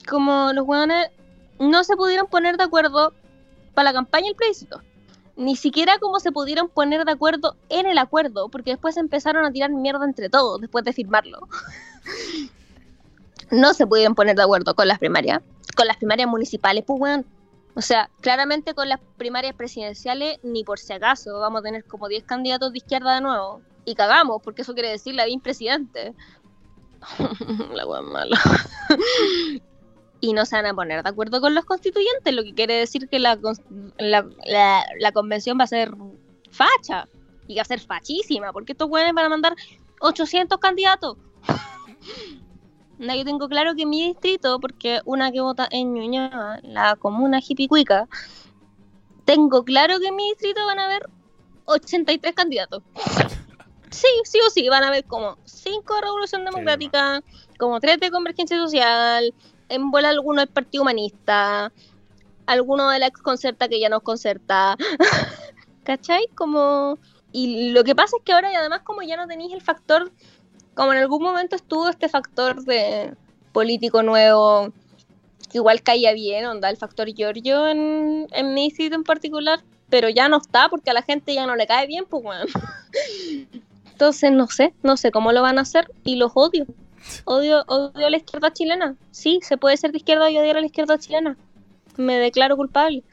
Como 0.07 0.53
los 0.53 0.67
weones 0.67 1.09
no 1.59 1.83
se 1.83 1.95
pudieron 1.95 2.27
poner 2.27 2.57
de 2.57 2.63
acuerdo 2.63 3.13
para 3.73 3.89
la 3.89 3.93
campaña 3.93 4.27
y 4.27 4.29
el 4.29 4.35
plebiscito 4.35 4.81
ni 5.39 5.55
siquiera 5.55 5.97
como 5.99 6.19
se 6.19 6.33
pudieron 6.33 6.67
poner 6.67 7.05
de 7.05 7.13
acuerdo 7.13 7.55
en 7.69 7.85
el 7.85 7.97
acuerdo, 7.97 8.49
porque 8.49 8.71
después 8.71 8.97
empezaron 8.97 9.45
a 9.45 9.51
tirar 9.51 9.71
mierda 9.71 10.03
entre 10.03 10.27
todos 10.27 10.59
después 10.59 10.83
de 10.83 10.91
firmarlo. 10.91 11.47
no 13.49 13.73
se 13.73 13.87
pudieron 13.87 14.15
poner 14.15 14.35
de 14.35 14.43
acuerdo 14.43 14.75
con 14.75 14.89
las 14.89 14.99
primarias, 14.99 15.41
con 15.77 15.87
las 15.87 15.95
primarias 15.95 16.27
municipales, 16.27 16.83
pues 16.85 16.99
weón. 16.99 17.25
O 17.73 17.81
sea, 17.81 18.09
claramente 18.19 18.73
con 18.73 18.89
las 18.89 18.99
primarias 19.15 19.55
presidenciales, 19.55 20.39
ni 20.43 20.65
por 20.65 20.77
si 20.77 20.91
acaso, 20.91 21.39
vamos 21.39 21.61
a 21.61 21.63
tener 21.63 21.85
como 21.85 22.09
10 22.09 22.25
candidatos 22.25 22.73
de 22.73 22.79
izquierda 22.79 23.15
de 23.15 23.21
nuevo. 23.21 23.61
Y 23.85 23.95
cagamos, 23.95 24.41
porque 24.43 24.63
eso 24.63 24.73
quiere 24.73 24.89
decir 24.89 25.15
la 25.15 25.23
BIN 25.23 25.39
presidente. 25.39 26.13
la 27.73 27.87
weón 27.87 28.11
mala 28.11 28.37
y 30.21 30.33
no 30.33 30.45
se 30.45 30.55
van 30.55 30.65
a 30.65 30.73
poner 30.73 31.03
de 31.03 31.09
acuerdo 31.09 31.41
con 31.41 31.55
los 31.55 31.65
constituyentes, 31.65 32.33
lo 32.33 32.43
que 32.43 32.53
quiere 32.53 32.75
decir 32.75 33.07
que 33.07 33.19
la, 33.19 33.39
la, 33.97 35.11
convención 35.13 35.57
va 35.59 35.63
a 35.63 35.67
ser 35.67 35.93
facha 36.51 37.07
y 37.47 37.55
va 37.55 37.61
a 37.61 37.65
ser 37.65 37.79
fachísima, 37.79 38.51
porque 38.51 38.73
estos 38.73 38.89
güeyes 38.89 39.13
van 39.13 39.25
a 39.25 39.29
mandar 39.29 39.55
800 40.01 40.57
candidatos. 40.59 41.17
no, 42.99 43.15
yo 43.15 43.23
tengo 43.23 43.47
claro 43.47 43.75
que 43.75 43.85
mi 43.85 44.07
distrito, 44.07 44.59
porque 44.59 45.01
una 45.05 45.31
que 45.31 45.41
vota 45.41 45.67
en 45.71 45.93
Ñuñoa, 45.93 46.59
la 46.63 46.95
comuna 46.95 47.39
hipicuica, 47.45 48.07
tengo 49.25 49.63
claro 49.63 49.99
que 49.99 50.07
en 50.07 50.15
mi 50.15 50.29
distrito 50.29 50.65
van 50.65 50.79
a 50.79 50.85
haber 50.85 51.09
83 51.65 52.33
candidatos. 52.33 52.83
Sí, 53.91 54.07
sí 54.23 54.37
o 54.45 54.51
sí, 54.51 54.69
van 54.69 54.83
a 54.83 54.89
haber 54.89 55.03
como 55.05 55.39
5 55.45 55.95
de 55.95 56.01
Revolución 56.01 56.45
Democrática, 56.45 57.23
como 57.57 57.79
3 57.79 57.99
de 57.99 58.11
Convergencia 58.11 58.55
Social, 58.57 59.33
en 59.69 59.91
bola 59.91 60.09
alguno 60.09 60.41
del 60.41 60.49
Partido 60.49 60.83
Humanista, 60.83 61.71
alguno 62.45 62.89
de 62.89 62.99
la 62.99 63.07
ex 63.07 63.21
concerta 63.21 63.67
que 63.67 63.79
ya 63.79 63.89
no 63.89 63.97
es 63.97 64.03
concerta. 64.03 64.75
¿Cachai? 65.83 66.27
Como. 66.35 66.97
Y 67.31 67.71
lo 67.71 67.83
que 67.83 67.95
pasa 67.95 68.17
es 68.17 68.23
que 68.23 68.33
ahora, 68.33 68.51
y 68.51 68.55
además, 68.55 68.81
como 68.83 69.03
ya 69.03 69.15
no 69.15 69.27
tenéis 69.27 69.53
el 69.53 69.61
factor, 69.61 70.11
como 70.73 70.93
en 70.93 70.99
algún 70.99 71.21
momento 71.21 71.55
estuvo 71.55 71.87
este 71.89 72.09
factor 72.09 72.63
de 72.63 73.13
político 73.51 74.01
nuevo, 74.01 74.73
que 75.51 75.59
igual 75.59 75.83
caía 75.83 76.13
bien, 76.13 76.45
onda, 76.45 76.69
el 76.69 76.77
factor 76.77 77.07
Giorgio 77.13 77.67
en, 77.67 78.27
en 78.31 78.53
mi 78.53 78.71
sitio 78.71 78.95
en 78.95 79.03
particular, 79.03 79.61
pero 79.89 80.09
ya 80.09 80.27
no 80.27 80.37
está 80.37 80.69
porque 80.69 80.89
a 80.89 80.93
la 80.93 81.03
gente 81.03 81.33
ya 81.33 81.45
no 81.45 81.55
le 81.55 81.67
cae 81.67 81.85
bien, 81.85 82.05
pues 82.09 82.23
bueno. 82.23 82.45
Entonces, 83.91 84.31
no 84.31 84.47
sé, 84.47 84.73
no 84.81 84.95
sé 84.95 85.11
cómo 85.11 85.33
lo 85.33 85.41
van 85.41 85.57
a 85.57 85.61
hacer 85.61 85.91
y 86.03 86.15
los 86.15 86.31
odio. 86.33 86.65
Odio, 87.25 87.63
odio 87.67 88.07
a 88.07 88.09
la 88.09 88.17
izquierda 88.17 88.51
chilena. 88.51 88.95
Sí, 89.11 89.39
se 89.41 89.57
puede 89.57 89.77
ser 89.77 89.91
de 89.91 89.97
izquierda 89.97 90.29
y 90.29 90.37
odiar 90.37 90.57
a 90.57 90.61
la 90.61 90.65
izquierda 90.65 90.97
chilena. 90.97 91.37
Me 91.97 92.17
declaro 92.17 92.55
culpable. 92.55 93.03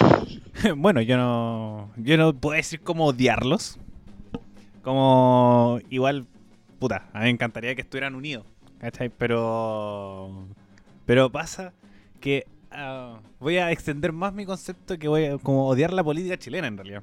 bueno, 0.76 1.00
yo 1.00 1.16
no. 1.16 1.90
Yo 1.96 2.16
no 2.16 2.32
puedo 2.34 2.56
decir 2.56 2.80
cómo 2.80 3.06
odiarlos. 3.06 3.78
Como. 4.82 5.78
Igual. 5.90 6.26
Puta, 6.78 7.08
a 7.12 7.18
mí 7.18 7.24
me 7.24 7.30
encantaría 7.30 7.74
que 7.74 7.82
estuvieran 7.82 8.14
unidos. 8.14 8.46
¿Cachai? 8.78 9.10
Pero. 9.10 10.46
Pero 11.06 11.30
pasa 11.30 11.72
que. 12.20 12.46
Ah, 12.70 13.20
voy 13.40 13.56
a 13.56 13.72
extender 13.72 14.12
más 14.12 14.32
mi 14.32 14.46
concepto 14.46 14.96
que 14.96 15.08
voy 15.08 15.24
a 15.24 15.38
como 15.38 15.66
odiar 15.66 15.92
la 15.92 16.04
política 16.04 16.38
chilena 16.38 16.68
en 16.68 16.76
realidad. 16.76 17.02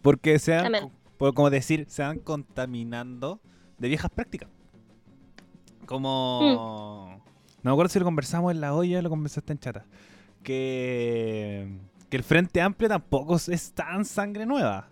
Porque 0.00 0.38
se 0.38 0.56
van, 0.56 0.72
como 1.18 1.50
decir, 1.50 1.86
se 1.88 2.02
van 2.02 2.18
contaminando 2.18 3.38
de 3.78 3.88
viejas 3.88 4.10
prácticas. 4.10 4.48
Como. 5.92 6.40
Mm. 6.40 7.22
No 7.62 7.70
me 7.70 7.70
acuerdo 7.70 7.90
si 7.90 7.98
lo 7.98 8.04
conversamos 8.04 8.50
en 8.50 8.60
la 8.60 8.74
olla 8.74 8.98
o 8.98 9.02
lo 9.02 9.10
conversaste 9.10 9.52
en 9.52 9.58
chata. 9.58 9.84
Que. 10.42 11.68
Que 12.08 12.16
el 12.16 12.24
Frente 12.24 12.60
Amplio 12.60 12.88
tampoco 12.88 13.36
es 13.36 13.72
tan 13.72 14.04
sangre 14.04 14.44
nueva. 14.44 14.88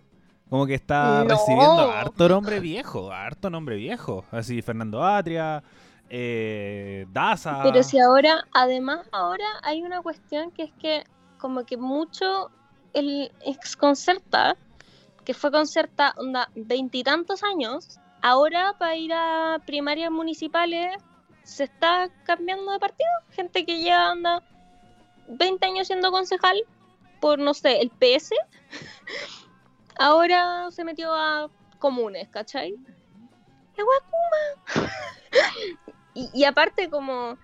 Como 0.49 0.65
que 0.65 0.75
está 0.75 1.23
recibiendo 1.23 1.91
harto 1.91 2.27
nombre 2.27 2.59
viejo, 2.59 3.11
harto 3.11 3.49
nombre 3.49 3.77
viejo. 3.77 4.25
Así, 4.31 4.61
Fernando 4.61 5.03
Atria, 5.03 5.63
eh, 6.09 7.05
Daza. 7.11 7.61
Pero 7.63 7.83
si 7.83 7.99
ahora, 7.99 8.45
además, 8.53 9.07
ahora 9.11 9.45
hay 9.63 9.81
una 9.81 10.01
cuestión 10.01 10.51
que 10.51 10.63
es 10.63 10.71
que, 10.73 11.05
como 11.37 11.63
que 11.63 11.77
mucho 11.77 12.51
el 12.93 13.31
ex 13.45 13.77
concerta, 13.77 14.57
que 15.23 15.33
fue 15.33 15.51
concerta, 15.51 16.13
onda, 16.17 16.49
veintitantos 16.55 17.43
años, 17.43 17.99
ahora 18.21 18.75
para 18.77 18.95
ir 18.95 19.13
a 19.13 19.61
primarias 19.65 20.11
municipales 20.11 20.95
se 21.43 21.65
está 21.65 22.09
cambiando 22.23 22.71
de 22.71 22.79
partido. 22.79 23.09
Gente 23.31 23.65
que 23.65 23.81
ya 23.81 24.11
anda 24.11 24.43
20 25.27 25.65
años 25.65 25.87
siendo 25.87 26.11
concejal 26.11 26.63
por, 27.19 27.39
no 27.39 27.53
sé, 27.53 27.81
el 27.81 27.89
PS, 27.89 28.31
ahora 29.99 30.69
se 30.71 30.83
metió 30.83 31.13
a 31.13 31.49
comunes, 31.79 32.27
¿cachai? 32.29 32.75
¡La 33.77 33.83
y, 36.13 36.29
y 36.33 36.43
aparte 36.43 36.89
como 36.89 37.37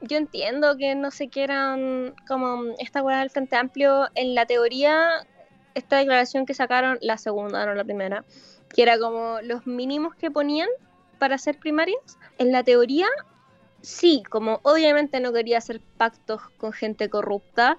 yo 0.00 0.16
entiendo 0.16 0.76
que 0.76 0.94
no 0.94 1.10
se 1.10 1.28
quieran 1.28 2.14
como 2.26 2.74
esta 2.78 3.02
weá 3.02 3.20
del 3.20 3.30
Frente 3.30 3.56
Amplio, 3.56 4.08
en 4.14 4.34
la 4.34 4.46
teoría, 4.46 5.26
esta 5.74 5.98
declaración 5.98 6.46
que 6.46 6.54
sacaron, 6.54 6.98
la 7.00 7.18
segunda, 7.18 7.64
no 7.66 7.74
la 7.74 7.84
primera, 7.84 8.24
que 8.74 8.82
era 8.82 8.98
como 8.98 9.38
los 9.42 9.66
mínimos 9.66 10.14
que 10.14 10.30
ponían 10.30 10.68
para 11.18 11.34
hacer 11.34 11.58
primarias. 11.58 12.18
En 12.38 12.52
la 12.52 12.62
teoría, 12.62 13.06
sí, 13.80 14.22
como 14.28 14.60
obviamente 14.62 15.20
no 15.20 15.32
quería 15.32 15.58
hacer 15.58 15.80
pactos 15.96 16.40
con 16.58 16.72
gente 16.72 17.08
corrupta, 17.08 17.76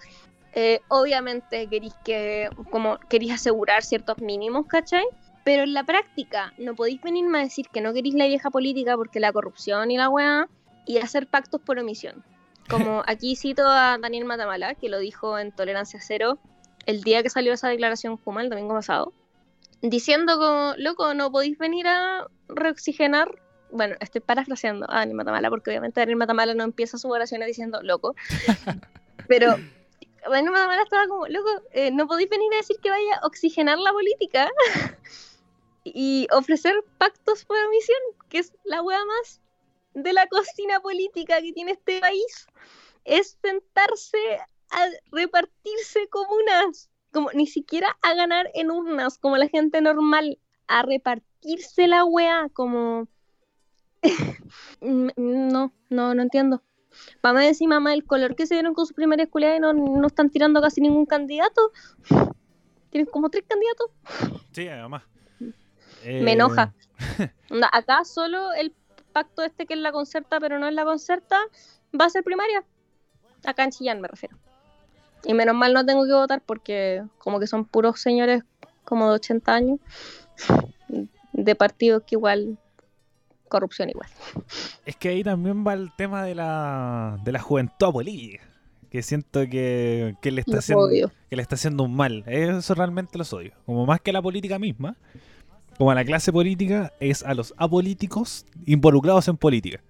eh, 0.53 0.81
obviamente 0.87 1.67
queréis 1.67 1.93
que, 2.03 2.49
como 2.71 2.99
querías 3.09 3.39
asegurar 3.39 3.83
ciertos 3.83 4.17
mínimos, 4.19 4.65
¿cachai? 4.67 5.05
Pero 5.43 5.63
en 5.63 5.73
la 5.73 5.83
práctica, 5.83 6.53
no 6.57 6.75
podéis 6.75 7.01
venirme 7.01 7.39
a 7.39 7.43
decir 7.43 7.67
que 7.71 7.81
no 7.81 7.93
queréis 7.93 8.15
la 8.15 8.27
vieja 8.27 8.49
política 8.49 8.97
porque 8.97 9.19
la 9.19 9.31
corrupción 9.31 9.91
y 9.91 9.97
la 9.97 10.09
weá, 10.09 10.47
y 10.85 10.97
hacer 10.97 11.27
pactos 11.27 11.61
por 11.61 11.77
omisión. 11.77 12.23
Como 12.69 13.03
aquí 13.07 13.35
cito 13.35 13.67
a 13.67 13.97
Daniel 13.99 14.25
Matamala, 14.25 14.75
que 14.75 14.89
lo 14.89 14.99
dijo 14.99 15.37
en 15.37 15.51
Tolerancia 15.51 15.99
Cero 16.01 16.39
el 16.85 17.03
día 17.03 17.21
que 17.21 17.29
salió 17.29 17.53
esa 17.53 17.67
declaración 17.67 18.17
Kuma, 18.17 18.41
el 18.41 18.49
domingo 18.49 18.73
pasado, 18.73 19.13
diciendo 19.81 20.37
como, 20.37 20.73
loco, 20.77 21.13
no 21.13 21.31
podéis 21.31 21.57
venir 21.57 21.87
a 21.87 22.27
reoxigenar. 22.47 23.41
Bueno, 23.71 23.95
estoy 23.99 24.21
parafraseando 24.21 24.89
a 24.89 24.95
Daniel 24.95 25.17
Matamala, 25.17 25.49
porque 25.49 25.69
obviamente 25.69 25.99
Daniel 25.99 26.17
Matamala 26.17 26.53
no 26.53 26.63
empieza 26.63 26.97
su 26.97 27.09
oración 27.09 27.41
diciendo 27.45 27.81
loco. 27.83 28.15
Pero 29.27 29.57
Daniel 30.27 30.53
Matamala 30.53 30.83
estaba 30.83 31.07
como, 31.07 31.27
loco, 31.27 31.49
eh, 31.71 31.91
no 31.91 32.07
podéis 32.07 32.29
venir 32.29 32.51
a 32.53 32.57
decir 32.57 32.77
que 32.81 32.89
vaya 32.89 33.17
a 33.21 33.27
oxigenar 33.27 33.77
la 33.77 33.91
política 33.91 34.49
y 35.83 36.27
ofrecer 36.31 36.83
pactos 36.97 37.45
por 37.45 37.57
omisión, 37.57 37.99
que 38.29 38.39
es 38.39 38.53
la 38.63 38.81
wea 38.81 39.03
más 39.05 39.41
de 39.93 40.13
la 40.13 40.27
cocina 40.27 40.79
política 40.79 41.41
que 41.41 41.53
tiene 41.53 41.71
este 41.71 41.99
país. 41.99 42.47
Es 43.05 43.37
sentarse 43.41 44.39
a 44.71 44.87
repartirse 45.11 46.07
comunas, 46.09 46.89
como 47.11 47.29
ni 47.33 47.47
siquiera 47.47 47.97
a 48.01 48.13
ganar 48.13 48.49
en 48.53 48.71
urnas, 48.71 49.17
como 49.17 49.37
la 49.37 49.47
gente 49.47 49.81
normal, 49.81 50.39
a 50.67 50.83
repartirse 50.83 51.87
la 51.87 52.05
weá, 52.05 52.49
como... 52.53 53.07
no, 54.81 55.73
no, 55.89 56.15
no 56.15 56.21
entiendo. 56.21 56.63
Vamos 57.21 57.41
a 57.41 57.45
decir, 57.45 57.67
mamá, 57.67 57.93
el 57.93 58.05
color 58.05 58.35
que 58.35 58.45
se 58.45 58.55
dieron 58.55 58.73
con 58.73 58.85
su 58.85 58.93
primera 58.93 59.23
escuela 59.23 59.55
y 59.55 59.59
no, 59.59 59.73
no 59.73 60.07
están 60.07 60.29
tirando 60.29 60.61
casi 60.61 60.81
ningún 60.81 61.05
candidato. 61.05 61.71
Tienen 62.89 63.05
como 63.11 63.29
tres 63.29 63.43
candidatos. 63.47 63.91
Sí, 64.51 64.67
además. 64.67 65.03
Me 66.05 66.33
enoja. 66.33 66.73
Eh, 67.19 67.31
acá 67.71 68.03
solo 68.05 68.51
el 68.53 68.73
pacto 69.13 69.43
este 69.43 69.65
que 69.65 69.73
es 69.73 69.79
la 69.79 69.91
concerta, 69.91 70.39
pero 70.39 70.59
no 70.59 70.67
es 70.67 70.73
la 70.73 70.85
concerta, 70.85 71.39
va 71.99 72.05
a 72.05 72.09
ser 72.09 72.23
primaria. 72.23 72.63
Acá 73.45 73.63
en 73.63 73.71
Chillán 73.71 74.01
me 74.01 74.07
refiero. 74.07 74.37
Y 75.25 75.33
menos 75.33 75.55
mal 75.55 75.73
no 75.73 75.85
tengo 75.85 76.05
que 76.05 76.13
votar 76.13 76.41
porque 76.45 77.03
como 77.17 77.39
que 77.39 77.47
son 77.47 77.65
puros 77.65 77.99
señores 77.99 78.43
como 78.83 79.09
de 79.09 79.15
80 79.15 79.53
años 79.53 79.79
de 81.33 81.55
partidos 81.55 82.03
que 82.05 82.15
igual 82.15 82.57
corrupción 83.49 83.89
igual. 83.89 84.09
Es 84.85 84.95
que 84.95 85.09
ahí 85.09 85.23
también 85.23 85.65
va 85.65 85.73
el 85.73 85.91
tema 85.97 86.23
de 86.23 86.35
la, 86.35 87.19
de 87.23 87.31
la 87.31 87.39
juventud 87.39 87.91
política. 87.91 88.43
Que 88.89 89.03
siento 89.03 89.41
que, 89.47 90.15
que 90.19 90.31
le 90.31 90.41
está 90.41 90.59
haciendo, 90.59 90.87
que 90.87 91.35
le 91.35 91.41
está 91.41 91.55
haciendo 91.55 91.83
un 91.83 91.95
mal. 91.95 92.23
Eso 92.25 92.73
realmente 92.73 93.19
los 93.19 93.31
odio. 93.33 93.51
Como 93.65 93.85
más 93.85 94.01
que 94.01 94.11
la 94.11 94.19
política 94.19 94.57
misma, 94.57 94.95
como 95.77 95.91
a 95.91 95.95
la 95.95 96.03
clase 96.03 96.31
política, 96.31 96.91
es 96.99 97.21
a 97.23 97.35
los 97.35 97.53
apolíticos 97.57 98.47
involucrados 98.65 99.27
en 99.27 99.37
política. 99.37 99.81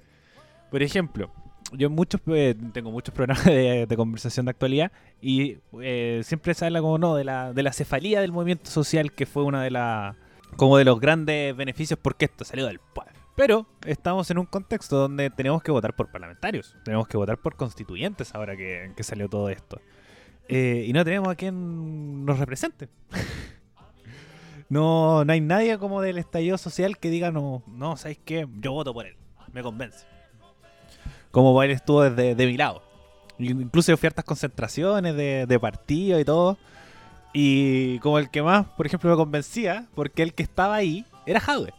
Por 0.69 0.83
ejemplo, 0.83 1.31
yo 1.73 1.89
muchos 1.89 2.21
eh, 2.27 2.55
tengo 2.73 2.91
muchos 2.91 3.13
programas 3.13 3.45
de, 3.45 3.93
conversación 3.95 4.45
de 4.45 4.51
actualidad 4.51 4.91
y 5.21 5.57
eh, 5.81 6.21
siempre 6.23 6.53
se 6.53 6.65
habla 6.65 6.81
como 6.81 6.97
no 6.97 7.15
de 7.15 7.23
la, 7.23 7.53
de 7.53 7.63
la 7.63 7.73
cefalía 7.73 8.21
del 8.21 8.31
movimiento 8.31 8.69
social 8.69 9.11
que 9.11 9.25
fue 9.25 9.43
una 9.43 9.63
de 9.63 9.71
las 9.71 10.15
como 10.55 10.77
de 10.77 10.85
los 10.85 10.99
grandes 10.99 11.55
beneficios 11.55 11.99
porque 12.01 12.25
esto 12.25 12.43
salió 12.43 12.65
del 12.65 12.79
pueblo. 12.79 13.13
Pero 13.35 13.67
estamos 13.85 14.29
en 14.31 14.37
un 14.39 14.45
contexto 14.45 14.97
donde 14.97 15.29
tenemos 15.29 15.63
que 15.63 15.71
votar 15.71 15.95
por 15.95 16.11
parlamentarios, 16.11 16.75
tenemos 16.83 17.07
que 17.07 17.15
votar 17.15 17.37
por 17.37 17.55
constituyentes 17.55 18.35
ahora 18.35 18.57
que, 18.57 18.91
salió 19.01 19.29
todo 19.29 19.49
esto. 19.49 19.79
Eh, 20.49 20.85
y 20.87 20.91
no 20.91 21.05
tenemos 21.05 21.29
a 21.29 21.35
quien 21.35 22.25
nos 22.25 22.39
represente. 22.39 22.89
no, 24.69 25.23
no 25.23 25.31
hay 25.31 25.39
nadie 25.39 25.77
como 25.77 26.01
del 26.01 26.17
estallido 26.17 26.57
social 26.57 26.97
que 26.97 27.09
diga, 27.09 27.31
no, 27.31 27.63
no, 27.67 27.95
¿sabes 27.95 28.19
qué? 28.25 28.45
Yo 28.59 28.73
voto 28.73 28.93
por 28.93 29.05
él, 29.05 29.15
me 29.53 29.61
convence 29.61 30.05
como 31.31 31.61
él 31.63 31.71
estuvo 31.71 32.03
desde 32.03 32.35
de 32.35 32.45
mi 32.45 32.57
lado. 32.57 32.81
Incluso 33.37 33.95
fui 33.97 34.07
a 34.07 34.09
hartas 34.09 34.25
concentraciones 34.25 35.15
de, 35.15 35.45
de 35.47 35.59
partido 35.59 36.19
y 36.19 36.25
todo. 36.25 36.57
Y 37.33 37.99
como 37.99 38.19
el 38.19 38.29
que 38.29 38.41
más, 38.41 38.65
por 38.67 38.85
ejemplo, 38.85 39.09
me 39.09 39.15
convencía, 39.15 39.87
porque 39.95 40.23
el 40.23 40.33
que 40.33 40.43
estaba 40.43 40.75
ahí 40.75 41.05
era 41.25 41.39
Jadwe. 41.39 41.73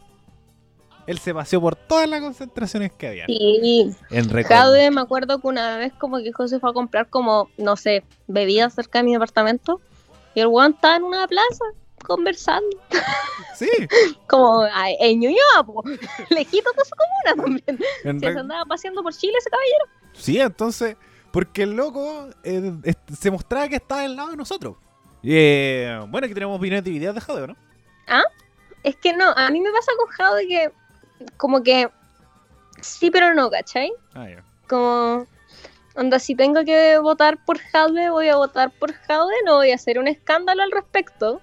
Él 1.07 1.17
se 1.17 1.33
paseó 1.33 1.59
por 1.59 1.75
todas 1.75 2.07
las 2.07 2.21
concentraciones 2.21 2.91
que 2.93 3.07
había. 3.07 3.25
Sí. 3.25 3.91
En 4.11 4.29
Jadwe, 4.29 4.91
me 4.91 5.01
acuerdo 5.01 5.39
que 5.39 5.47
una 5.47 5.77
vez 5.77 5.93
como 5.93 6.19
que 6.19 6.31
José 6.31 6.59
fue 6.59 6.69
a 6.69 6.73
comprar 6.73 7.09
como, 7.09 7.49
no 7.57 7.75
sé, 7.75 8.03
bebidas 8.27 8.73
cerca 8.73 8.99
de 8.99 9.05
mi 9.05 9.13
departamento. 9.13 9.81
Y 10.35 10.39
el 10.39 10.47
weón 10.47 10.73
estaba 10.73 10.95
en 10.95 11.03
una 11.03 11.27
plaza 11.27 11.65
conversando. 12.01 12.77
Sí. 13.55 13.69
Como 14.27 14.65
en 14.99 15.19
Ñuñoa, 15.19 15.65
lejito 16.29 16.71
de 16.71 16.85
su 16.85 16.95
comuna 16.95 17.61
también. 17.63 18.19
Se 18.19 18.27
andaba 18.27 18.65
paseando 18.65 19.03
por 19.03 19.13
Chile 19.13 19.33
ese 19.37 19.49
caballero. 19.49 19.85
Sí, 20.13 20.39
entonces, 20.39 20.97
porque 21.31 21.63
el 21.63 21.71
loco 21.71 22.29
eh, 22.43 22.73
se 23.17 23.31
mostraba 23.31 23.67
que 23.67 23.75
estaba 23.75 24.03
al 24.03 24.15
lado 24.15 24.31
de 24.31 24.37
nosotros. 24.37 24.75
Eh, 25.23 25.99
bueno, 26.09 26.25
aquí 26.25 26.33
tenemos 26.33 26.57
opiniones 26.57 26.83
divididas 26.83 27.15
de 27.15 27.21
Jade, 27.21 27.47
¿no? 27.47 27.55
Ah, 28.07 28.23
es 28.83 28.95
que 28.95 29.13
no, 29.13 29.29
a 29.29 29.49
mí 29.49 29.61
me 29.61 29.71
pasa 29.71 29.91
con 29.97 30.07
Jade 30.09 30.47
que, 30.47 30.71
como 31.37 31.61
que, 31.63 31.89
sí, 32.81 33.11
pero 33.11 33.33
no, 33.33 33.49
¿cachai? 33.49 33.91
Ah, 34.13 34.27
ya. 34.27 34.43
Como, 34.67 35.27
onda, 35.95 36.19
si 36.19 36.35
tengo 36.35 36.63
que 36.63 36.97
votar 36.97 37.43
por 37.45 37.59
Jade, 37.59 38.09
voy 38.09 38.29
a 38.29 38.37
votar 38.37 38.71
por 38.71 38.93
Jade, 38.93 39.33
no 39.45 39.57
voy 39.57 39.71
a 39.71 39.75
hacer 39.75 39.99
un 39.99 40.07
escándalo 40.07 40.63
al 40.63 40.71
respecto 40.71 41.41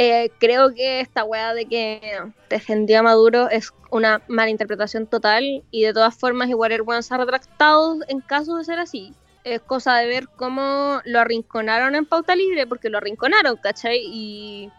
eh, 0.00 0.30
creo 0.38 0.72
que 0.72 1.00
esta 1.00 1.24
weá 1.24 1.52
de 1.54 1.66
que 1.66 2.20
defendió 2.48 3.00
a 3.00 3.02
Maduro 3.02 3.50
es 3.50 3.72
una 3.90 4.22
mala 4.28 4.48
interpretación 4.48 5.08
total 5.08 5.64
y 5.72 5.82
de 5.82 5.92
todas 5.92 6.14
formas 6.14 6.48
igual 6.48 6.70
el 6.70 6.82
weón 6.82 7.02
se 7.02 7.12
ha 7.14 7.18
retractado 7.18 7.98
en 8.06 8.20
caso 8.20 8.56
de 8.56 8.64
ser 8.64 8.78
así. 8.78 9.12
Es 9.42 9.60
cosa 9.60 9.96
de 9.96 10.06
ver 10.06 10.28
cómo 10.28 11.00
lo 11.04 11.18
arrinconaron 11.18 11.96
en 11.96 12.06
pauta 12.06 12.36
libre, 12.36 12.64
porque 12.64 12.90
lo 12.90 12.98
arrinconaron, 12.98 13.56
¿cachai? 13.56 13.98
Y 14.04 14.70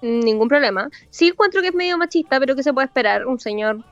ningún 0.00 0.48
problema. 0.48 0.88
Sí 1.10 1.28
encuentro 1.28 1.60
que 1.60 1.68
es 1.68 1.74
medio 1.74 1.98
machista, 1.98 2.40
pero 2.40 2.56
que 2.56 2.62
se 2.62 2.72
puede 2.72 2.86
esperar 2.86 3.26
un 3.26 3.38
señor 3.38 3.84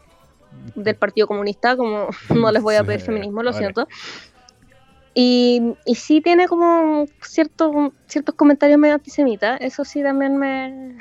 del 0.75 0.97
Partido 0.97 1.27
Comunista, 1.27 1.77
como 1.77 2.09
no 2.35 2.51
les 2.51 2.63
voy 2.63 2.77
a 2.77 2.85
pedir 2.85 3.01
feminismo, 3.03 3.43
lo 3.43 3.53
siento. 3.53 3.87
Y, 5.15 5.75
y 5.85 5.95
sí 5.97 6.21
tiene 6.21 6.47
como 6.47 7.07
ciertos 7.21 7.93
ciertos 8.07 8.35
comentarios 8.35 8.79
medio 8.79 8.95
antisemitas, 8.95 9.61
eso 9.61 9.85
sí 9.85 10.03
también 10.03 10.37
me... 10.37 10.99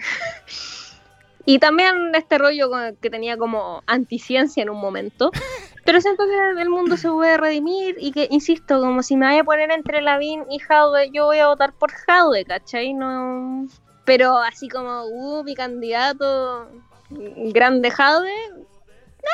y 1.45 1.59
también 1.59 2.13
este 2.15 2.37
rollo 2.37 2.69
que 3.01 3.09
tenía 3.09 3.37
como 3.37 3.83
anticiencia 3.87 4.63
en 4.63 4.69
un 4.69 4.79
momento. 4.79 5.31
Pero 5.85 6.01
siento 6.01 6.23
que 6.25 6.61
el 6.61 6.69
mundo 6.69 6.97
se 6.97 7.09
puede 7.09 7.37
redimir 7.37 7.95
y 7.99 8.11
que, 8.11 8.27
insisto, 8.29 8.79
como 8.79 9.01
si 9.01 9.15
me 9.15 9.25
vaya 9.25 9.41
a 9.41 9.43
poner 9.43 9.71
entre 9.71 10.01
Lavín 10.01 10.43
y 10.51 10.59
Jaude, 10.59 11.09
yo 11.11 11.25
voy 11.25 11.39
a 11.39 11.47
votar 11.47 11.73
por 11.73 11.91
Jaude, 11.91 12.45
¿cachai? 12.45 12.93
No... 12.93 13.67
Pero 14.05 14.37
así 14.37 14.69
como, 14.69 15.05
uh, 15.05 15.43
mi 15.43 15.55
candidato 15.55 16.69
grande 17.09 17.89
Jaude, 17.89 18.33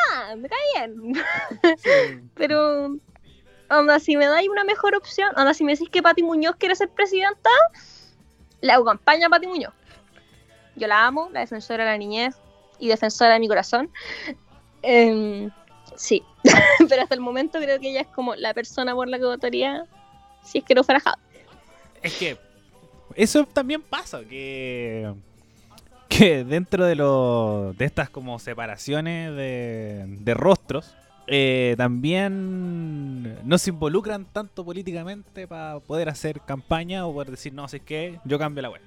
nada, 0.09 0.35
me 0.35 0.49
cae 0.49 0.59
bien. 0.75 1.13
Pero 2.35 2.95
onda, 3.69 3.99
si 3.99 4.15
me 4.17 4.25
dais 4.25 4.47
una 4.49 4.63
mejor 4.63 4.95
opción, 4.95 5.31
onda, 5.35 5.53
si 5.53 5.63
me 5.63 5.73
decís 5.73 5.89
que 5.89 6.01
Pati 6.01 6.23
Muñoz 6.23 6.55
quiere 6.57 6.75
ser 6.75 6.89
presidenta, 6.89 7.49
le 8.61 8.71
hago 8.71 8.85
campaña 8.85 9.27
a 9.27 9.29
Pati 9.29 9.47
Muñoz. 9.47 9.73
Yo 10.75 10.87
la 10.87 11.05
amo, 11.05 11.29
la 11.31 11.41
defensora 11.41 11.85
de 11.85 11.91
la 11.91 11.97
niñez 11.97 12.35
y 12.79 12.87
defensora 12.87 13.33
de 13.33 13.39
mi 13.39 13.47
corazón. 13.47 13.89
Em, 14.81 15.49
sí, 15.95 16.23
pero 16.89 17.03
hasta 17.03 17.15
el 17.15 17.21
momento 17.21 17.59
creo 17.59 17.79
que 17.79 17.89
ella 17.89 18.01
es 18.01 18.07
como 18.07 18.35
la 18.35 18.53
persona 18.53 18.93
por 18.93 19.07
la 19.07 19.17
que 19.17 19.25
votaría 19.25 19.85
si 20.43 20.59
es 20.59 20.63
que 20.63 20.75
no 20.75 20.83
fuera 20.83 20.99
Jade. 20.99 21.17
Es 22.01 22.17
que 22.17 22.37
eso 23.15 23.45
también 23.45 23.81
pasa, 23.81 24.19
que 24.19 25.11
que 26.07 26.43
dentro 26.43 26.85
de 26.85 26.95
lo, 26.95 27.73
de 27.77 27.85
estas 27.85 28.09
como 28.09 28.39
separaciones 28.39 29.35
de, 29.35 30.05
de 30.07 30.33
rostros 30.33 30.95
eh, 31.27 31.75
también 31.77 33.39
no 33.47 33.57
se 33.57 33.71
involucran 33.71 34.25
tanto 34.25 34.63
políticamente 34.63 35.47
para 35.47 35.79
poder 35.79 36.09
hacer 36.09 36.41
campaña 36.41 37.05
o 37.07 37.13
poder 37.13 37.31
decir, 37.31 37.53
no, 37.53 37.67
si 37.67 37.77
es 37.77 37.83
que 37.83 38.19
yo 38.25 38.37
cambio 38.37 38.61
la 38.61 38.69
web. 38.69 38.81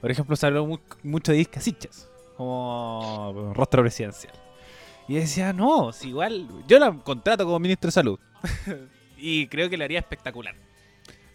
Por 0.00 0.10
ejemplo, 0.10 0.36
se 0.36 0.50
mucho 1.02 1.32
de 1.32 1.38
Iscasiches 1.38 2.08
como 2.36 3.52
rostro 3.54 3.82
presidencial. 3.82 4.34
Y 5.08 5.14
decía, 5.14 5.52
no, 5.52 5.92
si 5.92 6.08
igual 6.08 6.46
yo 6.68 6.78
la 6.78 6.92
contrato 6.92 7.44
como 7.44 7.58
ministro 7.58 7.88
de 7.88 7.92
salud. 7.92 8.18
y 9.16 9.48
creo 9.48 9.70
que 9.70 9.76
le 9.76 9.84
haría 9.84 9.98
espectacular. 9.98 10.54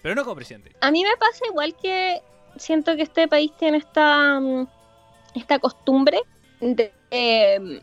Pero 0.02 0.16
no 0.16 0.24
como 0.24 0.36
presidente. 0.36 0.72
A 0.82 0.92
mí 0.92 1.04
me 1.04 1.18
pasa 1.18 1.46
igual 1.50 1.76
que 1.76 2.22
siento 2.58 2.96
que 2.96 3.02
este 3.02 3.28
país 3.28 3.52
tiene 3.58 3.78
esta, 3.78 4.40
mm, 4.40 4.68
esta 5.36 5.60
costumbre 5.60 6.22
de... 6.62 6.94
Eh, 7.10 7.82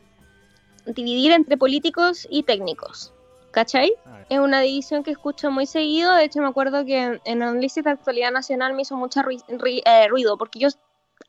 dividir 0.94 1.32
entre 1.32 1.56
políticos 1.56 2.26
y 2.30 2.42
técnicos. 2.42 3.12
¿Cachai? 3.50 3.92
Ah, 4.06 4.24
es 4.28 4.38
una 4.38 4.60
división 4.60 5.02
que 5.02 5.10
escucho 5.10 5.50
muy 5.50 5.66
seguido. 5.66 6.14
De 6.14 6.24
hecho, 6.24 6.40
me 6.40 6.46
acuerdo 6.46 6.84
que 6.84 7.20
en 7.24 7.42
análisis 7.42 7.82
de 7.82 7.90
actualidad 7.90 8.30
nacional 8.30 8.74
me 8.74 8.82
hizo 8.82 8.96
mucho 8.96 9.22
eh, 9.22 10.08
ruido, 10.08 10.38
porque 10.38 10.60
yo 10.60 10.68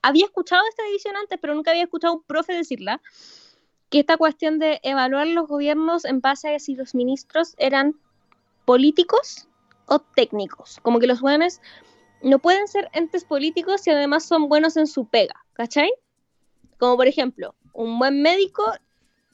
había 0.04 0.26
escuchado 0.26 0.62
esta 0.70 0.84
división 0.84 1.16
antes, 1.16 1.40
pero 1.42 1.56
nunca 1.56 1.72
había 1.72 1.84
escuchado 1.84 2.14
a 2.14 2.18
un 2.18 2.24
profe 2.24 2.54
decirla, 2.54 3.02
que 3.90 4.00
esta 4.00 4.18
cuestión 4.18 4.60
de 4.60 4.80
evaluar 4.84 5.28
los 5.28 5.48
gobiernos 5.48 6.06
en 6.06 6.22
base 6.22 6.56
a 6.56 6.60
si 6.60 6.76
los 6.76 6.96
ministros 6.96 7.56
eran 7.58 7.96
políticos 8.66 9.48
o 9.88 10.00
técnicos, 10.00 10.80
como 10.82 11.00
que 11.00 11.08
los 11.08 11.20
jóvenes 11.20 11.60
no 12.24 12.40
pueden 12.40 12.68
ser 12.68 12.90
entes 12.94 13.26
políticos 13.26 13.86
y 13.88 13.90
además 13.90 14.24
son 14.24 14.48
buenos 14.48 14.78
en 14.78 14.88
su 14.88 15.06
pega, 15.06 15.44
¿cachai? 15.54 15.92
Como 16.78 16.96
por 16.96 17.08
ejemplo, 17.08 17.56
un 17.74 18.00
buen 18.00 18.22
médico 18.22 18.64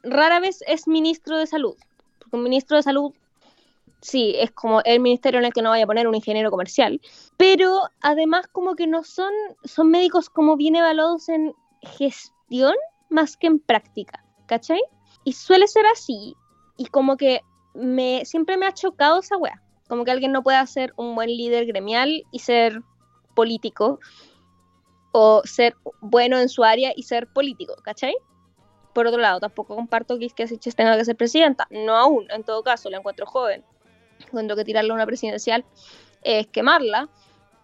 rara 0.09 0.39
vez 0.39 0.63
es 0.67 0.87
ministro 0.87 1.37
de 1.37 1.47
salud, 1.47 1.75
porque 2.19 2.35
un 2.35 2.43
ministro 2.43 2.77
de 2.77 2.83
salud 2.83 3.13
sí, 4.01 4.35
es 4.37 4.51
como 4.51 4.81
el 4.83 4.99
ministerio 4.99 5.39
en 5.39 5.45
el 5.45 5.53
que 5.53 5.61
no 5.61 5.69
vaya 5.69 5.83
a 5.83 5.87
poner 5.87 6.07
un 6.07 6.15
ingeniero 6.15 6.51
comercial, 6.51 7.01
pero 7.37 7.81
además 8.01 8.47
como 8.47 8.75
que 8.75 8.87
no 8.87 9.03
son, 9.03 9.33
son 9.63 9.89
médicos 9.89 10.29
como 10.29 10.55
bien 10.55 10.75
evaluados 10.75 11.29
en 11.29 11.53
gestión 11.81 12.75
más 13.09 13.37
que 13.37 13.47
en 13.47 13.59
práctica, 13.59 14.23
¿cachai? 14.45 14.81
Y 15.23 15.33
suele 15.33 15.67
ser 15.67 15.85
así, 15.87 16.35
y 16.77 16.85
como 16.87 17.17
que 17.17 17.41
me, 17.73 18.23
siempre 18.25 18.57
me 18.57 18.65
ha 18.65 18.73
chocado 18.73 19.19
esa 19.19 19.37
wea, 19.37 19.61
como 19.87 20.03
que 20.03 20.11
alguien 20.11 20.31
no 20.31 20.43
pueda 20.43 20.65
ser 20.67 20.93
un 20.97 21.15
buen 21.15 21.29
líder 21.29 21.65
gremial 21.65 22.23
y 22.31 22.39
ser 22.39 22.81
político, 23.35 23.99
o 25.11 25.41
ser 25.45 25.75
bueno 25.99 26.37
en 26.37 26.49
su 26.49 26.63
área 26.63 26.93
y 26.95 27.03
ser 27.03 27.27
político, 27.27 27.75
¿cachai? 27.83 28.15
Por 28.97 29.05
otro 29.05 29.21
lado, 29.21 29.39
tampoco 29.39 29.75
comparto 29.75 30.17
que 30.17 30.25
Isquiasiches 30.25 30.75
tenga 30.75 30.97
que 30.97 31.05
ser 31.05 31.15
presidenta, 31.15 31.67
no 31.69 31.95
aún, 31.95 32.25
en 32.31 32.43
todo 32.43 32.63
caso, 32.63 32.89
la 32.89 32.97
encuentro 32.97 33.27
joven, 33.27 33.63
cuando 34.31 34.55
que 34.55 34.65
tirarle 34.65 34.89
a 34.89 34.95
una 34.95 35.05
presidencial 35.05 35.63
es 36.23 36.47
quemarla. 36.47 37.07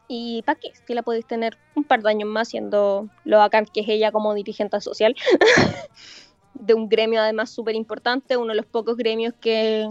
¿Y 0.07 0.43
para 0.43 0.59
qué? 0.59 0.73
Si 0.85 0.93
la 0.93 1.01
podéis 1.01 1.25
tener 1.25 1.57
un 1.73 1.85
par 1.85 2.03
de 2.03 2.11
años 2.11 2.29
más 2.29 2.49
siendo 2.49 3.09
lo 3.23 3.39
bacán 3.39 3.65
que 3.65 3.79
es 3.79 3.89
ella 3.89 4.11
como 4.11 4.35
dirigente 4.35 4.79
social. 4.79 5.15
de 6.53 6.75
un 6.75 6.87
gremio 6.87 7.19
además 7.19 7.49
súper 7.49 7.73
importante, 7.73 8.37
uno 8.37 8.49
de 8.49 8.57
los 8.57 8.67
pocos 8.67 8.95
gremios 8.95 9.33
que, 9.41 9.89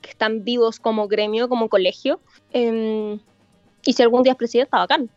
que, 0.00 0.10
están 0.10 0.42
vivos 0.42 0.80
como 0.80 1.06
gremio, 1.06 1.48
como 1.48 1.68
colegio. 1.68 2.18
Eh, 2.52 3.16
y 3.84 3.92
si 3.92 4.02
algún 4.02 4.24
día 4.24 4.32
es 4.32 4.38
presidenta, 4.38 4.78
bacán. 4.78 5.08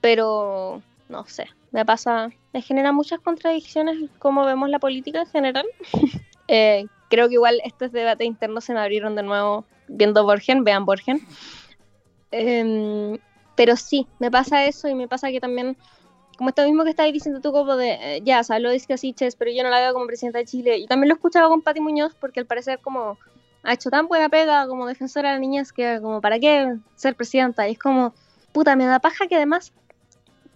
Pero 0.00 0.82
no 1.08 1.24
sé, 1.26 1.46
me 1.74 1.84
pasa, 1.84 2.30
me 2.52 2.62
genera 2.62 2.92
muchas 2.92 3.18
contradicciones 3.18 4.08
como 4.20 4.44
vemos 4.44 4.70
la 4.70 4.78
política 4.78 5.22
en 5.22 5.26
general. 5.26 5.66
eh, 6.48 6.86
creo 7.10 7.26
que 7.26 7.34
igual 7.34 7.60
estos 7.64 7.90
debates 7.90 8.24
internos 8.24 8.62
se 8.62 8.74
me 8.74 8.78
abrieron 8.78 9.16
de 9.16 9.24
nuevo 9.24 9.64
viendo 9.88 10.24
Borgen, 10.24 10.62
vean 10.62 10.84
Borgen. 10.84 11.26
Eh, 12.30 13.18
pero 13.56 13.74
sí, 13.74 14.06
me 14.20 14.30
pasa 14.30 14.64
eso 14.66 14.86
y 14.86 14.94
me 14.94 15.08
pasa 15.08 15.32
que 15.32 15.40
también, 15.40 15.76
como 16.38 16.50
esto 16.50 16.64
mismo 16.64 16.84
que 16.84 16.90
estáis 16.90 17.12
diciendo 17.12 17.40
tú, 17.40 17.50
como 17.50 17.74
de, 17.76 17.98
eh, 18.18 18.20
ya, 18.22 18.44
se 18.44 18.54
habló 18.54 18.70
de 18.70 18.76
Iscasiches, 18.76 19.34
pero 19.34 19.50
yo 19.50 19.64
no 19.64 19.70
la 19.70 19.80
veo 19.80 19.94
como 19.94 20.06
presidenta 20.06 20.38
de 20.38 20.44
Chile. 20.44 20.78
Y 20.78 20.86
también 20.86 21.08
lo 21.08 21.16
escuchaba 21.16 21.48
con 21.48 21.60
Pati 21.60 21.80
Muñoz 21.80 22.14
porque 22.20 22.38
al 22.38 22.46
parecer 22.46 22.78
como 22.78 23.18
ha 23.64 23.72
hecho 23.72 23.90
tan 23.90 24.06
buena 24.06 24.28
pega 24.28 24.68
como 24.68 24.86
defensora 24.86 25.30
de 25.30 25.34
las 25.34 25.40
niñas 25.40 25.72
que 25.72 25.98
como, 26.00 26.20
¿para 26.20 26.38
qué 26.38 26.76
ser 26.94 27.16
presidenta? 27.16 27.68
Y 27.68 27.72
es 27.72 27.78
como, 27.80 28.14
puta, 28.52 28.76
me 28.76 28.86
da 28.86 29.00
paja 29.00 29.26
que 29.26 29.34
además, 29.34 29.72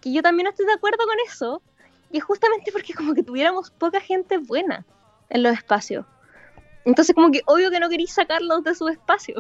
que 0.01 0.13
yo 0.13 0.23
también 0.23 0.45
no 0.45 0.51
estoy 0.51 0.67
de 0.67 0.73
acuerdo 0.75 0.99
con 1.07 1.17
eso. 1.27 1.63
Y 2.11 2.19
es 2.19 2.25
justamente 2.25 2.73
porque 2.73 2.95
como 2.95 3.15
que 3.15 3.23
tuviéramos 3.23 3.71
poca 3.71 4.01
gente 4.01 4.39
buena 4.39 4.85
en 5.29 5.43
los 5.43 5.53
espacios. 5.53 6.07
Entonces, 6.85 7.15
como 7.15 7.31
que 7.31 7.43
obvio 7.47 7.71
que 7.71 7.81
no 7.81 7.89
queréis 7.91 8.13
sacarlos 8.13 8.65
de 8.65 8.75
su 8.75 8.89
espacio. 8.89 9.35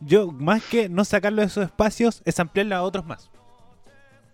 Yo, 0.00 0.30
más 0.30 0.62
que 0.64 0.88
no 0.88 1.04
sacarlos 1.04 1.46
de 1.46 1.48
sus 1.50 1.64
espacios, 1.64 2.22
es 2.24 2.38
ampliarlo 2.38 2.76
a 2.76 2.82
otros 2.82 3.04
más. 3.04 3.30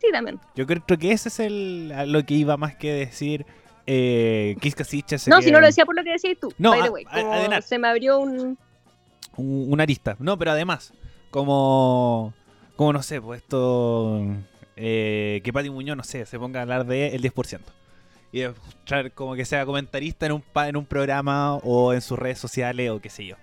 Sí, 0.01 0.09
también. 0.13 0.39
Yo 0.55 0.67
creo 0.67 0.83
que 0.99 1.13
ese 1.13 1.29
es 1.29 1.41
el, 1.41 1.93
a 1.95 2.05
lo 2.07 2.23
que 2.25 2.35
iba 2.35 2.57
más 2.57 2.77
que 2.77 2.93
decir 2.93 3.47
eh, 3.87 4.57
Kiskasicha. 4.61 5.17
No, 5.27 5.41
si 5.41 5.51
no 5.51 5.61
lo 5.61 5.67
decía 5.67 5.87
por 5.87 5.97
lo 5.97 6.05
que 6.05 6.11
decías 6.13 6.37
tú. 6.41 6.53
No, 6.59 6.71
by 6.71 6.83
the 6.83 6.91
way, 6.91 7.05
a- 7.11 7.63
se 7.63 7.79
me 7.79 7.89
abrió 7.89 8.19
un... 8.19 8.59
un- 9.37 9.73
una 9.73 9.83
arista. 9.85 10.17
No, 10.19 10.37
pero 10.39 10.51
además, 10.51 10.93
como, 11.31 12.35
como 12.77 12.93
no 12.93 13.03
sé, 13.03 13.21
pues 13.23 13.41
esto, 13.43 14.23
eh, 14.81 15.41
que 15.43 15.53
Pati 15.53 15.71
Muñoz, 15.71 15.97
no 15.97 16.05
sé, 16.05 16.25
se 16.25 16.39
ponga 16.39 16.61
a 16.61 16.63
hablar 16.63 16.87
de 16.87 17.09
el 17.09 17.23
10%. 17.23 17.61
Y 18.31 18.43
como 19.15 19.35
que 19.35 19.45
sea 19.45 19.67
comentarista 19.67 20.27
en 20.27 20.33
un, 20.33 20.45
en 20.55 20.77
un 20.77 20.87
programa 20.87 21.57
o 21.57 21.93
en 21.93 22.01
sus 22.01 22.19
redes 22.19 22.39
sociales 22.39 22.91
o 22.91 23.01
qué 23.01 23.11
sé 23.11 23.27
yo. 23.27 23.37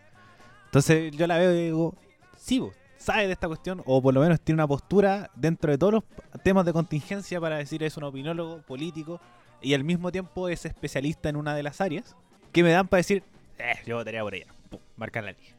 Entonces 0.65 1.15
yo 1.15 1.27
la 1.27 1.37
veo 1.37 1.53
y 1.53 1.65
digo, 1.65 1.95
sí, 2.37 2.61
sabe 2.97 3.27
de 3.27 3.33
esta 3.33 3.47
cuestión 3.47 3.81
o 3.85 4.01
por 4.01 4.13
lo 4.13 4.21
menos 4.21 4.39
tiene 4.39 4.57
una 4.57 4.67
postura 4.67 5.29
dentro 5.35 5.71
de 5.71 5.77
todos 5.77 5.93
los 5.93 6.03
temas 6.43 6.65
de 6.65 6.73
contingencia 6.73 7.41
para 7.41 7.57
decir 7.57 7.83
es 7.83 7.97
un 7.97 8.03
opinólogo 8.03 8.61
político 8.61 9.19
y 9.61 9.73
al 9.73 9.83
mismo 9.83 10.11
tiempo 10.11 10.47
es 10.47 10.65
especialista 10.65 11.29
en 11.29 11.35
una 11.35 11.55
de 11.55 11.63
las 11.63 11.81
áreas 11.81 12.15
que 12.51 12.63
me 12.63 12.69
dan 12.71 12.87
para 12.87 12.99
decir, 12.99 13.23
eh, 13.57 13.75
yo 13.85 13.97
votaría 13.97 14.21
por 14.21 14.35
ella, 14.35 14.47
Pum, 14.69 14.79
marcar 14.95 15.23
la 15.23 15.31
línea. 15.31 15.55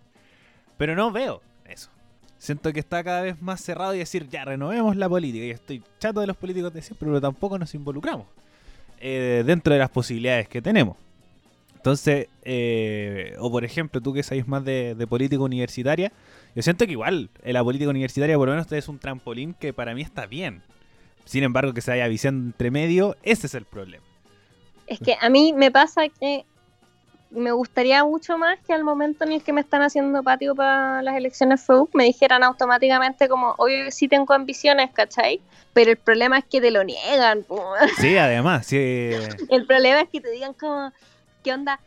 Pero 0.79 0.95
no 0.95 1.11
veo. 1.11 1.43
Siento 2.47 2.73
que 2.73 2.79
está 2.79 3.03
cada 3.03 3.23
vez 3.23 3.43
más 3.43 3.61
cerrado 3.61 3.93
y 3.93 3.99
decir, 3.99 4.29
ya, 4.29 4.45
renovemos 4.45 4.95
la 4.95 5.09
política. 5.09 5.45
Y 5.47 5.51
estoy 5.51 5.83
chato 5.99 6.21
de 6.21 6.29
los 6.29 6.37
políticos 6.37 6.73
de 6.73 6.81
siempre, 6.81 7.09
pero 7.09 7.21
tampoco 7.21 7.59
nos 7.59 7.75
involucramos 7.75 8.29
eh, 9.01 9.43
dentro 9.45 9.73
de 9.73 9.81
las 9.81 9.91
posibilidades 9.91 10.49
que 10.49 10.63
tenemos. 10.63 10.97
Entonces, 11.75 12.29
eh, 12.45 13.35
o 13.41 13.51
por 13.51 13.65
ejemplo, 13.65 14.01
tú 14.01 14.13
que 14.13 14.23
sabes 14.23 14.47
más 14.47 14.65
de, 14.65 14.95
de 14.95 15.07
política 15.09 15.43
universitaria, 15.43 16.13
yo 16.55 16.63
siento 16.63 16.87
que 16.87 16.93
igual 16.93 17.31
en 17.43 17.53
la 17.53 17.65
política 17.65 17.91
universitaria 17.91 18.37
por 18.37 18.47
lo 18.47 18.55
menos 18.55 18.71
es 18.71 18.89
un 18.89 19.01
trampolín 19.01 19.53
que 19.53 19.73
para 19.73 19.93
mí 19.93 20.03
está 20.03 20.27
bien. 20.27 20.63
Sin 21.25 21.43
embargo, 21.43 21.75
que 21.75 21.81
se 21.81 21.91
haya 21.91 22.07
visión 22.07 22.37
entre 22.37 22.71
medio, 22.71 23.17
ese 23.25 23.49
es 23.49 23.55
el 23.57 23.65
problema. 23.65 24.05
Es 24.87 25.01
que 25.01 25.17
a 25.21 25.29
mí 25.31 25.53
me 25.53 25.73
pasa 25.73 26.03
que 26.09 26.47
me 27.31 27.53
gustaría 27.53 28.05
mucho 28.05 28.39
más 28.39 28.59
que 28.61 28.73
al 28.73 28.85
momento 28.85 29.25
en 29.25 29.33
el 29.33 29.43
que 29.43 29.53
me 29.53 29.61
están 29.61 29.83
haciendo 29.83 30.23
patio 30.23 30.55
para 30.55 31.03
las 31.03 31.17
elecciones 31.17 31.61
FEUC 31.65 31.95
me 31.95 32.05
dijeran 32.05 32.43
automáticamente 32.43 33.29
como, 33.29 33.55
oye, 33.59 33.91
sí 33.91 34.09
tengo 34.09 34.33
ambiciones, 34.33 34.91
¿cachai? 34.93 35.41
Pero 35.73 35.91
el 35.91 35.97
problema 35.97 36.39
es 36.39 36.45
que 36.45 36.61
te 36.61 36.71
lo 36.71 36.85
niegan. 36.85 37.45
Sí, 37.99 38.17
además, 38.17 38.67
sí. 38.67 39.11
El 39.49 39.67
problema 39.67 40.03
es 40.03 40.09
que 40.09 40.21
te 40.21 40.31
digan 40.31 40.55
como, 40.55 40.93
¿qué 41.43 41.53
onda? 41.53 41.81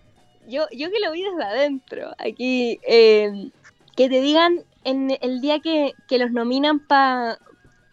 Yo, 0.48 0.66
yo 0.72 0.90
que 0.90 1.00
lo 1.00 1.12
vi 1.12 1.24
desde 1.24 1.44
adentro, 1.44 2.16
aquí, 2.18 2.80
eh, 2.88 3.52
que 3.96 4.10
te 4.10 4.22
digan 4.22 4.64
en 4.84 5.18
el 5.22 5.42
día 5.42 5.60
que, 5.60 5.94
que 6.08 6.18
los 6.18 6.32
nominan 6.32 6.80
para 6.80 7.38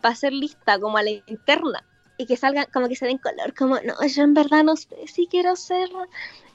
hacer 0.03 0.33
lista, 0.33 0.79
como 0.79 0.99
a 0.99 1.03
la 1.03 1.11
interna, 1.11 1.85
y 2.19 2.27
que 2.27 2.37
salgan, 2.37 2.67
como 2.73 2.89
que 2.89 2.97
se 2.97 3.07
den 3.07 3.19
color, 3.19 3.55
como, 3.55 3.77
no, 3.81 3.95
yo 4.07 4.23
en 4.23 4.35
verdad 4.35 4.65
no 4.65 4.77
sé 4.77 5.07
si 5.07 5.27
quiero 5.27 5.57
ser 5.57 5.89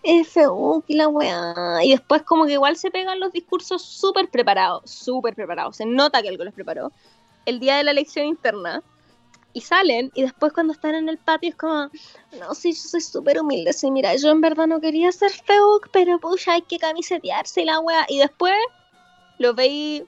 FU 0.03 0.83
y 0.87 0.95
la 0.95 1.07
weá. 1.07 1.83
Y 1.83 1.91
después 1.91 2.23
como 2.23 2.45
que 2.45 2.53
igual 2.53 2.75
se 2.75 2.91
pegan 2.91 3.19
los 3.19 3.31
discursos 3.31 3.81
súper 3.81 4.29
preparados, 4.29 4.89
súper 4.89 5.35
preparados, 5.35 5.77
se 5.77 5.85
nota 5.85 6.21
que 6.21 6.29
algo 6.29 6.43
los 6.43 6.53
preparó, 6.53 6.91
el 7.45 7.59
día 7.59 7.77
de 7.77 7.83
la 7.83 7.91
elección 7.91 8.25
interna 8.25 8.83
y 9.53 9.61
salen 9.61 10.11
y 10.15 10.21
después 10.23 10.53
cuando 10.53 10.73
están 10.73 10.95
en 10.95 11.09
el 11.09 11.17
patio 11.17 11.49
es 11.49 11.55
como, 11.55 11.89
no, 12.39 12.55
sí, 12.55 12.71
yo 12.73 12.81
soy 12.81 13.01
súper 13.01 13.39
humilde, 13.39 13.73
sí, 13.73 13.91
mira, 13.91 14.15
yo 14.15 14.29
en 14.29 14.41
verdad 14.41 14.67
no 14.67 14.79
quería 14.79 15.11
ser 15.11 15.31
Facebook, 15.31 15.89
pero 15.91 16.19
pucha, 16.19 16.53
hay 16.53 16.61
que 16.61 16.77
camisetearse 16.77 17.61
y 17.61 17.65
la 17.65 17.79
wea. 17.79 18.05
Y 18.07 18.19
después 18.19 18.55
lo 19.37 19.53
veis, 19.53 20.03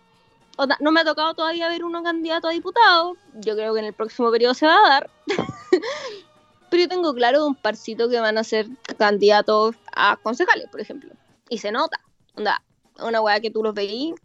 no 0.79 0.91
me 0.91 1.01
ha 1.01 1.05
tocado 1.05 1.33
todavía 1.33 1.67
ver 1.69 1.83
uno 1.83 2.03
candidato 2.03 2.47
a 2.47 2.51
diputado, 2.51 3.15
yo 3.35 3.55
creo 3.55 3.73
que 3.73 3.79
en 3.79 3.85
el 3.85 3.93
próximo 3.93 4.31
periodo 4.31 4.53
se 4.53 4.67
va 4.67 4.77
a 4.77 4.89
dar. 4.89 5.09
pero 6.69 6.83
yo 6.83 6.89
tengo 6.89 7.13
claro 7.13 7.45
un 7.45 7.55
parcito 7.55 8.09
que 8.09 8.19
van 8.19 8.37
a 8.37 8.43
ser 8.43 8.67
candidatos 8.97 9.75
a 9.95 10.17
concejales, 10.17 10.69
por 10.69 10.81
ejemplo. 10.81 11.13
Y 11.49 11.59
se 11.59 11.71
nota, 11.71 11.99
onda, 12.35 12.63
una 12.99 13.21
wea 13.21 13.39
que 13.39 13.51
tú 13.51 13.63
los 13.63 13.73
veís 13.73 14.15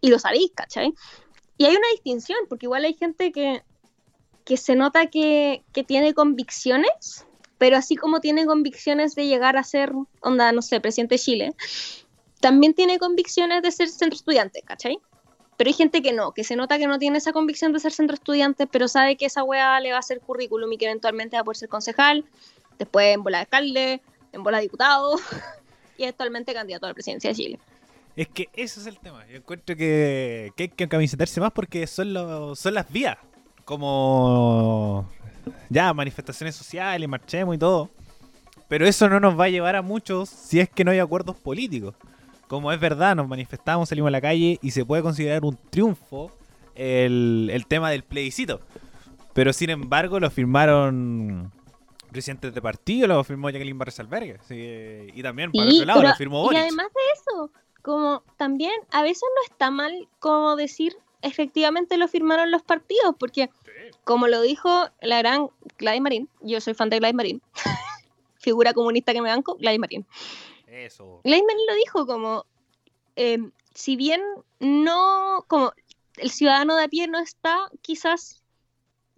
y 0.00 0.10
lo 0.10 0.18
sabéis, 0.18 0.50
¿cachai? 0.54 0.92
Y 1.56 1.66
hay 1.66 1.76
una 1.76 1.88
distinción, 1.92 2.38
porque 2.48 2.66
igual 2.66 2.84
hay 2.84 2.94
gente 2.94 3.32
que, 3.32 3.62
que 4.44 4.56
se 4.56 4.76
nota 4.76 5.06
que, 5.06 5.64
que 5.72 5.84
tiene 5.84 6.12
convicciones, 6.14 7.26
pero 7.58 7.76
así 7.76 7.96
como 7.96 8.20
tiene 8.20 8.46
convicciones 8.46 9.14
de 9.14 9.26
llegar 9.26 9.56
a 9.56 9.62
ser, 9.62 9.92
onda, 10.20 10.52
no 10.52 10.62
sé, 10.62 10.80
presidente 10.80 11.14
de 11.14 11.18
Chile, 11.20 11.54
también 12.40 12.74
tiene 12.74 12.98
convicciones 12.98 13.62
de 13.62 13.70
ser 13.70 13.88
centro 13.88 14.16
estudiante, 14.16 14.60
¿cachai? 14.62 14.98
Pero 15.56 15.68
hay 15.68 15.74
gente 15.74 16.02
que 16.02 16.12
no, 16.12 16.32
que 16.32 16.44
se 16.44 16.56
nota 16.56 16.78
que 16.78 16.86
no 16.86 16.98
tiene 16.98 17.18
esa 17.18 17.32
convicción 17.32 17.72
de 17.72 17.80
ser 17.80 17.92
centro 17.92 18.14
estudiante, 18.14 18.66
pero 18.66 18.88
sabe 18.88 19.16
que 19.16 19.26
esa 19.26 19.44
weá 19.44 19.78
le 19.80 19.90
va 19.90 19.96
a 19.96 20.00
hacer 20.00 20.20
currículum 20.20 20.72
y 20.72 20.78
que 20.78 20.86
eventualmente 20.86 21.36
va 21.36 21.42
a 21.42 21.44
poder 21.44 21.56
ser 21.56 21.68
concejal, 21.68 22.24
después 22.78 23.14
en 23.14 23.22
bola 23.22 23.38
de 23.38 23.42
alcalde, 23.42 24.02
en 24.32 24.42
bola 24.42 24.58
de 24.58 24.64
diputado 24.64 25.16
y 25.98 26.04
actualmente 26.04 26.52
candidato 26.52 26.86
a 26.86 26.88
la 26.88 26.94
presidencia 26.94 27.30
de 27.30 27.36
Chile. 27.36 27.58
Es 28.16 28.28
que 28.28 28.48
ese 28.52 28.80
es 28.80 28.86
el 28.86 28.98
tema. 28.98 29.26
Yo 29.26 29.36
encuentro 29.36 29.76
que, 29.76 30.52
que 30.56 30.64
hay 30.64 30.68
que 30.68 30.88
camisetarse 30.88 31.40
más 31.40 31.52
porque 31.52 31.86
son, 31.86 32.12
los 32.12 32.58
son 32.58 32.74
las 32.74 32.90
vías. 32.90 33.18
Como 33.64 35.08
ya, 35.68 35.92
manifestaciones 35.94 36.54
sociales, 36.54 37.08
marchemos 37.08 37.54
y 37.54 37.58
todo. 37.58 37.90
Pero 38.68 38.86
eso 38.86 39.08
no 39.08 39.20
nos 39.20 39.38
va 39.38 39.44
a 39.44 39.48
llevar 39.48 39.76
a 39.76 39.82
muchos 39.82 40.28
si 40.28 40.60
es 40.60 40.68
que 40.68 40.84
no 40.84 40.90
hay 40.90 40.98
acuerdos 40.98 41.36
políticos. 41.36 41.94
Como 42.54 42.70
es 42.72 42.78
verdad, 42.78 43.16
nos 43.16 43.26
manifestamos, 43.26 43.88
salimos 43.88 44.08
a 44.08 44.12
la 44.12 44.20
calle 44.20 44.58
y 44.62 44.70
se 44.70 44.84
puede 44.84 45.02
considerar 45.02 45.44
un 45.44 45.58
triunfo 45.70 46.30
el, 46.74 47.50
el 47.52 47.66
tema 47.66 47.90
del 47.90 48.04
plebiscito. 48.04 48.60
Pero 49.32 49.52
sin 49.52 49.70
embargo 49.70 50.20
lo 50.20 50.30
firmaron 50.30 51.50
presidentes 52.12 52.54
de 52.54 52.62
partido, 52.62 53.08
lo 53.08 53.24
firmó 53.24 53.50
Jacqueline 53.50 53.76
Barres 53.76 53.98
Albergue. 53.98 54.38
y 55.12 55.20
también, 55.20 55.50
por 55.50 55.66
otro 55.66 55.84
lado, 55.84 56.02
lo 56.02 56.14
firmó 56.14 56.42
Boris. 56.42 56.56
Y 56.56 56.62
además 56.62 56.86
de 56.86 57.00
eso, 57.20 57.50
como 57.82 58.22
también 58.36 58.72
a 58.92 59.02
veces 59.02 59.24
no 59.36 59.52
está 59.52 59.72
mal 59.72 60.08
como 60.20 60.54
decir 60.54 60.96
efectivamente 61.22 61.96
lo 61.96 62.06
firmaron 62.06 62.52
los 62.52 62.62
partidos, 62.62 63.16
porque 63.18 63.50
como 64.04 64.28
lo 64.28 64.42
dijo 64.42 64.88
la 65.00 65.18
gran 65.18 65.48
Gladys 65.78 66.02
Marín, 66.02 66.28
yo 66.40 66.60
soy 66.60 66.74
fan 66.74 66.88
de 66.88 66.98
Gladys 67.00 67.16
Marín, 67.16 67.42
figura 68.38 68.74
comunista 68.74 69.12
que 69.12 69.22
me 69.22 69.30
banco, 69.30 69.56
Gladys 69.56 69.80
Marín. 69.80 70.06
Eso. 70.84 71.20
Lo 71.24 71.74
dijo 71.76 72.06
como, 72.06 72.44
em, 73.16 73.52
si 73.74 73.96
bien 73.96 74.20
no, 74.60 75.44
como 75.48 75.72
el 76.16 76.30
ciudadano 76.30 76.76
de 76.76 76.84
a 76.84 76.88
pie 76.88 77.08
no 77.08 77.18
está 77.18 77.70
quizás 77.80 78.42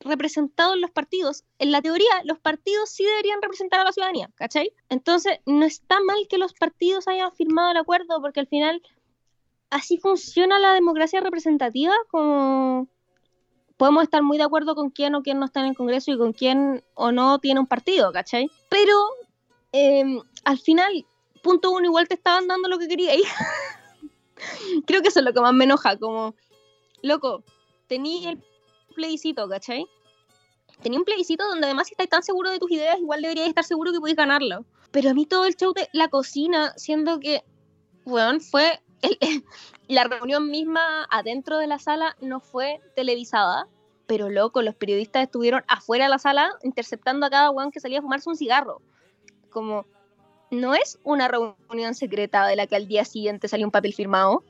representado 0.01 0.75
en 0.75 0.81
los 0.83 0.91
partidos, 0.91 1.45
en 1.59 1.73
la 1.73 1.83
teoría 1.83 2.23
los 2.25 2.39
partidos 2.39 2.91
sí 2.91 3.05
deberían 3.05 3.43
representar 3.43 3.81
a 3.81 3.85
la 3.85 3.93
ciudadanía, 3.93 4.31
¿cachai? 4.35 4.73
Entonces 4.89 5.41
no 5.47 5.65
está 5.65 5.99
mal 6.01 6.27
que 6.29 6.39
los 6.39 6.55
partidos 6.55 7.09
hayan 7.09 7.33
firmado 7.33 7.71
el 7.71 7.79
acuerdo 7.79 8.21
porque 8.21 8.41
al 8.41 8.47
final 8.47 8.83
así 9.71 9.99
funciona 9.99 10.59
la 10.59 10.75
democracia 10.75 11.21
representativa, 11.21 11.95
como 12.11 12.89
podemos 13.77 14.05
estar 14.05 14.23
muy 14.23 14.39
de 14.39 14.45
acuerdo 14.45 14.75
con 14.75 14.91
quién 14.91 15.15
o 15.15 15.23
quién 15.23 15.39
no 15.39 15.47
está 15.47 15.61
en 15.61 15.67
el 15.67 15.77
Congreso 15.77 16.13
y 16.13 16.19
con 16.19 16.33
quién 16.33 16.85
o 16.95 17.11
no 17.11 17.39
tiene 17.41 17.61
un 17.61 17.67
partido, 17.67 18.13
¿cachai? 18.13 18.51
Pero 18.69 18.95
em, 19.73 20.21
al 20.45 20.59
final, 20.59 21.05
punto 21.47 21.71
uno, 21.71 21.87
igual 21.87 22.09
te 22.09 22.15
estaban 22.15 22.47
dando 22.49 22.69
lo 22.69 22.79
que 22.79 22.89
queríais. 22.89 23.23
Creo 24.87 25.01
que 25.01 25.09
eso 25.09 25.21
es 25.21 25.25
lo 25.25 25.33
que 25.33 25.41
más 25.41 25.55
me 25.55 25.65
enoja, 25.65 25.97
como, 25.97 26.35
loco, 27.03 27.43
tenía 27.87 28.31
el 28.31 28.43
plebiscito, 28.95 29.49
¿cachai? 29.49 29.87
Tenía 30.83 30.99
un 30.99 31.05
plebiscito 31.05 31.47
donde 31.49 31.67
además 31.67 31.87
si 31.87 31.95
estáis 31.95 32.11
tan 32.11 32.23
seguro 32.23 32.51
de 32.51 32.59
tus 32.59 32.71
ideas, 32.71 32.99
igual 32.99 33.23
deberíais 33.23 33.49
estar 33.49 33.65
seguro 33.65 33.93
que 33.93 34.01
podéis 34.01 34.17
ganarlo. 34.17 34.65
Pero 34.91 35.11
a 35.11 35.15
mí 35.15 35.25
todo 35.25 35.47
el 35.47 35.57
show 35.57 35.73
de 35.73 35.89
la 35.93 36.09
cocina, 36.09 36.75
siendo 36.77 37.19
que, 37.19 37.45
bueno, 38.05 38.41
fue 38.41 38.81
la 39.89 40.05
reunión 40.05 40.51
misma 40.51 41.07
adentro 41.11 41.59
de 41.59 41.67
la 41.67 41.79
sala 41.79 42.17
no 42.21 42.41
fue 42.41 42.81
televisada, 42.95 43.69
pero 44.07 44.29
loco, 44.29 44.63
los 44.63 44.75
periodistas 44.75 45.25
estuvieron 45.25 45.65
afuera 45.69 46.05
de 46.05 46.11
la 46.11 46.19
sala 46.19 46.51
interceptando 46.63 47.27
a 47.27 47.31
cada 47.31 47.51
weón 47.51 47.71
que 47.71 47.81
salía 47.81 47.99
a 47.99 48.03
fumarse 48.03 48.29
un 48.29 48.37
cigarro. 48.37 48.81
Como, 49.51 49.87
no 50.61 50.75
es 50.75 50.99
una 51.05 51.29
reunión 51.29 51.95
secreta 51.95 52.47
de 52.47 52.57
la 52.57 52.67
que 52.67 52.77
al 52.77 52.89
día 52.89 53.05
siguiente 53.05 53.49
salió 53.49 53.67
un 53.67 53.73
papel 53.73 53.95
firmado. 53.95 54.43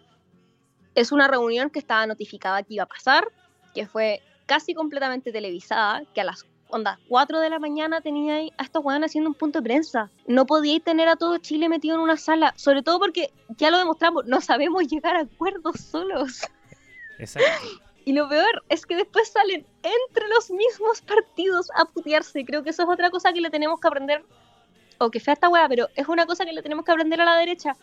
Es 0.95 1.13
una 1.13 1.29
reunión 1.29 1.71
que 1.71 1.79
estaba 1.79 2.07
notificada 2.07 2.63
que 2.63 2.75
iba 2.75 2.85
a 2.85 2.87
pasar, 2.87 3.29
que 3.75 3.87
fue 3.87 4.23
casi 4.47 4.75
completamente 4.75 5.33
televisada, 5.33 6.03
que 6.15 6.21
a 6.21 6.25
las 6.25 6.47
onda, 6.69 6.99
4 7.09 7.41
de 7.41 7.51
la 7.51 7.59
mañana 7.59 8.01
tenía 8.01 8.35
a 8.59 8.63
estos 8.65 8.85
weones 8.85 9.11
haciendo 9.11 9.31
un 9.31 9.35
punto 9.35 9.61
de 9.61 9.65
prensa. 9.65 10.11
No 10.27 10.47
podíais 10.47 10.83
tener 10.83 11.09
a 11.09 11.17
todo 11.17 11.39
Chile 11.39 11.69
metido 11.69 11.97
en 11.97 12.01
una 12.01 12.17
sala, 12.17 12.55
sobre 12.57 12.83
todo 12.83 12.99
porque 12.99 13.33
ya 13.57 13.71
lo 13.71 13.79
demostramos, 13.79 14.27
no 14.27 14.41
sabemos 14.41 14.87
llegar 14.89 15.17
a 15.17 15.21
acuerdos 15.21 15.81
solos. 15.81 16.43
Exacto. 17.19 17.49
Y 18.05 18.13
lo 18.13 18.29
peor 18.29 18.65
es 18.69 18.87
que 18.87 18.95
después 18.95 19.29
salen 19.33 19.67
entre 19.83 20.29
los 20.29 20.51
mismos 20.51 21.01
partidos 21.03 21.69
a 21.75 21.85
putearse. 21.87 22.45
Creo 22.45 22.63
que 22.63 22.71
eso 22.71 22.85
es 22.85 22.89
otra 22.89 23.11
cosa 23.11 23.33
que 23.33 23.41
le 23.41 23.51
tenemos 23.51 23.81
que 23.81 23.89
aprender. 23.89 24.25
O 24.99 25.11
que 25.11 25.21
fea 25.21 25.35
esta 25.35 25.49
weá, 25.49 25.69
pero 25.69 25.89
es 25.95 26.09
una 26.09 26.27
cosa 26.27 26.45
que 26.45 26.53
le 26.53 26.63
tenemos 26.63 26.85
que 26.85 26.93
aprender 26.93 27.21
a 27.21 27.25
la 27.25 27.37
derecha. 27.37 27.77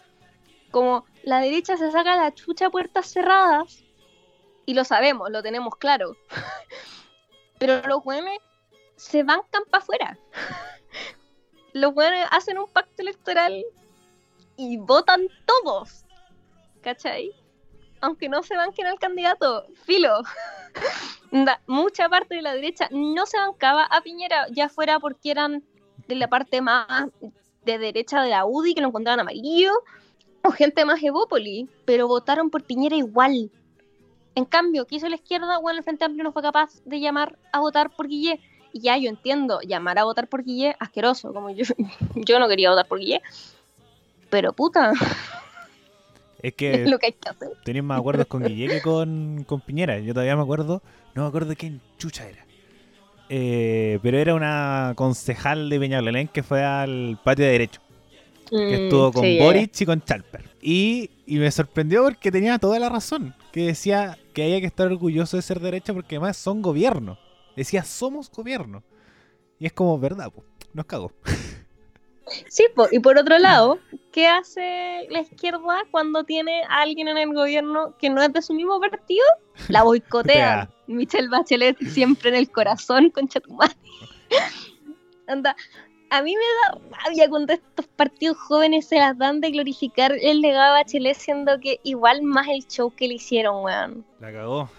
Como 0.72 1.06
la 1.24 1.40
derecha 1.40 1.78
se 1.78 1.92
saca 1.92 2.16
la 2.16 2.34
chucha 2.34 2.68
a 2.68 2.70
puertas 2.70 3.08
cerradas. 3.08 3.84
Y 4.66 4.74
lo 4.74 4.84
sabemos, 4.84 5.30
lo 5.30 5.44
tenemos 5.44 5.76
claro. 5.76 6.16
pero 7.60 7.82
los 7.88 8.06
weones 8.06 8.40
se 8.96 9.24
bancan 9.24 9.64
para 9.70 9.84
afuera. 9.84 10.18
Los 11.74 11.94
buenos 11.96 12.28
hacen 12.30 12.60
un 12.60 12.68
pacto 12.68 13.02
electoral 13.02 13.64
y 14.58 14.78
votan 14.78 15.28
todos. 15.46 16.06
¿Cachai? 16.82 17.32
Aunque 18.02 18.30
no 18.30 18.44
se 18.44 18.56
banquen 18.56 18.86
al 18.86 19.00
candidato, 19.00 19.66
filo. 19.86 20.22
mucha 21.68 22.10
parte 22.10 22.36
de 22.36 22.42
la 22.44 22.54
derecha 22.54 22.90
no 22.92 23.26
se 23.26 23.38
bancaba 23.38 23.86
a 23.86 24.02
Piñera, 24.02 24.46
ya 24.52 24.70
fuera 24.70 25.00
porque 25.00 25.32
eran 25.32 25.64
de 26.08 26.16
la 26.16 26.28
parte 26.28 26.62
más 26.62 27.10
de 27.66 27.78
derecha 27.78 28.22
de 28.22 28.30
la 28.30 28.46
UDI, 28.46 28.74
que 28.74 28.82
lo 28.82 28.88
encontraban 28.88 29.20
amarillo, 29.20 29.72
o 30.44 30.52
gente 30.52 30.86
más 30.86 31.02
evópoli, 31.02 31.70
pero 31.86 32.08
votaron 32.08 32.50
por 32.50 32.64
Piñera 32.64 32.96
igual. 32.96 33.50
En 34.36 34.46
cambio, 34.46 34.86
¿qué 34.86 34.96
hizo 34.96 35.08
la 35.08 35.16
izquierda? 35.16 35.60
Bueno, 35.60 35.78
el 35.78 35.84
Frente 35.84 36.06
Amplio 36.06 36.24
no 36.24 36.32
fue 36.32 36.42
capaz 36.42 36.82
de 36.86 37.00
llamar 37.00 37.38
a 37.52 37.60
votar 37.60 37.90
por 37.96 38.08
Guille 38.08 38.40
ya 38.74 38.98
yo 38.98 39.10
entiendo, 39.10 39.60
llamar 39.62 40.00
a 40.00 40.04
votar 40.04 40.28
por 40.28 40.44
Guille, 40.44 40.76
asqueroso, 40.80 41.34
como 41.34 41.50
yo, 41.52 41.64
yo 42.16 42.40
no 42.40 42.48
quería 42.48 42.70
votar 42.70 42.88
por 42.88 43.00
Guille, 43.00 43.22
pero 44.30 44.54
puta. 44.54 44.92
Es 46.42 46.56
que, 46.56 46.84
es 46.84 46.90
lo 46.90 47.00
que 47.00 47.06
hay 47.06 47.14
que 47.14 47.30
hacer. 47.30 47.84
Más 47.84 47.98
acuerdos 47.98 48.28
con 48.28 48.44
Guille 48.44 48.68
que 48.68 48.82
con, 48.82 49.46
con 49.46 49.62
Piñera. 49.62 49.98
Yo 50.00 50.14
todavía 50.14 50.36
me 50.36 50.42
acuerdo, 50.42 50.82
no 51.16 51.22
me 51.22 51.28
acuerdo 51.30 51.52
de 51.52 51.56
quién 51.56 51.80
chucha 51.98 52.28
era. 52.28 52.46
Eh, 53.30 54.00
pero 54.02 54.18
era 54.18 54.36
una 54.36 54.94
concejal 54.96 55.70
de 55.70 55.80
Peñalolén 55.80 56.28
que 56.28 56.44
fue 56.44 56.64
al 56.64 57.20
patio 57.24 57.46
de 57.46 57.52
derecho. 57.52 57.82
que 58.50 58.58
mm, 58.58 58.84
estuvo 58.84 59.12
con 59.12 59.38
Boric 59.40 59.82
y 59.82 59.86
con 59.86 60.02
Chalper. 60.02 60.50
Y, 60.62 61.10
y, 61.26 61.38
me 61.38 61.52
sorprendió 61.52 62.04
porque 62.04 62.32
tenía 62.32 62.60
toda 62.60 62.80
la 62.80 62.90
razón. 62.90 63.34
Que 63.52 63.68
decía 63.68 64.18
que 64.34 64.44
había 64.44 64.60
que 64.60 64.68
estar 64.68 64.88
orgulloso 64.88 65.38
de 65.38 65.44
ser 65.44 65.60
derecha 65.60 65.94
porque 65.94 66.16
además 66.16 66.38
son 66.38 66.62
gobierno. 66.62 67.18
Decía, 67.56 67.84
somos 67.84 68.30
gobierno. 68.30 68.84
Y 69.60 69.66
es 69.66 69.74
como, 69.74 69.98
verdad, 70.00 70.32
pues, 70.34 70.48
nos 70.74 70.86
cago. 70.86 71.12
Sí, 72.50 72.66
y 72.92 73.00
por 73.00 73.18
otro 73.18 73.38
lado, 73.38 73.80
¿qué 74.12 74.28
hace 74.28 75.08
la 75.10 75.22
izquierda 75.22 75.84
cuando 75.92 76.24
tiene 76.24 76.64
a 76.64 76.82
alguien 76.82 77.08
en 77.08 77.18
el 77.18 77.34
gobierno 77.34 77.96
que 77.98 78.10
no 78.10 78.22
es 78.22 78.32
de 78.32 78.42
su 78.42 78.54
mismo 78.54 78.80
partido? 78.80 79.26
La 79.70 79.84
boicotea. 79.84 80.70
Michelle 80.88 81.30
Bachelet 81.30 81.78
siempre 81.80 82.30
en 82.30 82.36
el 82.36 82.50
corazón, 82.50 83.10
con 83.10 83.28
Chatumani. 83.28 83.74
Anda, 85.28 85.56
a 86.10 86.22
mí 86.22 86.36
me 86.36 86.42
da 86.42 86.98
rabia 87.04 87.30
cuando 87.30 87.54
estos 87.54 87.88
partidos 87.88 88.38
jóvenes 88.38 88.88
se 88.88 88.98
las 88.98 89.18
dan 89.18 89.42
de 89.42 89.52
glorificar 89.52 90.14
el 90.22 90.42
legado 90.42 90.76
de 90.76 90.82
Bachelet, 90.82 91.18
siendo 91.18 91.60
que 91.60 91.80
igual 91.84 92.22
más 92.22 92.48
el 92.50 92.68
show 92.68 92.94
que 92.96 93.08
le 93.08 93.16
hicieron, 93.16 93.64
weón. 93.64 94.06
La 94.20 94.32
cagó. 94.32 94.70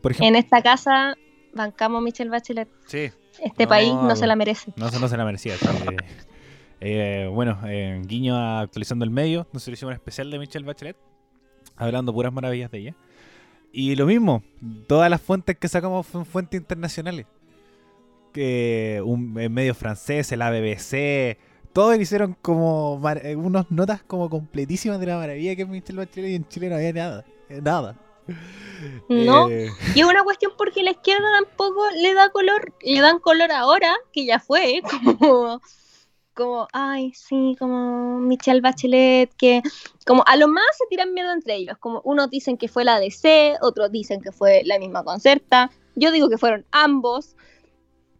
por 0.00 0.12
ejemplo, 0.12 0.28
en 0.28 0.36
esta 0.36 0.62
casa 0.62 1.14
bancamos 1.52 2.02
Michelle 2.02 2.30
Bachelet. 2.30 2.68
Sí. 2.86 3.10
Este 3.42 3.66
país 3.66 3.92
no 3.92 4.14
se 4.16 4.26
la 4.26 4.36
merece. 4.36 4.72
No, 4.76 4.90
no 4.90 5.08
se 5.08 5.16
la 5.16 5.24
merecía. 5.24 5.54
Eh, 6.80 7.28
bueno, 7.32 7.58
eh, 7.66 8.02
guiño 8.04 8.36
a 8.36 8.60
actualizando 8.60 9.04
el 9.04 9.10
medio. 9.10 9.46
Nosotros 9.52 9.78
hicimos 9.78 9.92
un 9.92 9.96
especial 9.96 10.30
de 10.30 10.38
Michelle 10.38 10.66
Bachelet. 10.66 10.96
Hablando 11.76 12.12
puras 12.12 12.32
maravillas 12.32 12.70
de 12.70 12.78
ella. 12.78 12.94
Y 13.72 13.94
lo 13.96 14.06
mismo, 14.06 14.42
todas 14.86 15.10
las 15.10 15.20
fuentes 15.20 15.56
que 15.58 15.68
sacamos 15.68 16.06
son 16.06 16.24
fuentes 16.24 16.60
internacionales. 16.60 17.26
Que 18.32 19.02
un 19.04 19.32
medio 19.32 19.74
francés, 19.74 20.30
la 20.32 20.50
BBC, 20.50 21.38
todos 21.72 21.98
hicieron 21.98 22.36
como 22.40 23.00
eh, 23.22 23.36
unas 23.36 23.70
notas 23.70 24.02
como 24.02 24.30
completísimas 24.30 24.98
de 24.98 25.06
la 25.06 25.18
maravilla 25.18 25.54
que 25.54 25.62
es 25.62 25.68
Michelle 25.68 25.98
Bachelet 25.98 26.30
y 26.30 26.34
en 26.34 26.48
Chile 26.48 26.70
no 26.70 26.76
había 26.76 26.92
nada. 26.92 27.24
Nada. 27.48 27.96
No, 29.08 29.48
eh. 29.50 29.70
y 29.94 30.00
es 30.00 30.06
una 30.06 30.24
cuestión 30.24 30.52
porque 30.56 30.82
la 30.82 30.92
izquierda 30.92 31.26
tampoco 31.40 31.82
le 32.00 32.14
da 32.14 32.30
color, 32.30 32.72
le 32.82 33.00
dan 33.00 33.18
color 33.18 33.52
ahora, 33.52 33.94
que 34.12 34.24
ya 34.24 34.40
fue, 34.40 34.80
como, 35.04 35.60
como, 36.36 36.68
ay, 36.72 37.12
sí, 37.14 37.56
como 37.58 38.18
Michelle 38.20 38.60
Bachelet, 38.60 39.34
que 39.36 39.62
como 40.06 40.22
a 40.26 40.36
lo 40.36 40.48
más 40.48 40.64
se 40.78 40.86
tiran 40.88 41.14
miedo 41.14 41.32
entre 41.32 41.56
ellos, 41.56 41.78
como 41.78 42.02
unos 42.04 42.30
dicen 42.30 42.58
que 42.58 42.68
fue 42.68 42.84
la 42.84 43.00
DC, 43.00 43.56
otros 43.62 43.90
dicen 43.90 44.20
que 44.20 44.30
fue 44.30 44.62
la 44.64 44.78
misma 44.78 45.02
concerta, 45.02 45.70
yo 45.96 46.12
digo 46.12 46.28
que 46.28 46.38
fueron 46.38 46.66
ambos, 46.70 47.34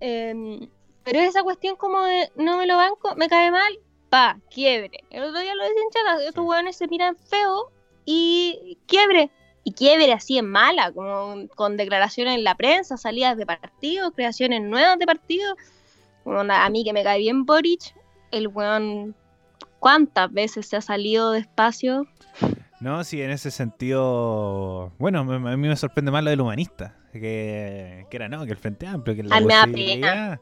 em, 0.01 0.69
pero 1.05 1.21
esa 1.21 1.43
cuestión 1.43 1.77
como 1.77 2.03
de 2.03 2.31
no 2.37 2.57
me 2.57 2.67
lo 2.67 2.77
banco, 2.77 3.15
me 3.17 3.29
cae 3.29 3.51
mal, 3.51 3.79
pa, 4.09 4.41
quiebre. 4.51 5.05
El 5.11 5.25
otro 5.25 5.41
día 5.41 5.55
lo 5.55 5.63
decían 5.63 5.91
chatas, 5.93 6.23
estos 6.23 6.45
hueones 6.45 6.77
se 6.77 6.89
miran 6.89 7.17
feo 7.17 7.71
y 8.07 8.79
quiebre 8.87 9.31
y 9.63 9.73
quiebre 9.73 10.13
así 10.13 10.39
en 10.39 10.49
mala, 10.49 10.91
como 10.93 11.49
con 11.55 11.77
declaraciones 11.77 12.37
en 12.37 12.45
la 12.45 12.55
prensa, 12.55 12.97
salidas 12.97 13.37
de 13.37 13.45
partido, 13.45 14.13
creaciones 14.13 14.63
nuevas 14.63 14.99
de 14.99 15.07
partido. 15.07 15.55
a 16.25 16.71
mí 16.71 16.83
que 16.85 16.93
me 16.93 17.05
cae 17.05 17.19
bien 17.19 17.45
Boric, 17.45 17.95
el 18.37 18.49
weón, 18.49 19.15
¿cuántas 19.79 20.33
veces 20.33 20.67
se 20.67 20.77
ha 20.77 20.81
salido 20.81 21.33
de 21.33 21.41
espacio? 21.41 22.07
No, 22.81 23.03
sí, 23.05 23.23
en 23.23 23.31
ese 23.31 23.51
sentido, 23.51 24.93
bueno, 24.99 25.21
a 25.21 25.25
mí 25.57 25.69
me 25.69 25.77
sorprende 25.77 26.11
más 26.11 26.23
lo 26.23 26.31
del 26.31 26.41
humanista, 26.41 26.95
que, 27.13 28.07
era 28.11 28.29
no, 28.29 28.45
que 28.45 28.53
el 28.53 28.59
Frente 28.59 28.87
Amplio, 28.87 29.17
que 29.17 29.23
la 29.23 29.39
posibilidad, 29.39 30.41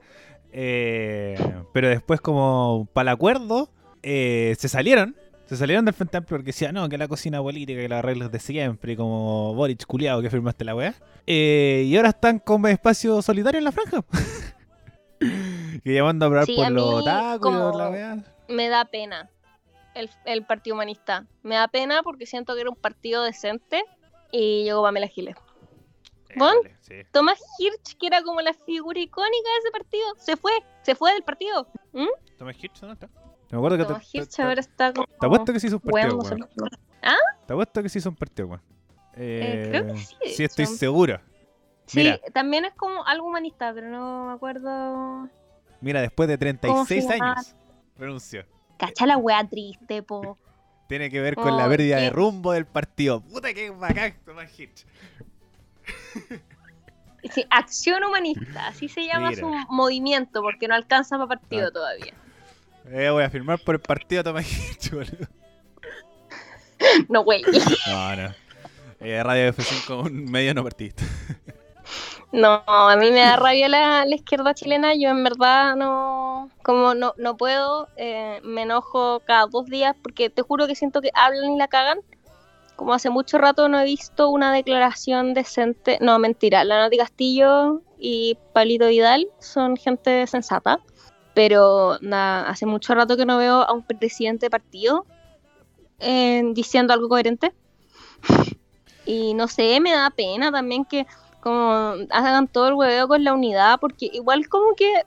eh, 0.53 1.37
pero 1.73 1.89
después 1.89 2.21
como 2.21 2.89
para 2.93 3.11
el 3.11 3.15
acuerdo, 3.15 3.71
eh, 4.03 4.55
se 4.59 4.69
salieron 4.69 5.17
Se 5.47 5.57
salieron 5.57 5.85
del 5.85 5.95
Frente 5.95 6.17
Amplio 6.17 6.39
porque 6.39 6.47
decían, 6.47 6.75
no, 6.75 6.89
que 6.89 6.99
la 6.99 7.07
cocina 7.07 7.41
política, 7.41 7.81
que 7.81 7.89
las 7.89 8.05
reglas 8.05 8.33
de 8.33 8.41
siempre, 8.41 8.97
como 8.97 9.55
Boric 9.55 9.85
culiado 9.87 10.23
que 10.23 10.31
firmaste 10.31 10.65
la 10.65 10.75
weá. 10.75 10.95
Eh, 11.27 11.85
y 11.87 11.97
ahora 11.97 12.11
están 12.11 12.39
con 12.39 12.67
espacio 12.67 13.21
solitario 13.23 13.59
en 13.59 13.65
la 13.65 13.73
franja. 13.73 14.05
que 15.83 15.95
llamando 15.95 16.25
a 16.25 16.29
hablar 16.29 16.47
Sí, 16.47 16.55
por 16.57 16.67
a 16.67 16.71
mí 16.71 16.77
los 16.77 17.05
tacos 17.05 17.37
y 17.37 17.41
como- 17.41 17.71
por 17.73 17.77
la 17.81 17.91
weá. 17.91 18.17
Me 18.49 18.69
da 18.69 18.85
pena 18.85 19.31
el, 19.95 20.11
el 20.25 20.45
Partido 20.45 20.75
Humanista. 20.75 21.27
Me 21.43 21.55
da 21.57 21.69
pena 21.69 22.03
porque 22.03 22.27
siento 22.27 22.55
que 22.55 22.61
era 22.63 22.71
un 22.71 22.77
partido 22.77 23.23
decente 23.23 23.85
y 24.31 24.65
llegó 24.65 24.83
Pamela 24.83 25.07
Giles. 25.09 25.37
¿Bon? 26.37 26.55
Eh, 26.67 26.77
sí. 26.81 26.95
Tomás 27.13 27.41
Hirsch, 27.59 27.97
que 27.97 28.09
era 28.09 28.23
como 28.23 28.41
la 28.41 28.53
figura 28.53 28.99
icónica 28.99 29.49
de 29.51 29.59
ese 29.61 29.71
partido, 29.71 30.05
se 30.19 30.37
fue, 30.37 30.53
se 30.83 30.95
fue 30.97 31.13
del 31.13 31.23
partido. 31.23 31.69
¿Mm? 31.93 32.07
Tomás 32.39 32.57
Hirsch, 32.63 32.81
¿dónde 32.81 32.95
está? 32.95 33.09
Me 33.51 33.59
acuerdo 33.59 33.79
que 33.79 33.85
Tomás 33.85 34.15
Hirsch 34.15 34.41
ahora 34.41 34.61
está 34.61 34.93
como... 34.93 35.07
te 35.07 35.27
apuesto 35.27 35.53
que 35.53 35.61
sí 35.61 35.69
hizo 35.69 35.77
un 35.77 35.83
partido, 35.83 36.19
weón. 36.19 36.41
los- 36.57 36.71
Te 37.47 37.53
apuesto 37.53 37.83
que 37.83 37.89
sí 37.89 37.99
hizo 38.01 38.09
un 38.11 38.17
partido, 38.17 38.49
weón. 38.49 38.63
Eh, 39.17 39.69
creo 39.71 39.87
que 39.87 39.97
sí, 39.99 40.17
de 40.25 40.29
Sí, 40.31 40.45
estoy 40.45 40.67
seguro. 40.67 41.21
Sí, 41.87 41.99
Mira. 42.01 42.19
también 42.33 42.65
es 42.65 42.75
como 42.75 43.07
algo 43.07 43.29
humanista, 43.29 43.73
pero 43.73 43.89
no 43.89 44.27
me 44.27 44.33
acuerdo. 44.33 45.29
Mira, 45.85 46.01
después 46.01 46.29
de 46.29 46.39
¿Cómo 46.39 46.85
se 46.87 46.95
36 46.95 47.05
llamaba? 47.09 47.33
años, 47.41 47.57
renunció. 47.99 48.45
Cacha 48.79 49.07
la 49.07 49.17
wea 49.19 49.47
triste, 49.49 50.03
po. 50.03 50.39
Tiene 50.89 51.11
que 51.11 51.21
ver 51.21 51.35
con 51.35 51.57
la 51.57 51.67
Oh, 51.67 51.69
pérdida 51.69 51.97
de 51.99 52.11
rumbo 52.11 52.53
del 52.53 52.67
partido. 52.67 53.21
Puta 53.23 53.53
que 53.55 53.71
bacán, 53.71 54.15
Tomás 54.25 54.59
Hirsch. 54.59 54.87
Sí, 57.33 57.43
acción 57.49 58.05
humanista, 58.05 58.67
así 58.69 58.87
se 58.87 59.07
llama 59.07 59.31
Mira. 59.31 59.41
su 59.41 59.49
movimiento, 59.73 60.43
porque 60.43 60.69
no 60.69 60.75
alcanza 60.75 61.17
para 61.17 61.27
partido 61.29 61.69
Ah. 61.69 61.73
todavía. 61.73 62.13
Eh, 62.91 63.09
voy 63.09 63.23
a 63.25 63.31
firmar 63.31 63.59
por 63.61 63.77
el 63.77 63.81
partido 63.81 64.23
Tomás 64.23 64.47
Hirsch, 64.47 64.91
boludo. 64.93 65.27
No, 67.09 67.23
wey. 67.23 67.43
No, 67.87 68.17
no. 68.17 68.35
Eh, 69.01 69.23
Radio 69.23 69.55
F5 69.55 70.05
un 70.05 70.25
medio 70.31 70.53
no 70.53 70.63
partidista. 70.63 71.03
No, 72.35 72.65
a 72.67 72.97
mí 72.97 73.13
me 73.13 73.21
da 73.21 73.37
rabia 73.37 73.69
la, 73.69 74.05
izquierda 74.09 74.55
chilena. 74.55 74.93
Yo 74.97 75.09
en 75.09 75.23
verdad 75.23 75.77
no, 75.77 76.51
como 76.65 76.93
no, 76.93 77.15
no 77.17 77.37
puedo, 77.37 77.87
eh, 77.97 78.41
me 78.43 78.63
enojo 78.63 79.21
cada 79.21 79.47
dos 79.47 79.67
días 79.67 79.95
porque 80.03 80.31
te 80.31 80.43
juro 80.43 80.67
que 80.67 80.75
siento 80.75 81.01
que 81.01 81.13
hablan 81.15 81.53
y 81.53 81.59
la 81.59 81.69
cagan. 81.69 82.01
Como 82.75 82.93
hace 82.93 83.09
mucho 83.09 83.39
rato 83.39 83.69
no 83.69 83.79
he 83.79 83.85
visto 83.85 84.31
una 84.31 84.53
declaración 84.53 85.33
decente. 85.33 85.99
No, 86.01 86.19
mentira. 86.19 86.65
La 86.65 86.83
Noti 86.83 86.97
Castillo 86.97 87.83
y 88.01 88.37
Palito 88.53 88.89
Vidal 88.89 89.29
son 89.39 89.77
gente 89.77 90.27
sensata. 90.27 90.81
Pero 91.35 91.99
hace 92.03 92.67
mucho 92.67 92.97
rato 92.97 93.17
que 93.17 93.27
no 93.27 93.39
veo 93.39 93.63
a 93.63 93.73
un 93.73 93.85
presidente 93.85 94.47
de 94.47 94.51
partido 94.51 95.07
eh, 96.01 96.43
diciendo 96.53 96.93
algo 96.95 97.09
coherente. 97.09 97.53
Y 99.07 99.35
no 99.35 99.49
sé, 99.49 99.81
me 99.81 99.93
da 99.93 100.11
pena 100.11 100.51
también 100.51 100.85
que 100.85 101.07
como 101.45 101.95
hagan 102.11 102.49
todo 102.49 102.69
el 102.69 102.75
hueveo 102.75 103.07
con 103.07 103.23
la 103.23 103.35
unidad, 103.35 103.79
porque 103.79 104.11
igual 104.13 104.49
como 104.49 104.75
que 104.75 105.05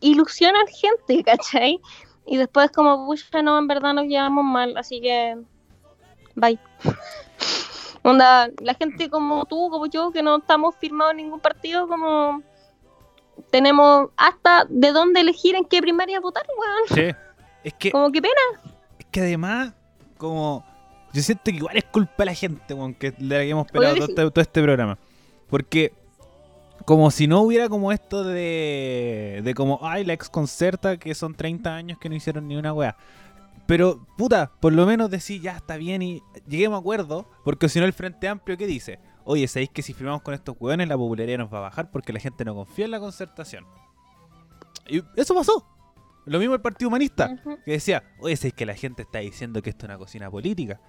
ilusionan 0.00 0.66
gente, 0.68 1.24
¿cachai? 1.24 1.80
Y 2.26 2.36
después 2.36 2.70
como, 2.70 3.04
pucha, 3.06 3.42
no, 3.42 3.58
en 3.58 3.66
verdad 3.66 3.92
nos 3.92 4.06
llevamos 4.06 4.44
mal, 4.44 4.76
así 4.76 5.00
que, 5.00 5.36
bye. 6.36 6.58
Onda, 8.02 8.48
la 8.62 8.74
gente 8.74 9.10
como 9.10 9.44
tú, 9.44 9.68
como 9.68 9.86
yo, 9.86 10.10
que 10.10 10.22
no 10.22 10.38
estamos 10.38 10.74
firmados 10.76 11.10
en 11.10 11.18
ningún 11.18 11.40
partido, 11.40 11.86
como 11.86 12.42
tenemos 13.50 14.08
hasta 14.16 14.64
de 14.68 14.92
dónde 14.92 15.20
elegir 15.20 15.54
en 15.54 15.64
qué 15.64 15.82
primaria 15.82 16.20
votar, 16.20 16.46
weón. 16.56 17.12
Sí. 17.12 17.16
Es 17.62 17.74
que, 17.74 17.90
Como 17.90 18.10
que 18.10 18.22
pena. 18.22 18.72
es 18.98 19.06
que 19.10 19.20
además, 19.20 19.74
como. 20.16 20.64
Yo 21.12 21.20
siento 21.20 21.42
que 21.44 21.56
igual 21.56 21.76
es 21.76 21.84
culpa 21.84 22.14
de 22.18 22.24
la 22.26 22.34
gente, 22.34 22.72
weón, 22.72 22.94
que 22.94 23.12
le 23.18 23.36
hayamos 23.36 23.66
pelado 23.66 23.96
todo, 23.96 24.04
este, 24.04 24.30
todo 24.30 24.40
este 24.40 24.62
programa. 24.62 24.96
Porque, 25.50 25.92
como 26.84 27.10
si 27.10 27.26
no 27.26 27.42
hubiera 27.42 27.68
como 27.68 27.92
esto 27.92 28.24
de. 28.24 29.40
de 29.44 29.54
como, 29.54 29.80
ay, 29.82 30.04
la 30.04 30.12
ex 30.12 30.28
concerta, 30.28 30.96
que 30.96 31.14
son 31.14 31.34
30 31.34 31.74
años 31.74 31.98
que 31.98 32.08
no 32.08 32.14
hicieron 32.14 32.48
ni 32.48 32.56
una 32.56 32.72
wea. 32.72 32.96
Pero, 33.66 34.04
puta, 34.16 34.50
por 34.60 34.72
lo 34.72 34.86
menos 34.86 35.10
decir, 35.10 35.40
ya 35.40 35.56
está 35.56 35.76
bien 35.76 36.02
y 36.02 36.22
lleguemos 36.48 36.78
a 36.78 36.80
acuerdo, 36.80 37.28
porque 37.44 37.68
si 37.68 37.78
no, 37.78 37.86
el 37.86 37.92
Frente 37.92 38.26
Amplio, 38.26 38.56
¿qué 38.56 38.66
dice? 38.66 38.98
Oye, 39.24 39.46
¿sabéis 39.46 39.70
que 39.70 39.82
si 39.82 39.92
firmamos 39.92 40.22
con 40.22 40.34
estos 40.34 40.56
hueones 40.58 40.88
la 40.88 40.96
popularidad 40.96 41.38
nos 41.38 41.52
va 41.52 41.58
a 41.58 41.62
bajar 41.62 41.90
porque 41.90 42.12
la 42.12 42.18
gente 42.18 42.44
no 42.44 42.54
confía 42.54 42.86
en 42.86 42.90
la 42.90 42.98
concertación? 42.98 43.64
Y 44.88 45.02
eso 45.14 45.34
pasó. 45.36 45.64
Lo 46.26 46.38
mismo 46.38 46.54
el 46.54 46.60
Partido 46.60 46.88
Humanista, 46.88 47.40
que 47.64 47.72
decía, 47.72 48.02
oye, 48.18 48.36
¿sabéis 48.36 48.54
que 48.54 48.66
la 48.66 48.74
gente 48.74 49.02
está 49.02 49.20
diciendo 49.20 49.62
que 49.62 49.70
esto 49.70 49.86
es 49.86 49.90
una 49.90 49.98
cocina 49.98 50.30
política? 50.30 50.80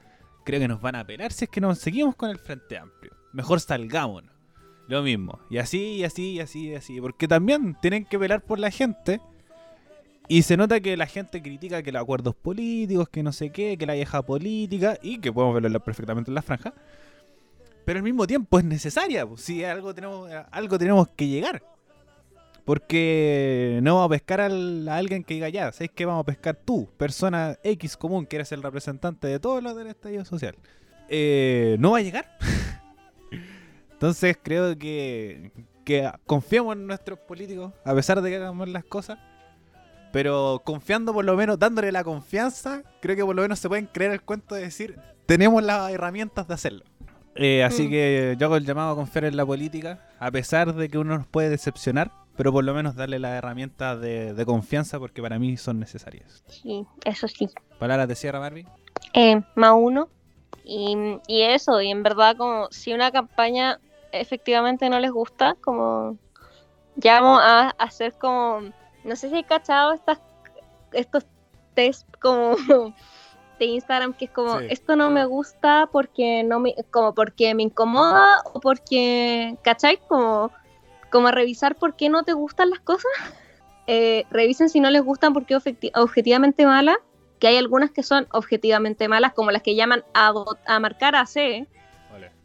Creo 0.43 0.59
que 0.59 0.67
nos 0.67 0.81
van 0.81 0.95
a 0.95 1.05
pelar 1.05 1.31
si 1.31 1.45
es 1.45 1.51
que 1.51 1.61
nos 1.61 1.77
seguimos 1.77 2.15
con 2.15 2.29
el 2.29 2.39
Frente 2.39 2.77
Amplio. 2.77 3.15
Mejor 3.31 3.59
salgámonos. 3.59 4.30
Lo 4.91 5.01
mismo. 5.03 5.39
Y 5.49 5.57
así, 5.57 5.93
y 5.95 6.03
así, 6.03 6.31
y 6.33 6.39
así, 6.41 6.67
y 6.69 6.75
así. 6.75 6.99
Porque 6.99 7.27
también 7.27 7.77
tienen 7.81 8.03
que 8.03 8.17
velar 8.17 8.41
por 8.41 8.59
la 8.59 8.69
gente. 8.71 9.21
Y 10.27 10.41
se 10.43 10.57
nota 10.57 10.79
que 10.81 10.97
la 10.97 11.07
gente 11.07 11.41
critica 11.41 11.81
que 11.81 11.91
los 11.93 12.01
acuerdos 12.01 12.35
políticos, 12.35 13.07
que 13.09 13.23
no 13.23 13.31
sé 13.31 13.51
qué, 13.51 13.77
que 13.77 13.85
la 13.85 13.93
vieja 13.93 14.21
política, 14.21 14.97
y 15.01 15.19
que 15.19 15.31
podemos 15.31 15.61
verlo 15.61 15.79
perfectamente 15.79 16.29
en 16.29 16.35
la 16.35 16.41
franja. 16.41 16.73
Pero 17.85 17.97
al 17.99 18.03
mismo 18.03 18.27
tiempo 18.27 18.59
es 18.59 18.65
necesaria. 18.65 19.25
Si 19.37 19.63
algo 19.63 19.93
tenemos, 19.95 20.29
algo 20.51 20.77
tenemos 20.77 21.07
que 21.09 21.27
llegar. 21.27 21.63
Porque 22.65 23.79
no 23.81 23.95
vamos 23.95 24.07
a 24.07 24.09
pescar 24.09 24.41
al- 24.41 24.87
a 24.87 24.97
alguien 24.97 25.23
que 25.23 25.33
diga 25.33 25.49
ya, 25.49 25.71
¿sabes 25.71 25.89
qué? 25.95 26.05
Vamos 26.05 26.21
a 26.23 26.25
pescar 26.25 26.55
tú, 26.55 26.87
persona 26.97 27.57
X 27.63 27.97
común, 27.97 28.25
que 28.25 28.35
eres 28.35 28.51
el 28.51 28.61
representante 28.61 29.27
de 29.27 29.39
todos 29.39 29.63
los 29.63 29.75
del 29.75 29.87
estallido 29.87 30.25
social. 30.25 30.55
Eh, 31.09 31.75
no 31.79 31.91
va 31.91 31.97
a 31.99 32.01
llegar. 32.01 32.25
Entonces 34.01 34.35
creo 34.41 34.75
que, 34.79 35.51
que 35.85 36.11
confiamos 36.25 36.75
en 36.75 36.87
nuestros 36.87 37.19
políticos, 37.19 37.71
a 37.85 37.93
pesar 37.93 38.19
de 38.19 38.31
que 38.31 38.37
hagan 38.37 38.57
mal 38.57 38.73
las 38.73 38.83
cosas. 38.83 39.19
Pero 40.11 40.59
confiando 40.65 41.13
por 41.13 41.23
lo 41.23 41.35
menos, 41.37 41.59
dándole 41.59 41.91
la 41.91 42.03
confianza, 42.03 42.81
creo 42.99 43.15
que 43.15 43.23
por 43.23 43.35
lo 43.35 43.43
menos 43.43 43.59
se 43.59 43.69
pueden 43.69 43.85
creer 43.85 44.11
el 44.11 44.23
cuento 44.23 44.55
de 44.55 44.61
decir, 44.63 44.97
tenemos 45.27 45.61
las 45.61 45.91
herramientas 45.91 46.47
de 46.47 46.53
hacerlo. 46.55 46.83
Eh, 47.35 47.63
así 47.63 47.83
Mm. 47.85 47.89
que 47.91 48.35
yo 48.39 48.47
hago 48.47 48.57
el 48.57 48.65
llamado 48.65 48.91
a 48.91 48.95
confiar 48.95 49.25
en 49.25 49.37
la 49.37 49.45
política, 49.45 50.09
a 50.19 50.31
pesar 50.31 50.73
de 50.73 50.89
que 50.89 50.97
uno 50.97 51.15
nos 51.19 51.27
puede 51.27 51.49
decepcionar, 51.49 52.11
pero 52.35 52.51
por 52.51 52.63
lo 52.63 52.73
menos 52.73 52.95
darle 52.95 53.19
las 53.19 53.37
herramientas 53.37 54.01
de, 54.01 54.33
de 54.33 54.45
confianza 54.47 54.97
porque 54.97 55.21
para 55.21 55.37
mí 55.37 55.57
son 55.57 55.79
necesarias. 55.79 56.43
Sí, 56.47 56.87
eso 57.05 57.27
sí. 57.27 57.47
Palabras 57.77 58.07
de 58.07 58.15
cierre, 58.15 58.39
Barbie. 58.39 58.65
Eh, 59.13 59.39
más 59.53 59.73
uno. 59.77 60.09
Y, 60.65 61.19
y 61.27 61.43
eso, 61.43 61.81
y 61.81 61.89
en 61.91 62.01
verdad, 62.03 62.35
como 62.35 62.67
si 62.71 62.93
una 62.93 63.11
campaña 63.11 63.79
efectivamente 64.11 64.89
no 64.89 64.99
les 64.99 65.11
gusta, 65.11 65.55
como 65.61 66.17
vamos 66.95 67.41
a 67.43 67.69
hacer 67.77 68.13
como, 68.13 68.61
no 69.03 69.15
sé 69.15 69.29
si 69.29 69.37
he 69.37 69.43
cachado 69.43 69.93
estas, 69.93 70.19
estos 70.91 71.25
test 71.73 72.07
como 72.21 72.55
de 73.59 73.65
Instagram 73.65 74.13
que 74.13 74.25
es 74.25 74.31
como, 74.31 74.59
Sí. 74.59 74.65
esto 74.69 74.95
no 74.95 75.09
me 75.09 75.25
gusta 75.25 75.87
porque 75.91 76.43
no 76.43 76.59
me, 76.59 76.75
como 76.89 77.13
porque 77.13 77.53
me 77.55 77.63
incomoda 77.63 78.41
o 78.53 78.59
porque, 78.59 79.57
¿cachai? 79.63 79.97
Como, 80.07 80.51
como 81.11 81.27
a 81.27 81.31
revisar 81.31 81.75
por 81.75 81.95
qué 81.95 82.09
no 82.09 82.23
te 82.23 82.33
gustan 82.33 82.69
las 82.69 82.79
cosas. 82.79 83.11
Eh, 83.87 84.25
revisen 84.29 84.69
si 84.69 84.79
no 84.79 84.89
les 84.89 85.03
gustan 85.03 85.33
porque 85.33 85.55
objetivamente 85.55 85.99
objetivamente 85.99 86.65
mala 86.65 86.97
que 87.39 87.47
hay 87.47 87.57
algunas 87.57 87.89
que 87.89 88.03
son 88.03 88.27
objetivamente 88.31 89.07
malas, 89.07 89.33
como 89.33 89.49
las 89.49 89.63
que 89.63 89.75
llaman 89.75 90.05
a 90.13 90.79
marcar 90.79 91.15
a 91.15 91.25
C, 91.25 91.67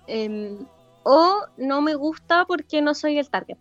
em, 0.06 0.66
o 1.08 1.46
no 1.56 1.82
me 1.82 1.94
gusta 1.94 2.44
porque 2.46 2.82
no 2.82 2.92
soy 2.92 3.18
el 3.18 3.30
target. 3.30 3.58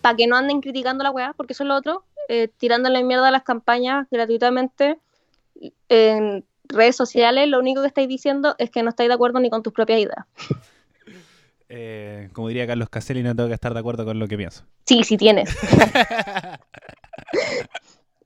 Para 0.00 0.16
que 0.16 0.26
no 0.26 0.36
anden 0.36 0.60
criticando 0.60 1.02
la 1.02 1.10
weá, 1.10 1.32
porque 1.32 1.54
eso 1.54 1.64
es 1.64 1.68
lo 1.68 1.74
otro, 1.74 2.04
eh, 2.28 2.48
tirándole 2.56 3.02
mierda 3.02 3.28
a 3.28 3.30
las 3.30 3.42
campañas 3.42 4.06
gratuitamente 4.10 4.98
en 5.88 6.44
redes 6.68 6.94
sociales, 6.94 7.48
lo 7.48 7.58
único 7.58 7.80
que 7.80 7.88
estáis 7.88 8.08
diciendo 8.08 8.54
es 8.58 8.70
que 8.70 8.82
no 8.82 8.90
estáis 8.90 9.08
de 9.08 9.14
acuerdo 9.14 9.40
ni 9.40 9.50
con 9.50 9.62
tus 9.62 9.72
propias 9.72 10.00
ideas. 10.00 10.26
Eh, 11.68 12.30
como 12.32 12.46
diría 12.46 12.64
Carlos 12.64 12.88
Caselli, 12.88 13.24
no 13.24 13.34
tengo 13.34 13.48
que 13.48 13.54
estar 13.54 13.74
de 13.74 13.80
acuerdo 13.80 14.04
con 14.04 14.20
lo 14.20 14.28
que 14.28 14.36
pienso. 14.36 14.62
Sí, 14.84 15.02
sí 15.02 15.16
tienes. 15.16 15.50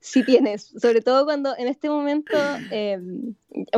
Sí 0.02 0.24
tienes, 0.24 0.72
sobre 0.80 1.02
todo 1.02 1.24
cuando 1.24 1.56
en 1.56 1.68
este 1.68 1.88
momento 1.88 2.36
eh, 2.70 2.98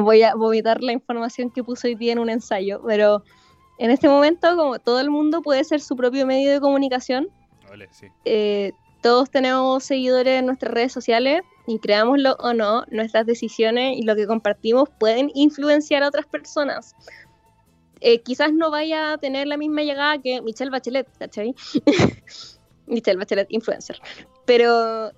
voy 0.00 0.22
a 0.22 0.34
vomitar 0.34 0.80
la 0.80 0.92
información 0.92 1.50
que 1.50 1.62
puse 1.62 1.88
hoy 1.88 1.94
día 1.94 2.12
en 2.12 2.20
un 2.20 2.30
ensayo, 2.30 2.80
pero 2.86 3.22
en 3.78 3.90
este 3.90 4.08
momento 4.08 4.56
como 4.56 4.78
todo 4.78 5.00
el 5.00 5.10
mundo 5.10 5.42
puede 5.42 5.64
ser 5.64 5.80
su 5.80 5.96
propio 5.96 6.26
medio 6.26 6.52
de 6.52 6.60
comunicación, 6.60 7.28
sí. 7.90 8.06
eh, 8.24 8.72
todos 9.02 9.30
tenemos 9.30 9.82
seguidores 9.84 10.38
en 10.38 10.46
nuestras 10.46 10.72
redes 10.72 10.92
sociales 10.92 11.42
y 11.66 11.78
creámoslo 11.78 12.36
o 12.38 12.54
no, 12.54 12.84
nuestras 12.90 13.26
decisiones 13.26 13.98
y 13.98 14.02
lo 14.02 14.14
que 14.14 14.26
compartimos 14.26 14.88
pueden 14.98 15.30
influenciar 15.34 16.02
a 16.02 16.08
otras 16.08 16.26
personas. 16.26 16.94
Eh, 18.00 18.20
quizás 18.22 18.52
no 18.52 18.70
vaya 18.70 19.12
a 19.12 19.18
tener 19.18 19.46
la 19.46 19.56
misma 19.56 19.82
llegada 19.82 20.18
que 20.18 20.42
Michelle 20.42 20.70
Bachelet, 20.70 21.06
¿cachai? 21.18 21.54
Michelle 22.86 23.18
Bachelet, 23.18 23.46
influencer. 23.50 24.00
Pero 24.44 25.12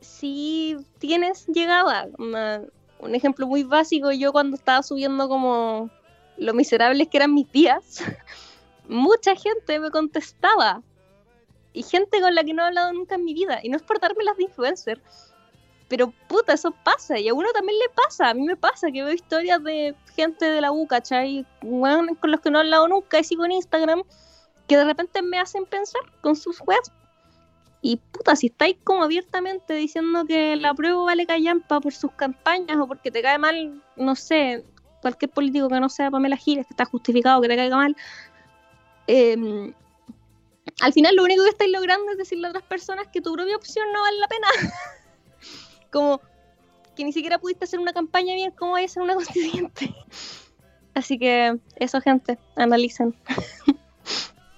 si 0.00 0.76
tienes 0.98 1.46
llegada, 1.48 2.08
un 2.18 3.14
ejemplo 3.14 3.46
muy 3.46 3.62
básico, 3.62 4.10
yo 4.12 4.32
cuando 4.32 4.56
estaba 4.56 4.82
subiendo 4.82 5.28
como 5.28 5.90
lo 6.36 6.54
miserables 6.54 7.08
que 7.08 7.18
eran 7.18 7.34
mis 7.34 7.50
días, 7.50 8.02
mucha 8.88 9.34
gente 9.34 9.78
me 9.78 9.90
contestaba. 9.90 10.82
Y 11.72 11.82
gente 11.82 12.20
con 12.20 12.34
la 12.34 12.44
que 12.44 12.54
no 12.54 12.62
he 12.62 12.66
hablado 12.66 12.92
nunca 12.92 13.16
en 13.16 13.24
mi 13.24 13.34
vida. 13.34 13.58
Y 13.62 13.68
no 13.68 13.76
es 13.76 13.82
por 13.82 13.98
darme 13.98 14.22
las 14.22 14.36
de 14.36 14.44
influencer. 14.44 15.02
Pero 15.88 16.12
puta, 16.28 16.52
eso 16.52 16.72
pasa. 16.84 17.18
Y 17.18 17.28
a 17.28 17.34
uno 17.34 17.48
también 17.52 17.78
le 17.80 17.88
pasa. 17.88 18.30
A 18.30 18.34
mí 18.34 18.42
me 18.42 18.56
pasa 18.56 18.92
que 18.92 19.02
veo 19.02 19.12
historias 19.12 19.62
de 19.64 19.94
gente 20.14 20.44
de 20.44 20.60
la 20.60 20.70
U, 20.70 20.86
¿cachai? 20.86 21.44
con 21.60 22.30
los 22.30 22.40
que 22.40 22.50
no 22.50 22.58
he 22.58 22.60
hablado 22.62 22.86
nunca 22.86 23.18
y 23.18 23.24
sigo 23.24 23.44
en 23.44 23.52
Instagram. 23.52 24.04
Que 24.68 24.76
de 24.76 24.84
repente 24.84 25.20
me 25.20 25.38
hacen 25.38 25.66
pensar 25.66 26.02
con 26.20 26.36
sus 26.36 26.60
webs. 26.60 26.92
Y 27.82 27.96
puta, 27.96 28.34
si 28.34 28.46
estáis 28.46 28.76
como 28.82 29.02
abiertamente 29.02 29.74
diciendo 29.74 30.24
que 30.24 30.56
la 30.56 30.72
prueba 30.72 31.02
vale 31.04 31.26
callampa 31.26 31.80
por 31.80 31.92
sus 31.92 32.12
campañas 32.12 32.78
o 32.78 32.86
porque 32.86 33.10
te 33.10 33.20
cae 33.20 33.36
mal, 33.36 33.82
no 33.96 34.14
sé, 34.14 34.64
cualquier 35.04 35.30
político 35.30 35.68
que 35.68 35.78
no 35.80 35.90
sea 35.90 36.10
Pamela 36.10 36.36
Giles, 36.36 36.66
que 36.66 36.72
está 36.72 36.86
justificado 36.86 37.42
que 37.42 37.48
te 37.48 37.56
caiga 37.56 37.76
mal, 37.76 37.94
eh, 39.06 39.72
al 40.80 40.92
final 40.92 41.14
lo 41.14 41.24
único 41.24 41.44
que 41.44 41.50
estáis 41.50 41.70
logrando 41.70 42.10
es 42.12 42.18
decirle 42.18 42.46
a 42.46 42.50
otras 42.50 42.64
personas 42.64 43.06
que 43.12 43.20
tu 43.20 43.34
propia 43.34 43.54
opción 43.56 43.86
no 43.92 44.00
vale 44.00 44.18
la 44.18 44.28
pena. 44.28 44.48
como 45.92 46.20
que 46.96 47.04
ni 47.04 47.12
siquiera 47.12 47.38
pudiste 47.38 47.64
hacer 47.64 47.80
una 47.80 47.92
campaña 47.92 48.34
bien, 48.34 48.50
¿cómo 48.52 48.72
vais 48.72 48.90
a 48.90 48.92
hacer 48.92 49.02
una 49.02 49.14
constituyente? 49.20 49.94
Así 50.94 51.18
que 51.18 51.58
eso, 51.76 52.00
gente, 52.00 52.38
analicen. 52.56 53.14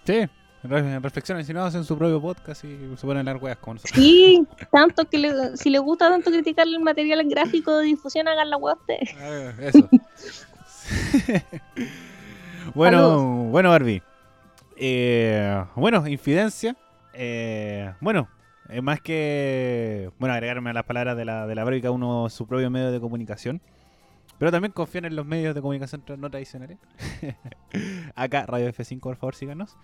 sí, 0.04 0.28
reflexionen, 0.62 1.44
si 1.44 1.52
no 1.52 1.64
hacen 1.64 1.84
su 1.84 1.96
propio 1.96 2.20
podcast 2.20 2.64
y 2.64 2.96
se 2.96 3.06
ponen 3.06 3.24
las 3.24 3.40
weas 3.40 3.58
como 3.58 3.74
nosotros. 3.74 3.98
Sí, 3.98 4.46
tanto 4.70 5.04
que 5.06 5.56
si 5.56 5.70
les 5.70 5.80
gusta 5.80 6.10
tanto 6.10 6.30
criticar 6.30 6.66
el 6.66 6.80
material 6.80 7.26
gráfico 7.28 7.78
de 7.78 7.86
difusión, 7.86 8.28
hagan 8.28 8.50
la 8.50 8.58
web 8.58 8.76
ustedes. 8.80 9.14
Ah, 9.18 9.52
eso. 9.60 9.88
bueno, 12.74 13.44
bueno, 13.50 13.70
Barbie. 13.70 14.02
Eh, 14.76 15.64
bueno, 15.74 16.06
infidencia. 16.06 16.76
Eh, 17.12 17.92
bueno, 18.00 18.28
es 18.68 18.82
más 18.82 19.00
que. 19.00 20.10
Bueno, 20.18 20.34
agregarme 20.34 20.70
a 20.70 20.72
las 20.72 20.84
palabras 20.84 21.16
de 21.16 21.24
la, 21.24 21.46
de 21.46 21.54
la 21.54 21.64
Barbie, 21.64 21.86
uno 21.88 22.28
su 22.28 22.46
propio 22.46 22.70
medio 22.70 22.92
de 22.92 23.00
comunicación. 23.00 23.60
Pero 24.38 24.50
también 24.50 24.72
confían 24.72 25.06
en 25.06 25.16
los 25.16 25.24
medios 25.24 25.54
de 25.54 25.62
comunicación 25.62 26.02
no 26.18 26.30
tradicionales. 26.30 26.78
Acá, 28.14 28.44
Radio 28.46 28.68
F5, 28.68 29.00
por 29.00 29.16
favor, 29.16 29.34
síganos. 29.34 29.76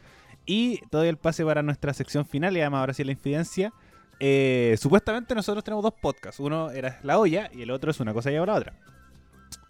Y 0.45 0.79
todavía 0.89 1.11
el 1.11 1.17
pase 1.17 1.45
para 1.45 1.63
nuestra 1.63 1.95
sección 1.95 2.27
final, 2.27 2.57
y 2.57 2.61
además 2.61 2.81
ahora 2.81 2.95
sí 2.95 3.05
la 3.05 3.13
infidencia. 3.13 3.73
Eh, 4.21 4.77
supuestamente 4.79 5.35
nosotros 5.35 5.65
tenemos 5.65 5.83
dos 5.83 5.95
podcasts. 5.95 6.39
Uno 6.39 6.71
era 6.71 7.01
La 7.03 7.19
Olla 7.19 7.51
y 7.53 7.63
el 7.63 7.71
otro 7.71 7.91
es 7.91 8.01
Una 8.01 8.13
cosa 8.13 8.31
lleva 8.31 8.45
a 8.45 8.47
la 8.47 8.55
otra. 8.55 8.75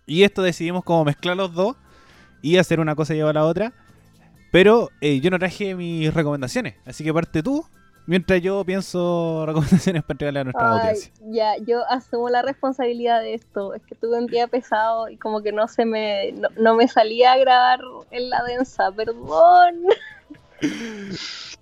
Y 0.07 0.25
esto 0.25 0.43
decidimos 0.43 0.85
como 0.85 1.05
mezclar 1.05 1.37
los 1.37 1.55
dos 1.55 1.77
y 2.43 2.59
hacer 2.59 2.81
una 2.81 2.95
cosa 2.95 3.15
lleva 3.15 3.31
a 3.31 3.35
la 3.35 3.45
otra. 3.45 3.73
Pero 4.51 4.91
eh, 5.01 5.21
yo 5.21 5.31
no 5.31 5.39
traje 5.39 5.75
mis 5.75 6.13
recomendaciones, 6.13 6.75
así 6.85 7.03
que 7.03 7.15
parte 7.15 7.43
tú, 7.43 7.65
mientras 8.07 8.43
yo 8.43 8.63
pienso 8.65 9.45
recomendaciones 9.47 10.03
para 10.03 10.15
entregarle 10.15 10.41
a 10.41 10.45
nuestra 10.45 10.71
audiencia. 10.71 11.13
Ya, 11.31 11.57
yo 11.67 11.89
asumo 11.89 12.29
la 12.29 12.43
responsabilidad 12.43 13.21
de 13.21 13.35
esto. 13.35 13.75
Es 13.75 13.83
que 13.83 13.95
tuve 13.95 14.19
un 14.19 14.27
día 14.27 14.49
pesado 14.49 15.09
y 15.09 15.17
como 15.17 15.43
que 15.43 15.53
no 15.53 15.69
se 15.69 15.87
me, 15.87 16.35
no, 16.59 16.75
me 16.75 16.87
salía 16.89 17.33
a 17.33 17.39
grabar 17.39 17.81
en 18.11 18.29
la 18.29 18.43
densa, 18.45 18.93
perdón. 18.93 19.85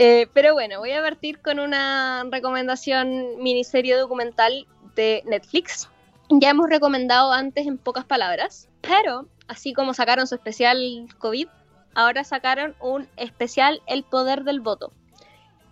Eh, 0.00 0.28
pero 0.32 0.52
bueno, 0.52 0.78
voy 0.78 0.92
a 0.92 1.02
partir 1.02 1.40
con 1.40 1.58
una 1.58 2.24
recomendación 2.30 3.42
miniserie 3.42 3.96
documental 3.96 4.68
de 4.94 5.24
Netflix. 5.26 5.88
Ya 6.30 6.50
hemos 6.50 6.68
recomendado 6.68 7.32
antes 7.32 7.66
en 7.66 7.78
pocas 7.78 8.04
palabras, 8.04 8.68
pero 8.82 9.26
así 9.46 9.72
como 9.72 9.94
sacaron 9.94 10.26
su 10.26 10.34
especial 10.34 11.06
COVID, 11.18 11.48
ahora 11.94 12.22
sacaron 12.22 12.74
un 12.80 13.08
especial 13.16 13.80
El 13.86 14.04
Poder 14.04 14.44
del 14.44 14.60
Voto. 14.60 14.92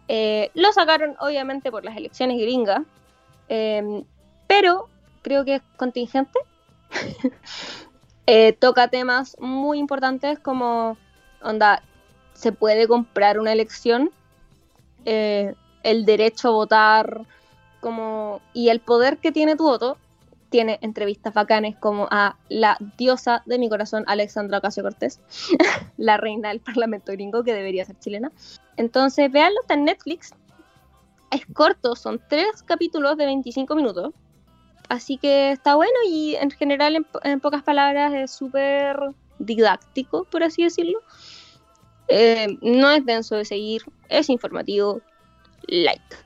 Eh, 0.08 0.50
lo 0.54 0.72
sacaron 0.72 1.14
obviamente 1.20 1.70
por 1.70 1.84
las 1.84 1.94
elecciones 1.96 2.38
gringas, 2.38 2.80
em, 3.48 4.04
pero 4.46 4.88
creo 5.20 5.44
que 5.44 5.56
es 5.56 5.62
contingente. 5.76 6.38
Eh, 8.28 8.54
toca 8.54 8.88
temas 8.88 9.36
muy 9.38 9.78
importantes 9.78 10.40
como, 10.40 10.96
onda, 11.40 11.84
se 12.32 12.50
puede 12.50 12.88
comprar 12.88 13.38
una 13.38 13.52
elección, 13.52 14.10
eh, 15.04 15.54
el 15.84 16.04
derecho 16.04 16.48
a 16.48 16.50
votar, 16.50 17.20
como, 17.80 18.40
y 18.52 18.70
el 18.70 18.80
poder 18.80 19.18
que 19.18 19.30
tiene 19.30 19.54
tu 19.54 19.62
voto 19.62 19.96
tiene 20.48 20.78
entrevistas 20.82 21.34
bacanes 21.34 21.76
como 21.76 22.08
a 22.10 22.36
la 22.48 22.78
diosa 22.96 23.42
de 23.46 23.58
mi 23.58 23.68
corazón, 23.68 24.04
Alexandra 24.06 24.58
Ocasio 24.58 24.82
Cortés, 24.82 25.20
la 25.96 26.16
reina 26.16 26.50
del 26.50 26.60
Parlamento 26.60 27.12
gringo, 27.12 27.44
que 27.44 27.54
debería 27.54 27.84
ser 27.84 27.98
chilena. 27.98 28.32
Entonces, 28.76 29.30
véanlo, 29.30 29.60
está 29.60 29.74
en 29.74 29.84
Netflix. 29.84 30.34
Es 31.30 31.44
corto, 31.52 31.96
son 31.96 32.20
tres 32.28 32.62
capítulos 32.64 33.16
de 33.16 33.26
25 33.26 33.74
minutos. 33.74 34.12
Así 34.88 35.16
que 35.18 35.50
está 35.50 35.74
bueno 35.74 35.96
y 36.08 36.36
en 36.36 36.50
general, 36.50 37.06
en, 37.24 37.40
pocas 37.40 37.62
palabras, 37.62 38.12
es 38.14 38.30
súper 38.30 38.96
didáctico, 39.38 40.24
por 40.24 40.44
así 40.44 40.62
decirlo. 40.62 41.00
Eh, 42.08 42.56
no 42.62 42.90
es 42.90 43.04
denso 43.04 43.34
de 43.34 43.44
seguir, 43.44 43.82
es 44.08 44.30
informativo. 44.30 45.00
Like. 45.66 46.16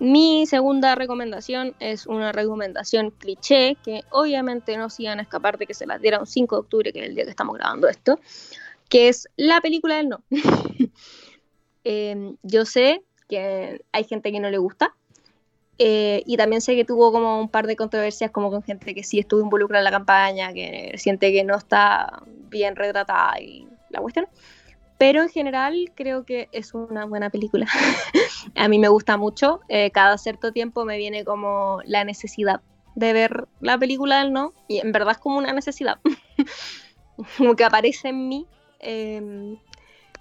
Mi 0.00 0.46
segunda 0.46 0.94
recomendación 0.94 1.74
es 1.78 2.06
una 2.06 2.32
recomendación 2.32 3.10
cliché 3.10 3.76
que 3.84 4.02
obviamente 4.10 4.76
no 4.76 4.90
se 4.90 5.04
iban 5.04 5.20
a 5.20 5.22
escapar 5.22 5.56
de 5.58 5.66
que 5.66 5.74
se 5.74 5.86
las 5.86 6.00
diera 6.00 6.18
un 6.18 6.26
5 6.26 6.56
de 6.56 6.60
octubre, 6.60 6.92
que 6.92 7.00
es 7.00 7.06
el 7.06 7.14
día 7.14 7.24
que 7.24 7.30
estamos 7.30 7.56
grabando 7.56 7.88
esto, 7.88 8.18
que 8.88 9.08
es 9.08 9.28
la 9.36 9.60
película 9.60 9.96
del 9.96 10.08
no. 10.08 10.22
Em, 11.86 12.38
yo 12.42 12.64
sé 12.64 13.02
que 13.28 13.84
hay 13.92 14.04
gente 14.04 14.32
que 14.32 14.40
no 14.40 14.48
le 14.48 14.56
gusta 14.56 14.94
eh, 15.78 16.22
y 16.24 16.36
también 16.38 16.62
sé 16.62 16.76
que 16.76 16.84
tuvo 16.84 17.12
como 17.12 17.40
un 17.40 17.48
par 17.48 17.66
de 17.66 17.76
controversias 17.76 18.30
como 18.30 18.50
con 18.50 18.62
gente 18.62 18.94
que 18.94 19.02
sí 19.02 19.18
estuvo 19.18 19.42
involucrada 19.42 19.80
en 19.80 19.84
la 19.84 19.90
campaña, 19.90 20.52
que 20.52 20.94
siente 20.96 21.30
que 21.30 21.44
no 21.44 21.56
está 21.56 22.22
bien 22.48 22.76
retratada 22.76 23.40
y 23.40 23.68
la 23.90 24.00
cuestión. 24.00 24.26
Pero 24.98 25.22
en 25.22 25.28
general 25.28 25.92
creo 25.94 26.24
que 26.24 26.48
es 26.52 26.74
una 26.74 27.04
buena 27.04 27.30
película. 27.30 27.66
a 28.54 28.68
mí 28.68 28.78
me 28.78 28.88
gusta 28.88 29.16
mucho. 29.16 29.60
Eh, 29.68 29.90
cada 29.90 30.18
cierto 30.18 30.52
tiempo 30.52 30.84
me 30.84 30.96
viene 30.96 31.24
como 31.24 31.80
la 31.84 32.04
necesidad 32.04 32.60
de 32.94 33.12
ver 33.12 33.48
la 33.60 33.76
película 33.78 34.18
del 34.18 34.32
no. 34.32 34.52
Y 34.68 34.78
en 34.78 34.92
verdad 34.92 35.12
es 35.12 35.18
como 35.18 35.38
una 35.38 35.52
necesidad. 35.52 35.98
como 37.38 37.56
que 37.56 37.64
aparece 37.64 38.08
en 38.08 38.28
mí. 38.28 38.46
Em, 38.78 39.58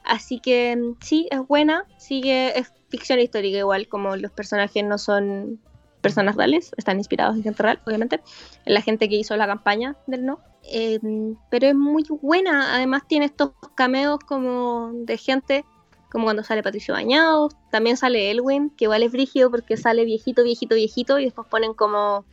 así 0.03 0.39
que 0.39 0.77
sí, 1.01 1.27
es 1.29 1.47
buena. 1.47 1.85
Sigue, 1.97 2.57
es 2.57 2.73
ficción 2.89 3.19
histórica 3.19 3.57
igual, 3.57 3.87
como 3.87 4.15
los 4.15 4.31
personajes 4.31 4.83
no 4.83 4.97
son 4.97 5.59
personas 6.03 6.35
reales, 6.35 6.71
están 6.77 6.97
inspirados 6.97 7.35
en 7.35 7.43
gente 7.43 7.63
real, 7.63 7.81
obviamente, 7.87 8.21
en 8.65 8.73
la 8.73 8.81
gente 8.81 9.09
que 9.09 9.15
hizo 9.15 9.35
la 9.35 9.47
campaña 9.47 9.95
del 10.05 10.25
no. 10.25 10.39
Em, 10.63 11.35
pero 11.49 11.67
es 11.67 11.75
muy 11.75 12.03
buena, 12.21 12.75
además 12.75 13.03
tiene 13.07 13.25
estos 13.25 13.51
cameos 13.75 14.19
como 14.25 14.91
de 14.93 15.17
gente, 15.17 15.65
como 16.11 16.25
cuando 16.25 16.43
sale 16.43 16.63
Patricio 16.63 16.93
Bañado, 16.93 17.49
también 17.69 17.97
sale 17.97 18.31
Elwin, 18.31 18.69
que 18.69 18.85
igual 18.85 19.03
es 19.03 19.11
brígido 19.11 19.51
porque 19.51 19.77
sale 19.77 20.05
viejito, 20.05 20.43
viejito, 20.43 20.75
viejito, 20.75 21.19
y 21.19 21.25
después 21.25 21.47
ponen 21.47 21.73
como 21.73 22.25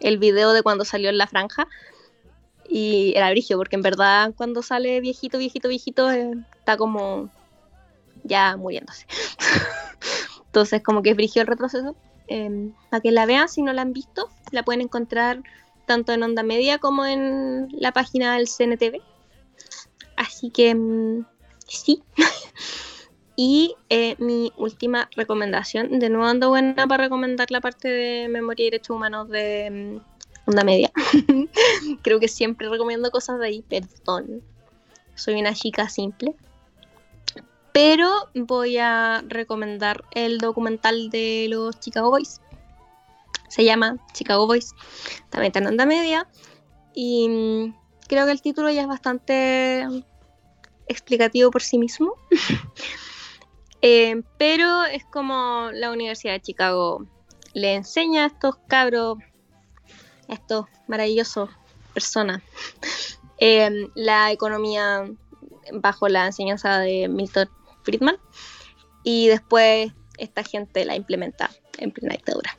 el 0.00 0.18
video 0.18 0.52
de 0.52 0.62
cuando 0.62 0.84
salió 0.84 1.08
en 1.08 1.18
la 1.18 1.26
franja. 1.26 1.66
Y 2.68 3.14
era 3.16 3.30
brígido, 3.30 3.58
porque 3.58 3.76
en 3.76 3.82
verdad 3.82 4.34
cuando 4.36 4.62
sale 4.62 5.00
viejito, 5.00 5.38
viejito, 5.38 5.68
viejito, 5.68 6.10
eh, 6.12 6.32
está 6.58 6.76
como 6.76 7.30
ya 8.24 8.56
muriéndose. 8.56 9.06
Entonces 10.46 10.82
como 10.82 11.02
que 11.02 11.10
es 11.10 11.16
brígido 11.16 11.42
el 11.42 11.46
retroceso. 11.46 11.96
Em, 12.26 12.74
para 12.90 13.00
que 13.00 13.10
la 13.10 13.24
vean, 13.24 13.48
si 13.48 13.62
no 13.62 13.72
la 13.72 13.82
han 13.82 13.94
visto, 13.94 14.28
la 14.50 14.62
pueden 14.62 14.82
encontrar 14.82 15.42
tanto 15.88 16.12
en 16.12 16.22
Onda 16.22 16.44
Media 16.44 16.78
como 16.78 17.04
en 17.04 17.66
la 17.72 17.90
página 17.90 18.36
del 18.36 18.46
CNTV. 18.46 19.02
Así 20.14 20.50
que 20.50 20.74
mm, 20.74 21.24
sí. 21.66 22.04
y 23.36 23.74
eh, 23.88 24.14
mi 24.18 24.52
última 24.56 25.08
recomendación, 25.16 25.98
de 25.98 26.10
nuevo 26.10 26.26
ando 26.26 26.50
buena 26.50 26.86
para 26.86 27.04
recomendar 27.04 27.50
la 27.50 27.60
parte 27.60 27.88
de 27.88 28.28
memoria 28.28 28.66
y 28.66 28.70
derechos 28.70 28.94
humanos 28.94 29.28
de 29.28 29.70
mm, 29.96 30.48
Onda 30.50 30.62
Media. 30.62 30.92
Creo 32.02 32.20
que 32.20 32.28
siempre 32.28 32.68
recomiendo 32.68 33.10
cosas 33.10 33.40
de 33.40 33.46
ahí, 33.46 33.62
perdón. 33.62 34.42
Soy 35.16 35.40
una 35.40 35.54
chica 35.54 35.88
simple. 35.88 36.36
Pero 37.72 38.10
voy 38.34 38.78
a 38.78 39.24
recomendar 39.26 40.04
el 40.12 40.38
documental 40.38 41.10
de 41.10 41.46
los 41.48 41.78
Chicago 41.80 42.10
Boys. 42.10 42.40
Se 43.48 43.64
llama 43.64 43.96
Chicago 44.12 44.46
Boys. 44.46 44.74
También 45.30 45.48
está 45.50 45.58
en 45.60 45.66
onda 45.68 45.86
media. 45.86 46.28
Y 46.94 47.28
mm, 47.28 47.74
creo 48.08 48.26
que 48.26 48.32
el 48.32 48.42
título 48.42 48.70
ya 48.70 48.82
es 48.82 48.88
bastante 48.88 49.86
explicativo 50.86 51.50
por 51.50 51.62
sí 51.62 51.78
mismo. 51.78 52.14
Eh, 53.80 54.22
pero 54.38 54.84
es 54.86 55.04
como 55.04 55.70
la 55.72 55.92
Universidad 55.92 56.32
de 56.32 56.40
Chicago 56.40 57.06
le 57.54 57.74
enseña 57.74 58.24
a 58.24 58.26
estos 58.26 58.56
cabros 58.66 59.18
estos 60.28 60.66
maravillosos 60.86 61.50
personas, 61.94 62.42
em, 63.38 63.88
la 63.94 64.30
economía 64.30 65.08
bajo 65.72 66.08
la 66.08 66.26
enseñanza 66.26 66.78
de 66.78 67.08
Milton 67.08 67.48
Friedman 67.82 68.16
y 69.04 69.28
después 69.28 69.92
esta 70.18 70.42
gente 70.42 70.84
la 70.84 70.96
implementa 70.96 71.50
en 71.78 71.90
plena 71.90 72.14
dictadura. 72.14 72.56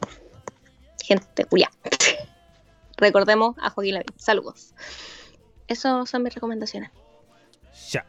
Gente 1.09 1.45
culia. 1.45 1.71
Recordemos 2.97 3.55
a 3.59 3.71
Joaquín 3.71 3.95
Lavín. 3.95 4.13
Saludos. 4.15 4.75
Esas 5.67 6.07
son 6.07 6.21
mis 6.21 6.35
recomendaciones. 6.35 6.91
Ya. 7.89 8.05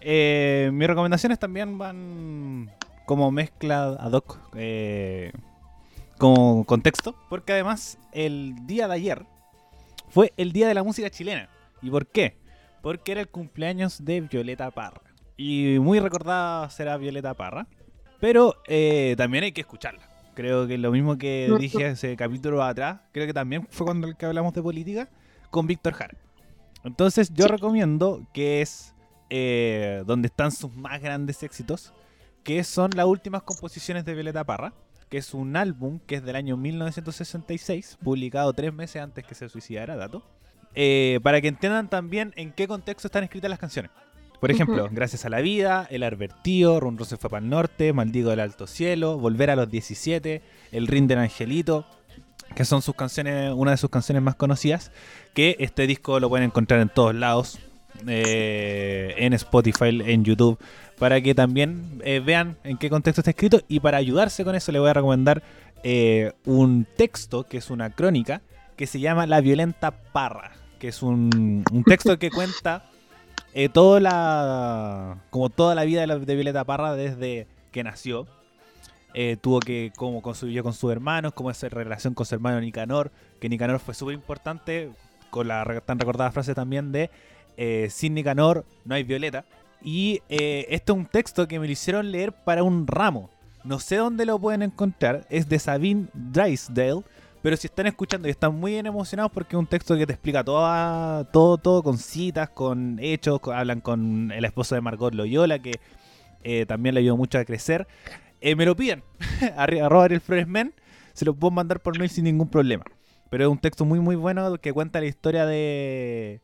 Eh, 0.00 0.70
mis 0.72 0.88
recomendaciones 0.88 1.38
también 1.38 1.76
van 1.76 2.72
como 3.04 3.30
mezcla 3.30 3.88
ad 4.00 4.12
hoc, 4.12 4.38
eh, 4.54 5.32
como 6.16 6.64
contexto, 6.64 7.14
porque 7.28 7.52
además 7.52 7.98
el 8.12 8.54
día 8.66 8.88
de 8.88 8.94
ayer 8.94 9.26
fue 10.08 10.32
el 10.38 10.52
día 10.52 10.66
de 10.66 10.72
la 10.72 10.82
música 10.82 11.10
chilena. 11.10 11.50
¿Y 11.82 11.90
por 11.90 12.06
qué? 12.06 12.38
Porque 12.80 13.12
era 13.12 13.20
el 13.20 13.28
cumpleaños 13.28 14.02
de 14.02 14.22
Violeta 14.22 14.70
Parra. 14.70 15.02
Y 15.36 15.78
muy 15.78 16.00
recordada 16.00 16.70
será 16.70 16.96
Violeta 16.96 17.34
Parra. 17.34 17.66
Pero 18.18 18.62
eh, 18.66 19.14
también 19.18 19.44
hay 19.44 19.52
que 19.52 19.60
escucharla. 19.60 20.13
Creo 20.34 20.66
que 20.66 20.78
lo 20.78 20.90
mismo 20.90 21.16
que 21.16 21.52
dije 21.58 21.88
ese 21.88 22.16
capítulo 22.16 22.62
atrás, 22.62 23.00
creo 23.12 23.26
que 23.26 23.34
también 23.34 23.66
fue 23.70 23.86
cuando 23.86 24.08
el 24.08 24.16
que 24.16 24.26
hablamos 24.26 24.52
de 24.52 24.62
política, 24.62 25.08
con 25.50 25.66
Víctor 25.66 25.94
Jara. 25.94 26.16
Entonces 26.82 27.32
yo 27.32 27.46
recomiendo 27.46 28.26
que 28.32 28.60
es 28.60 28.94
eh, 29.30 30.02
donde 30.06 30.26
están 30.26 30.50
sus 30.50 30.74
más 30.74 31.00
grandes 31.00 31.42
éxitos, 31.42 31.92
que 32.42 32.62
son 32.64 32.90
las 32.94 33.06
últimas 33.06 33.42
composiciones 33.42 34.04
de 34.04 34.14
Violeta 34.14 34.44
Parra, 34.44 34.74
que 35.08 35.18
es 35.18 35.32
un 35.32 35.56
álbum 35.56 36.00
que 36.06 36.16
es 36.16 36.24
del 36.24 36.36
año 36.36 36.56
1966, 36.56 37.98
publicado 38.02 38.52
tres 38.52 38.72
meses 38.72 39.00
antes 39.00 39.24
que 39.24 39.34
se 39.34 39.48
suicidara, 39.48 39.96
dato, 39.96 40.22
eh, 40.74 41.20
para 41.22 41.40
que 41.40 41.48
entiendan 41.48 41.88
también 41.88 42.32
en 42.36 42.52
qué 42.52 42.66
contexto 42.66 43.08
están 43.08 43.24
escritas 43.24 43.48
las 43.48 43.58
canciones. 43.58 43.90
Por 44.40 44.50
ejemplo, 44.50 44.88
Gracias 44.92 45.24
a 45.24 45.30
la 45.30 45.40
Vida, 45.40 45.86
El 45.90 46.02
Arbertío, 46.02 46.78
Run 46.80 47.02
se 47.04 47.16
fue 47.16 47.30
para 47.30 47.42
el 47.42 47.50
norte, 47.50 47.92
Maldigo 47.92 48.30
del 48.30 48.40
Alto 48.40 48.66
Cielo, 48.66 49.18
Volver 49.18 49.50
a 49.50 49.56
los 49.56 49.70
17, 49.70 50.42
El 50.72 50.86
Rin 50.86 51.06
del 51.06 51.18
Angelito, 51.18 51.86
que 52.54 52.64
son 52.64 52.82
sus 52.82 52.94
canciones, 52.94 53.52
una 53.54 53.72
de 53.72 53.76
sus 53.76 53.90
canciones 53.90 54.22
más 54.22 54.34
conocidas, 54.34 54.92
que 55.32 55.56
este 55.60 55.86
disco 55.86 56.20
lo 56.20 56.28
pueden 56.28 56.46
encontrar 56.46 56.80
en 56.80 56.88
todos 56.88 57.14
lados, 57.14 57.58
eh, 58.06 59.14
en 59.18 59.32
Spotify, 59.32 60.00
en 60.04 60.24
YouTube, 60.24 60.58
para 60.98 61.20
que 61.20 61.34
también 61.34 62.00
eh, 62.04 62.20
vean 62.20 62.56
en 62.64 62.76
qué 62.76 62.90
contexto 62.90 63.20
está 63.20 63.30
escrito. 63.30 63.60
Y 63.68 63.80
para 63.80 63.98
ayudarse 63.98 64.44
con 64.44 64.54
eso 64.54 64.72
le 64.72 64.78
voy 64.78 64.90
a 64.90 64.94
recomendar 64.94 65.42
eh, 65.82 66.32
un 66.44 66.86
texto 66.96 67.44
que 67.44 67.58
es 67.58 67.70
una 67.70 67.90
crónica 67.90 68.42
que 68.76 68.86
se 68.86 69.00
llama 69.00 69.26
La 69.26 69.40
Violenta 69.40 69.90
Parra, 69.90 70.52
que 70.78 70.88
es 70.88 71.02
un, 71.02 71.64
un 71.70 71.84
texto 71.84 72.18
que 72.18 72.30
cuenta 72.30 72.90
eh, 73.54 73.68
toda 73.68 74.00
la, 74.00 75.18
como 75.30 75.48
toda 75.48 75.76
la 75.76 75.84
vida 75.84 76.04
de, 76.04 76.34
Violeta 76.34 76.64
Parra 76.64 76.96
desde 76.96 77.46
que 77.70 77.84
nació. 77.84 78.26
Eh, 79.16 79.36
tuvo 79.40 79.60
que, 79.60 79.92
como 79.94 80.20
convivió 80.22 80.64
con 80.64 80.72
sus 80.72 80.90
hermanos, 80.90 81.32
cómo 81.34 81.52
esa 81.52 81.68
relación 81.68 82.14
con 82.14 82.26
su 82.26 82.34
hermano 82.34 82.60
Nicanor, 82.60 83.12
que 83.40 83.48
Nicanor 83.48 83.78
fue 83.78 83.94
súper 83.94 84.14
importante, 84.14 84.90
con 85.30 85.46
la 85.46 85.80
tan 85.86 86.00
recordada 86.00 86.32
frase 86.32 86.52
también 86.52 86.90
de 86.90 87.10
eh, 87.56 87.88
sin 87.90 88.14
Nicanor 88.14 88.64
no 88.84 88.96
hay 88.96 89.04
Violeta. 89.04 89.44
Y 89.80 90.22
este 90.28 90.92
es 90.92 90.96
un 90.96 91.06
texto 91.06 91.46
que 91.46 91.60
me 91.60 91.66
lo 91.66 91.72
hicieron 91.72 92.10
leer 92.10 92.32
para 92.32 92.64
un 92.64 92.88
ramo. 92.88 93.30
No 93.62 93.78
sé 93.78 93.96
dónde 93.96 94.26
lo 94.26 94.38
pueden 94.38 94.62
encontrar. 94.62 95.26
Es 95.30 95.48
de 95.48 95.60
Sabine 95.60 96.06
Drysdale. 96.12 97.02
Pero 97.44 97.58
si 97.58 97.66
están 97.66 97.86
escuchando 97.86 98.26
y 98.26 98.30
están 98.30 98.58
muy 98.58 98.72
bien 98.72 98.86
emocionados 98.86 99.30
porque 99.30 99.54
es 99.54 99.58
un 99.58 99.66
texto 99.66 99.94
que 99.98 100.06
te 100.06 100.14
explica 100.14 100.42
todo, 100.42 101.26
todo, 101.26 101.58
todo 101.58 101.82
con 101.82 101.98
citas, 101.98 102.48
con 102.48 102.98
hechos, 102.98 103.38
hablan 103.52 103.82
con 103.82 104.32
el 104.32 104.46
esposo 104.46 104.74
de 104.74 104.80
Margot 104.80 105.12
Loyola, 105.14 105.58
que 105.58 105.72
eh, 106.42 106.64
también 106.64 106.94
le 106.94 107.02
ayudó 107.02 107.18
mucho 107.18 107.38
a 107.38 107.44
crecer, 107.44 107.86
eh, 108.40 108.56
me 108.56 108.64
lo 108.64 108.74
piden. 108.74 109.02
Arroba 109.58 110.06
el 110.06 110.22
Flores 110.22 110.48
Men, 110.48 110.72
se 111.12 111.26
lo 111.26 111.34
puedo 111.34 111.50
mandar 111.50 111.80
por 111.80 111.98
mail 111.98 112.08
sin 112.08 112.24
ningún 112.24 112.48
problema. 112.48 112.84
Pero 113.28 113.44
es 113.44 113.50
un 113.50 113.58
texto 113.58 113.84
muy, 113.84 114.00
muy 114.00 114.16
bueno 114.16 114.56
que 114.56 114.72
cuenta 114.72 115.00
la 115.00 115.06
historia 115.06 115.44
de, 115.44 116.40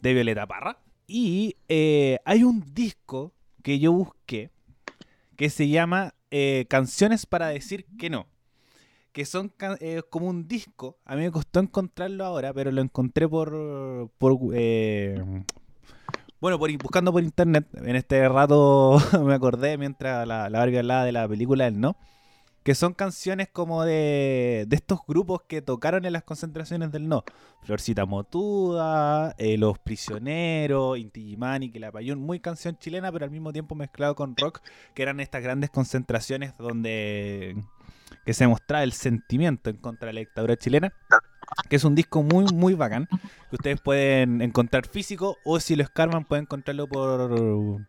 Violeta 0.00 0.48
Parra. 0.48 0.78
Y 1.06 1.54
eh, 1.68 2.18
hay 2.24 2.42
un 2.42 2.64
disco 2.74 3.32
que 3.62 3.78
yo 3.78 3.92
busqué 3.92 4.50
que 5.36 5.50
se 5.50 5.68
llama 5.68 6.14
Canciones 6.68 7.26
para 7.26 7.46
decir 7.46 7.86
que 7.96 8.10
no 8.10 8.31
que 9.12 9.24
son 9.24 9.52
eh, 9.80 10.02
como 10.08 10.28
un 10.28 10.48
disco. 10.48 10.98
A 11.04 11.14
mí 11.14 11.22
me 11.22 11.30
costó 11.30 11.60
encontrarlo 11.60 12.24
ahora, 12.24 12.52
pero 12.52 12.70
lo 12.72 12.80
encontré 12.80 13.28
por, 13.28 14.10
por 14.18 14.38
eh, 14.54 15.22
bueno, 16.42 16.58
por 16.58 16.76
buscando 16.78 17.12
por 17.12 17.22
internet. 17.22 17.68
En 17.74 17.94
este 17.94 18.28
rato 18.28 18.98
me 19.24 19.32
acordé 19.34 19.78
mientras 19.78 20.26
la, 20.26 20.50
la 20.50 20.58
Barbie 20.58 20.78
hablaba 20.78 21.04
de 21.04 21.12
la 21.12 21.28
película 21.28 21.66
del 21.66 21.78
No. 21.78 21.96
Que 22.64 22.74
son 22.74 22.94
canciones 22.94 23.48
como 23.48 23.84
de, 23.84 24.64
de 24.66 24.76
estos 24.76 25.00
grupos 25.06 25.42
que 25.46 25.62
tocaron 25.62 26.04
en 26.04 26.12
las 26.12 26.24
concentraciones 26.24 26.90
del 26.90 27.06
No. 27.08 27.22
Florcita 27.62 28.06
Motuda, 28.06 29.36
eh, 29.38 29.56
Los 29.56 29.78
Prisioneros, 29.78 30.98
Inti 30.98 31.36
que 31.72 31.78
La 31.78 31.92
Payún. 31.92 32.18
Muy 32.18 32.40
canción 32.40 32.76
chilena, 32.76 33.12
pero 33.12 33.24
al 33.24 33.30
mismo 33.30 33.52
tiempo 33.52 33.76
mezclado 33.76 34.16
con 34.16 34.36
rock. 34.36 34.62
Que 34.94 35.02
eran 35.02 35.20
estas 35.20 35.44
grandes 35.44 35.70
concentraciones 35.70 36.56
donde 36.58 37.56
que 38.24 38.34
se 38.34 38.46
mostraba 38.46 38.84
el 38.84 38.92
sentimiento 38.92 39.70
en 39.70 39.76
contra 39.76 40.06
de 40.08 40.12
la 40.14 40.20
dictadura 40.20 40.56
chilena, 40.56 40.92
que 41.68 41.76
es 41.76 41.84
un 41.84 41.94
disco 41.94 42.22
muy, 42.22 42.44
muy 42.52 42.74
bacán, 42.74 43.08
que 43.50 43.56
ustedes 43.56 43.80
pueden 43.80 44.42
encontrar 44.42 44.86
físico 44.86 45.36
o 45.44 45.60
si 45.60 45.76
lo 45.76 45.82
escarman 45.82 46.24
pueden 46.24 46.44
encontrarlo 46.44 46.86
por, 46.86 47.86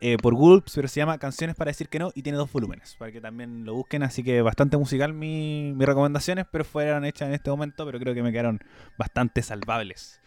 eh, 0.00 0.16
por 0.18 0.34
Google, 0.34 0.62
pero 0.74 0.88
se 0.88 1.00
llama 1.00 1.18
Canciones 1.18 1.56
para 1.56 1.70
decir 1.70 1.88
que 1.88 1.98
no 1.98 2.12
y 2.14 2.22
tiene 2.22 2.38
dos 2.38 2.52
volúmenes, 2.52 2.96
para 2.98 3.12
que 3.12 3.20
también 3.20 3.64
lo 3.64 3.74
busquen, 3.74 4.02
así 4.02 4.22
que 4.22 4.42
bastante 4.42 4.76
musical 4.76 5.12
mi, 5.12 5.72
mis 5.74 5.86
recomendaciones, 5.86 6.46
pero 6.50 6.64
fueron 6.64 7.04
hechas 7.04 7.28
en 7.28 7.34
este 7.34 7.50
momento, 7.50 7.84
pero 7.86 7.98
creo 7.98 8.14
que 8.14 8.22
me 8.22 8.32
quedaron 8.32 8.60
bastante 8.98 9.42
salvables. 9.42 10.20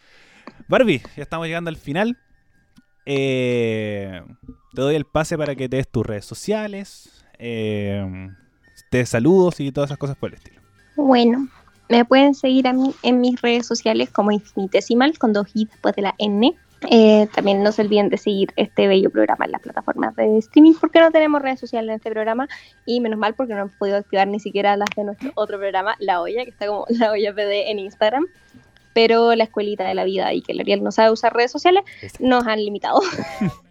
Barbie, 0.66 1.02
ya 1.16 1.22
estamos 1.22 1.46
llegando 1.46 1.68
al 1.68 1.76
final. 1.76 2.18
Eh, 3.06 4.22
te 4.74 4.80
doy 4.80 4.94
el 4.94 5.04
pase 5.04 5.38
para 5.38 5.54
que 5.54 5.68
te 5.68 5.76
des 5.76 5.88
tus 5.88 6.04
redes 6.04 6.24
sociales. 6.24 7.24
Eh, 7.38 8.30
de 8.90 9.06
saludos 9.06 9.60
y 9.60 9.72
todas 9.72 9.88
esas 9.88 9.98
cosas 9.98 10.16
por 10.16 10.30
el 10.30 10.36
estilo. 10.36 10.60
Bueno, 10.96 11.48
me 11.88 12.04
pueden 12.04 12.34
seguir 12.34 12.68
a 12.68 12.72
mí 12.72 12.94
en 13.02 13.20
mis 13.20 13.40
redes 13.40 13.66
sociales 13.66 14.10
como 14.10 14.30
infinitesimal 14.30 15.18
con 15.18 15.32
dos 15.32 15.46
i 15.54 15.66
después 15.66 15.94
de 15.96 16.02
la 16.02 16.14
n. 16.18 16.54
Eh, 16.90 17.26
también 17.34 17.62
no 17.62 17.72
se 17.72 17.82
olviden 17.82 18.08
de 18.08 18.18
seguir 18.18 18.52
este 18.54 18.86
bello 18.86 19.10
programa 19.10 19.46
en 19.46 19.52
las 19.52 19.60
plataformas 19.60 20.14
de 20.14 20.38
streaming 20.38 20.74
porque 20.80 21.00
no 21.00 21.10
tenemos 21.10 21.42
redes 21.42 21.58
sociales 21.58 21.88
en 21.88 21.96
este 21.96 22.10
programa 22.10 22.46
y 22.86 23.00
menos 23.00 23.18
mal 23.18 23.34
porque 23.34 23.54
no 23.54 23.62
hemos 23.62 23.72
podido 23.74 23.96
activar 23.96 24.28
ni 24.28 24.38
siquiera 24.38 24.76
las 24.76 24.88
de 24.94 25.02
nuestro 25.02 25.32
otro 25.34 25.58
programa, 25.58 25.96
La 25.98 26.20
Olla, 26.20 26.44
que 26.44 26.50
está 26.50 26.68
como 26.68 26.84
La 26.90 27.10
Olla 27.10 27.34
PD 27.34 27.70
en 27.70 27.78
Instagram. 27.80 28.26
Pero 28.92 29.34
la 29.34 29.44
escuelita 29.44 29.84
de 29.84 29.94
la 29.94 30.04
vida 30.04 30.32
y 30.32 30.42
que 30.42 30.52
el 30.52 30.60
Ariel 30.60 30.82
no 30.82 30.90
sabe 30.90 31.12
usar 31.12 31.32
redes 31.32 31.52
sociales 31.52 31.84
nos 32.18 32.46
han 32.46 32.58
limitado. 32.58 33.00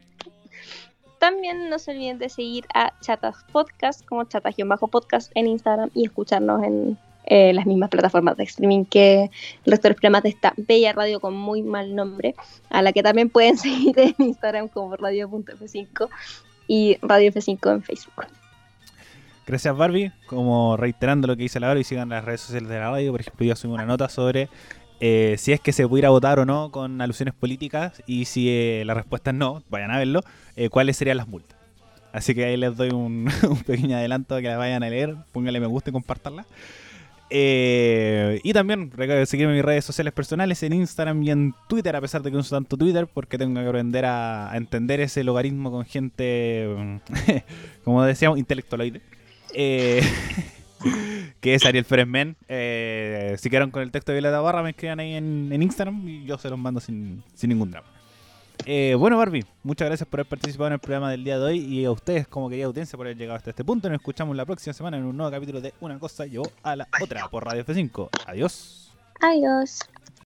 También 1.20 1.70
no 1.70 1.80
se 1.80 1.92
olviden 1.92 2.20
de 2.20 2.30
seguir 2.30 2.66
a 2.74 2.94
Chatas 3.02 3.44
Podcast 3.52 4.06
como 4.06 4.24
chatas-podcast 4.26 5.32
en 5.36 5.48
Instagram 5.48 5.90
y 5.94 6.06
escucharnos 6.06 6.64
en 6.64 6.98
eh, 7.26 7.54
las 7.54 7.66
mismas 7.66 7.90
plataformas 7.90 8.38
de 8.38 8.44
streaming 8.44 8.86
que 8.86 9.24
el 9.24 9.72
resto 9.72 9.88
de 9.88 9.90
los 9.90 10.00
programas 10.00 10.24
de 10.24 10.30
esta 10.30 10.54
bella 10.56 10.94
radio 10.94 11.20
con 11.20 11.36
muy 11.36 11.62
mal 11.62 11.94
nombre, 11.96 12.36
a 12.70 12.82
la 12.82 12.94
que 12.94 13.04
también 13.04 13.30
pueden 13.30 13.58
seguir 13.58 14.00
en 14.00 14.16
Instagram 14.20 14.70
como 14.70 14.96
radio.f5 14.96 16.08
y 16.68 16.98
Radio 17.02 17.32
F5 17.32 17.72
en 17.74 17.84
Facebook. 17.84 18.28
Gracias 19.46 19.76
Barbie, 19.76 20.12
como 20.28 20.78
reiterando 20.78 21.28
lo 21.28 21.36
que 21.36 21.44
dice 21.44 21.60
la 21.60 21.68
Barbie, 21.68 21.84
sigan 21.84 22.10
las 22.10 22.24
redes 22.24 22.42
sociales 22.42 22.70
de 22.70 22.80
la 22.80 22.92
radio, 22.92 23.12
por 23.12 23.22
ejemplo 23.22 23.46
yo 23.46 23.56
subí 23.56 23.74
una 23.74 23.86
nota 23.86 24.08
sobre 24.08 24.50
eh, 25.00 25.36
si 25.38 25.54
es 25.54 25.60
que 25.60 25.74
se 25.74 25.88
pudiera 25.88 26.10
votar 26.10 26.40
o 26.40 26.46
no 26.46 26.72
con 26.72 27.02
alusiones 27.02 27.34
políticas 27.34 28.02
y 28.08 28.26
si 28.26 28.50
eh, 28.50 28.84
la 28.86 28.94
respuesta 28.94 29.32
es 29.32 29.36
no, 29.36 29.64
vayan 29.70 29.92
a 29.92 29.98
verlo, 29.98 30.22
eh, 30.56 30.70
cuáles 30.70 30.98
serían 30.98 31.18
las 31.18 31.28
multas. 31.28 31.58
Así 32.14 32.34
que 32.34 32.46
ahí 32.46 32.58
les 32.58 32.76
doy 32.76 32.90
un, 32.90 33.30
pequeño 33.68 33.96
adelanto 33.98 34.38
que 34.38 34.44
la 34.44 34.58
vayan 34.58 34.84
a 34.84 34.90
leer, 34.90 35.16
pónganle 35.32 35.60
me 35.60 35.68
gusta 35.68 35.92
y 35.92 35.94
compartanla. 35.94 36.46
y 37.30 38.54
también 38.54 38.92
seguirme 39.26 39.52
en 39.52 39.58
mis 39.58 39.66
redes 39.66 39.86
sociales 39.86 40.14
personales, 40.14 40.64
en 40.64 40.74
Instagram 40.74 41.22
y 41.24 41.32
en 41.32 41.54
Twitter, 41.68 41.96
a 41.96 42.02
pesar 42.02 42.24
de 42.24 42.32
que 42.32 42.36
no 42.36 42.40
uso 42.42 42.56
tanto 42.56 42.78
Twitter, 42.78 43.08
porque 43.08 43.38
tengo 43.38 43.62
que 43.62 43.68
aprender 43.68 44.06
a, 44.06 44.52
a 44.52 44.58
entender 44.58 45.00
ese 45.02 45.24
logaritmo 45.24 45.70
con 45.70 45.86
gente, 45.86 47.00
como 47.84 48.04
decíamos, 48.04 48.40
intelectualoide. 48.40 49.02
Que 51.40 51.54
es 51.54 51.66
Ariel 51.66 51.86
Fresmen. 51.86 52.36
Eh, 52.48 53.36
si 53.38 53.50
quieren 53.50 53.72
con 53.72 53.84
el 53.84 53.92
texto 53.92 54.12
de 54.12 54.18
Violeta 54.20 54.42
Barra, 54.42 54.64
me 54.64 54.72
escriban 54.72 55.00
ahí 55.00 55.14
en, 55.14 55.62
Instagram 55.62 56.08
y 56.08 56.26
yo 56.26 56.38
se 56.38 56.50
los 56.50 56.58
mando 56.58 56.80
sin, 56.80 57.24
ningún 57.44 57.72
drama. 57.72 57.88
Eh, 58.66 58.96
bueno, 58.98 59.18
Barbie, 59.18 59.46
muchas 59.62 59.88
gracias 59.88 60.10
por 60.10 60.20
haber 60.20 60.30
participado 60.30 60.68
en 60.68 60.74
el 60.74 60.80
programa 60.80 61.12
del 61.12 61.24
día 61.24 61.38
de 61.38 61.46
hoy 61.46 61.60
y 61.60 61.86
a 61.86 61.92
ustedes, 61.92 62.28
como 62.28 62.50
querida 62.50 62.66
audiencia, 62.66 62.98
por 62.98 63.06
haber 63.06 63.18
llegado 63.18 63.38
hasta 63.38 63.52
este 63.52 63.64
punto. 63.64 63.88
Nos 63.88 64.00
escuchamos 64.00 64.36
la 64.36 64.46
próxima 64.46 64.74
semana 64.74 64.98
en 64.98 65.06
un 65.06 65.16
nuevo 65.16 65.32
capítulo 65.32 65.62
de 65.62 65.74
Una 65.80 66.00
Cosa 66.00 66.26
Llevó 66.26 66.50
a 66.64 66.76
la 66.76 66.88
Otra 67.00 67.30
por 67.30 67.46
Radio 67.46 67.64
F5. 67.64 68.10
Adiós. 68.26 68.92
Adiós. 69.22 69.80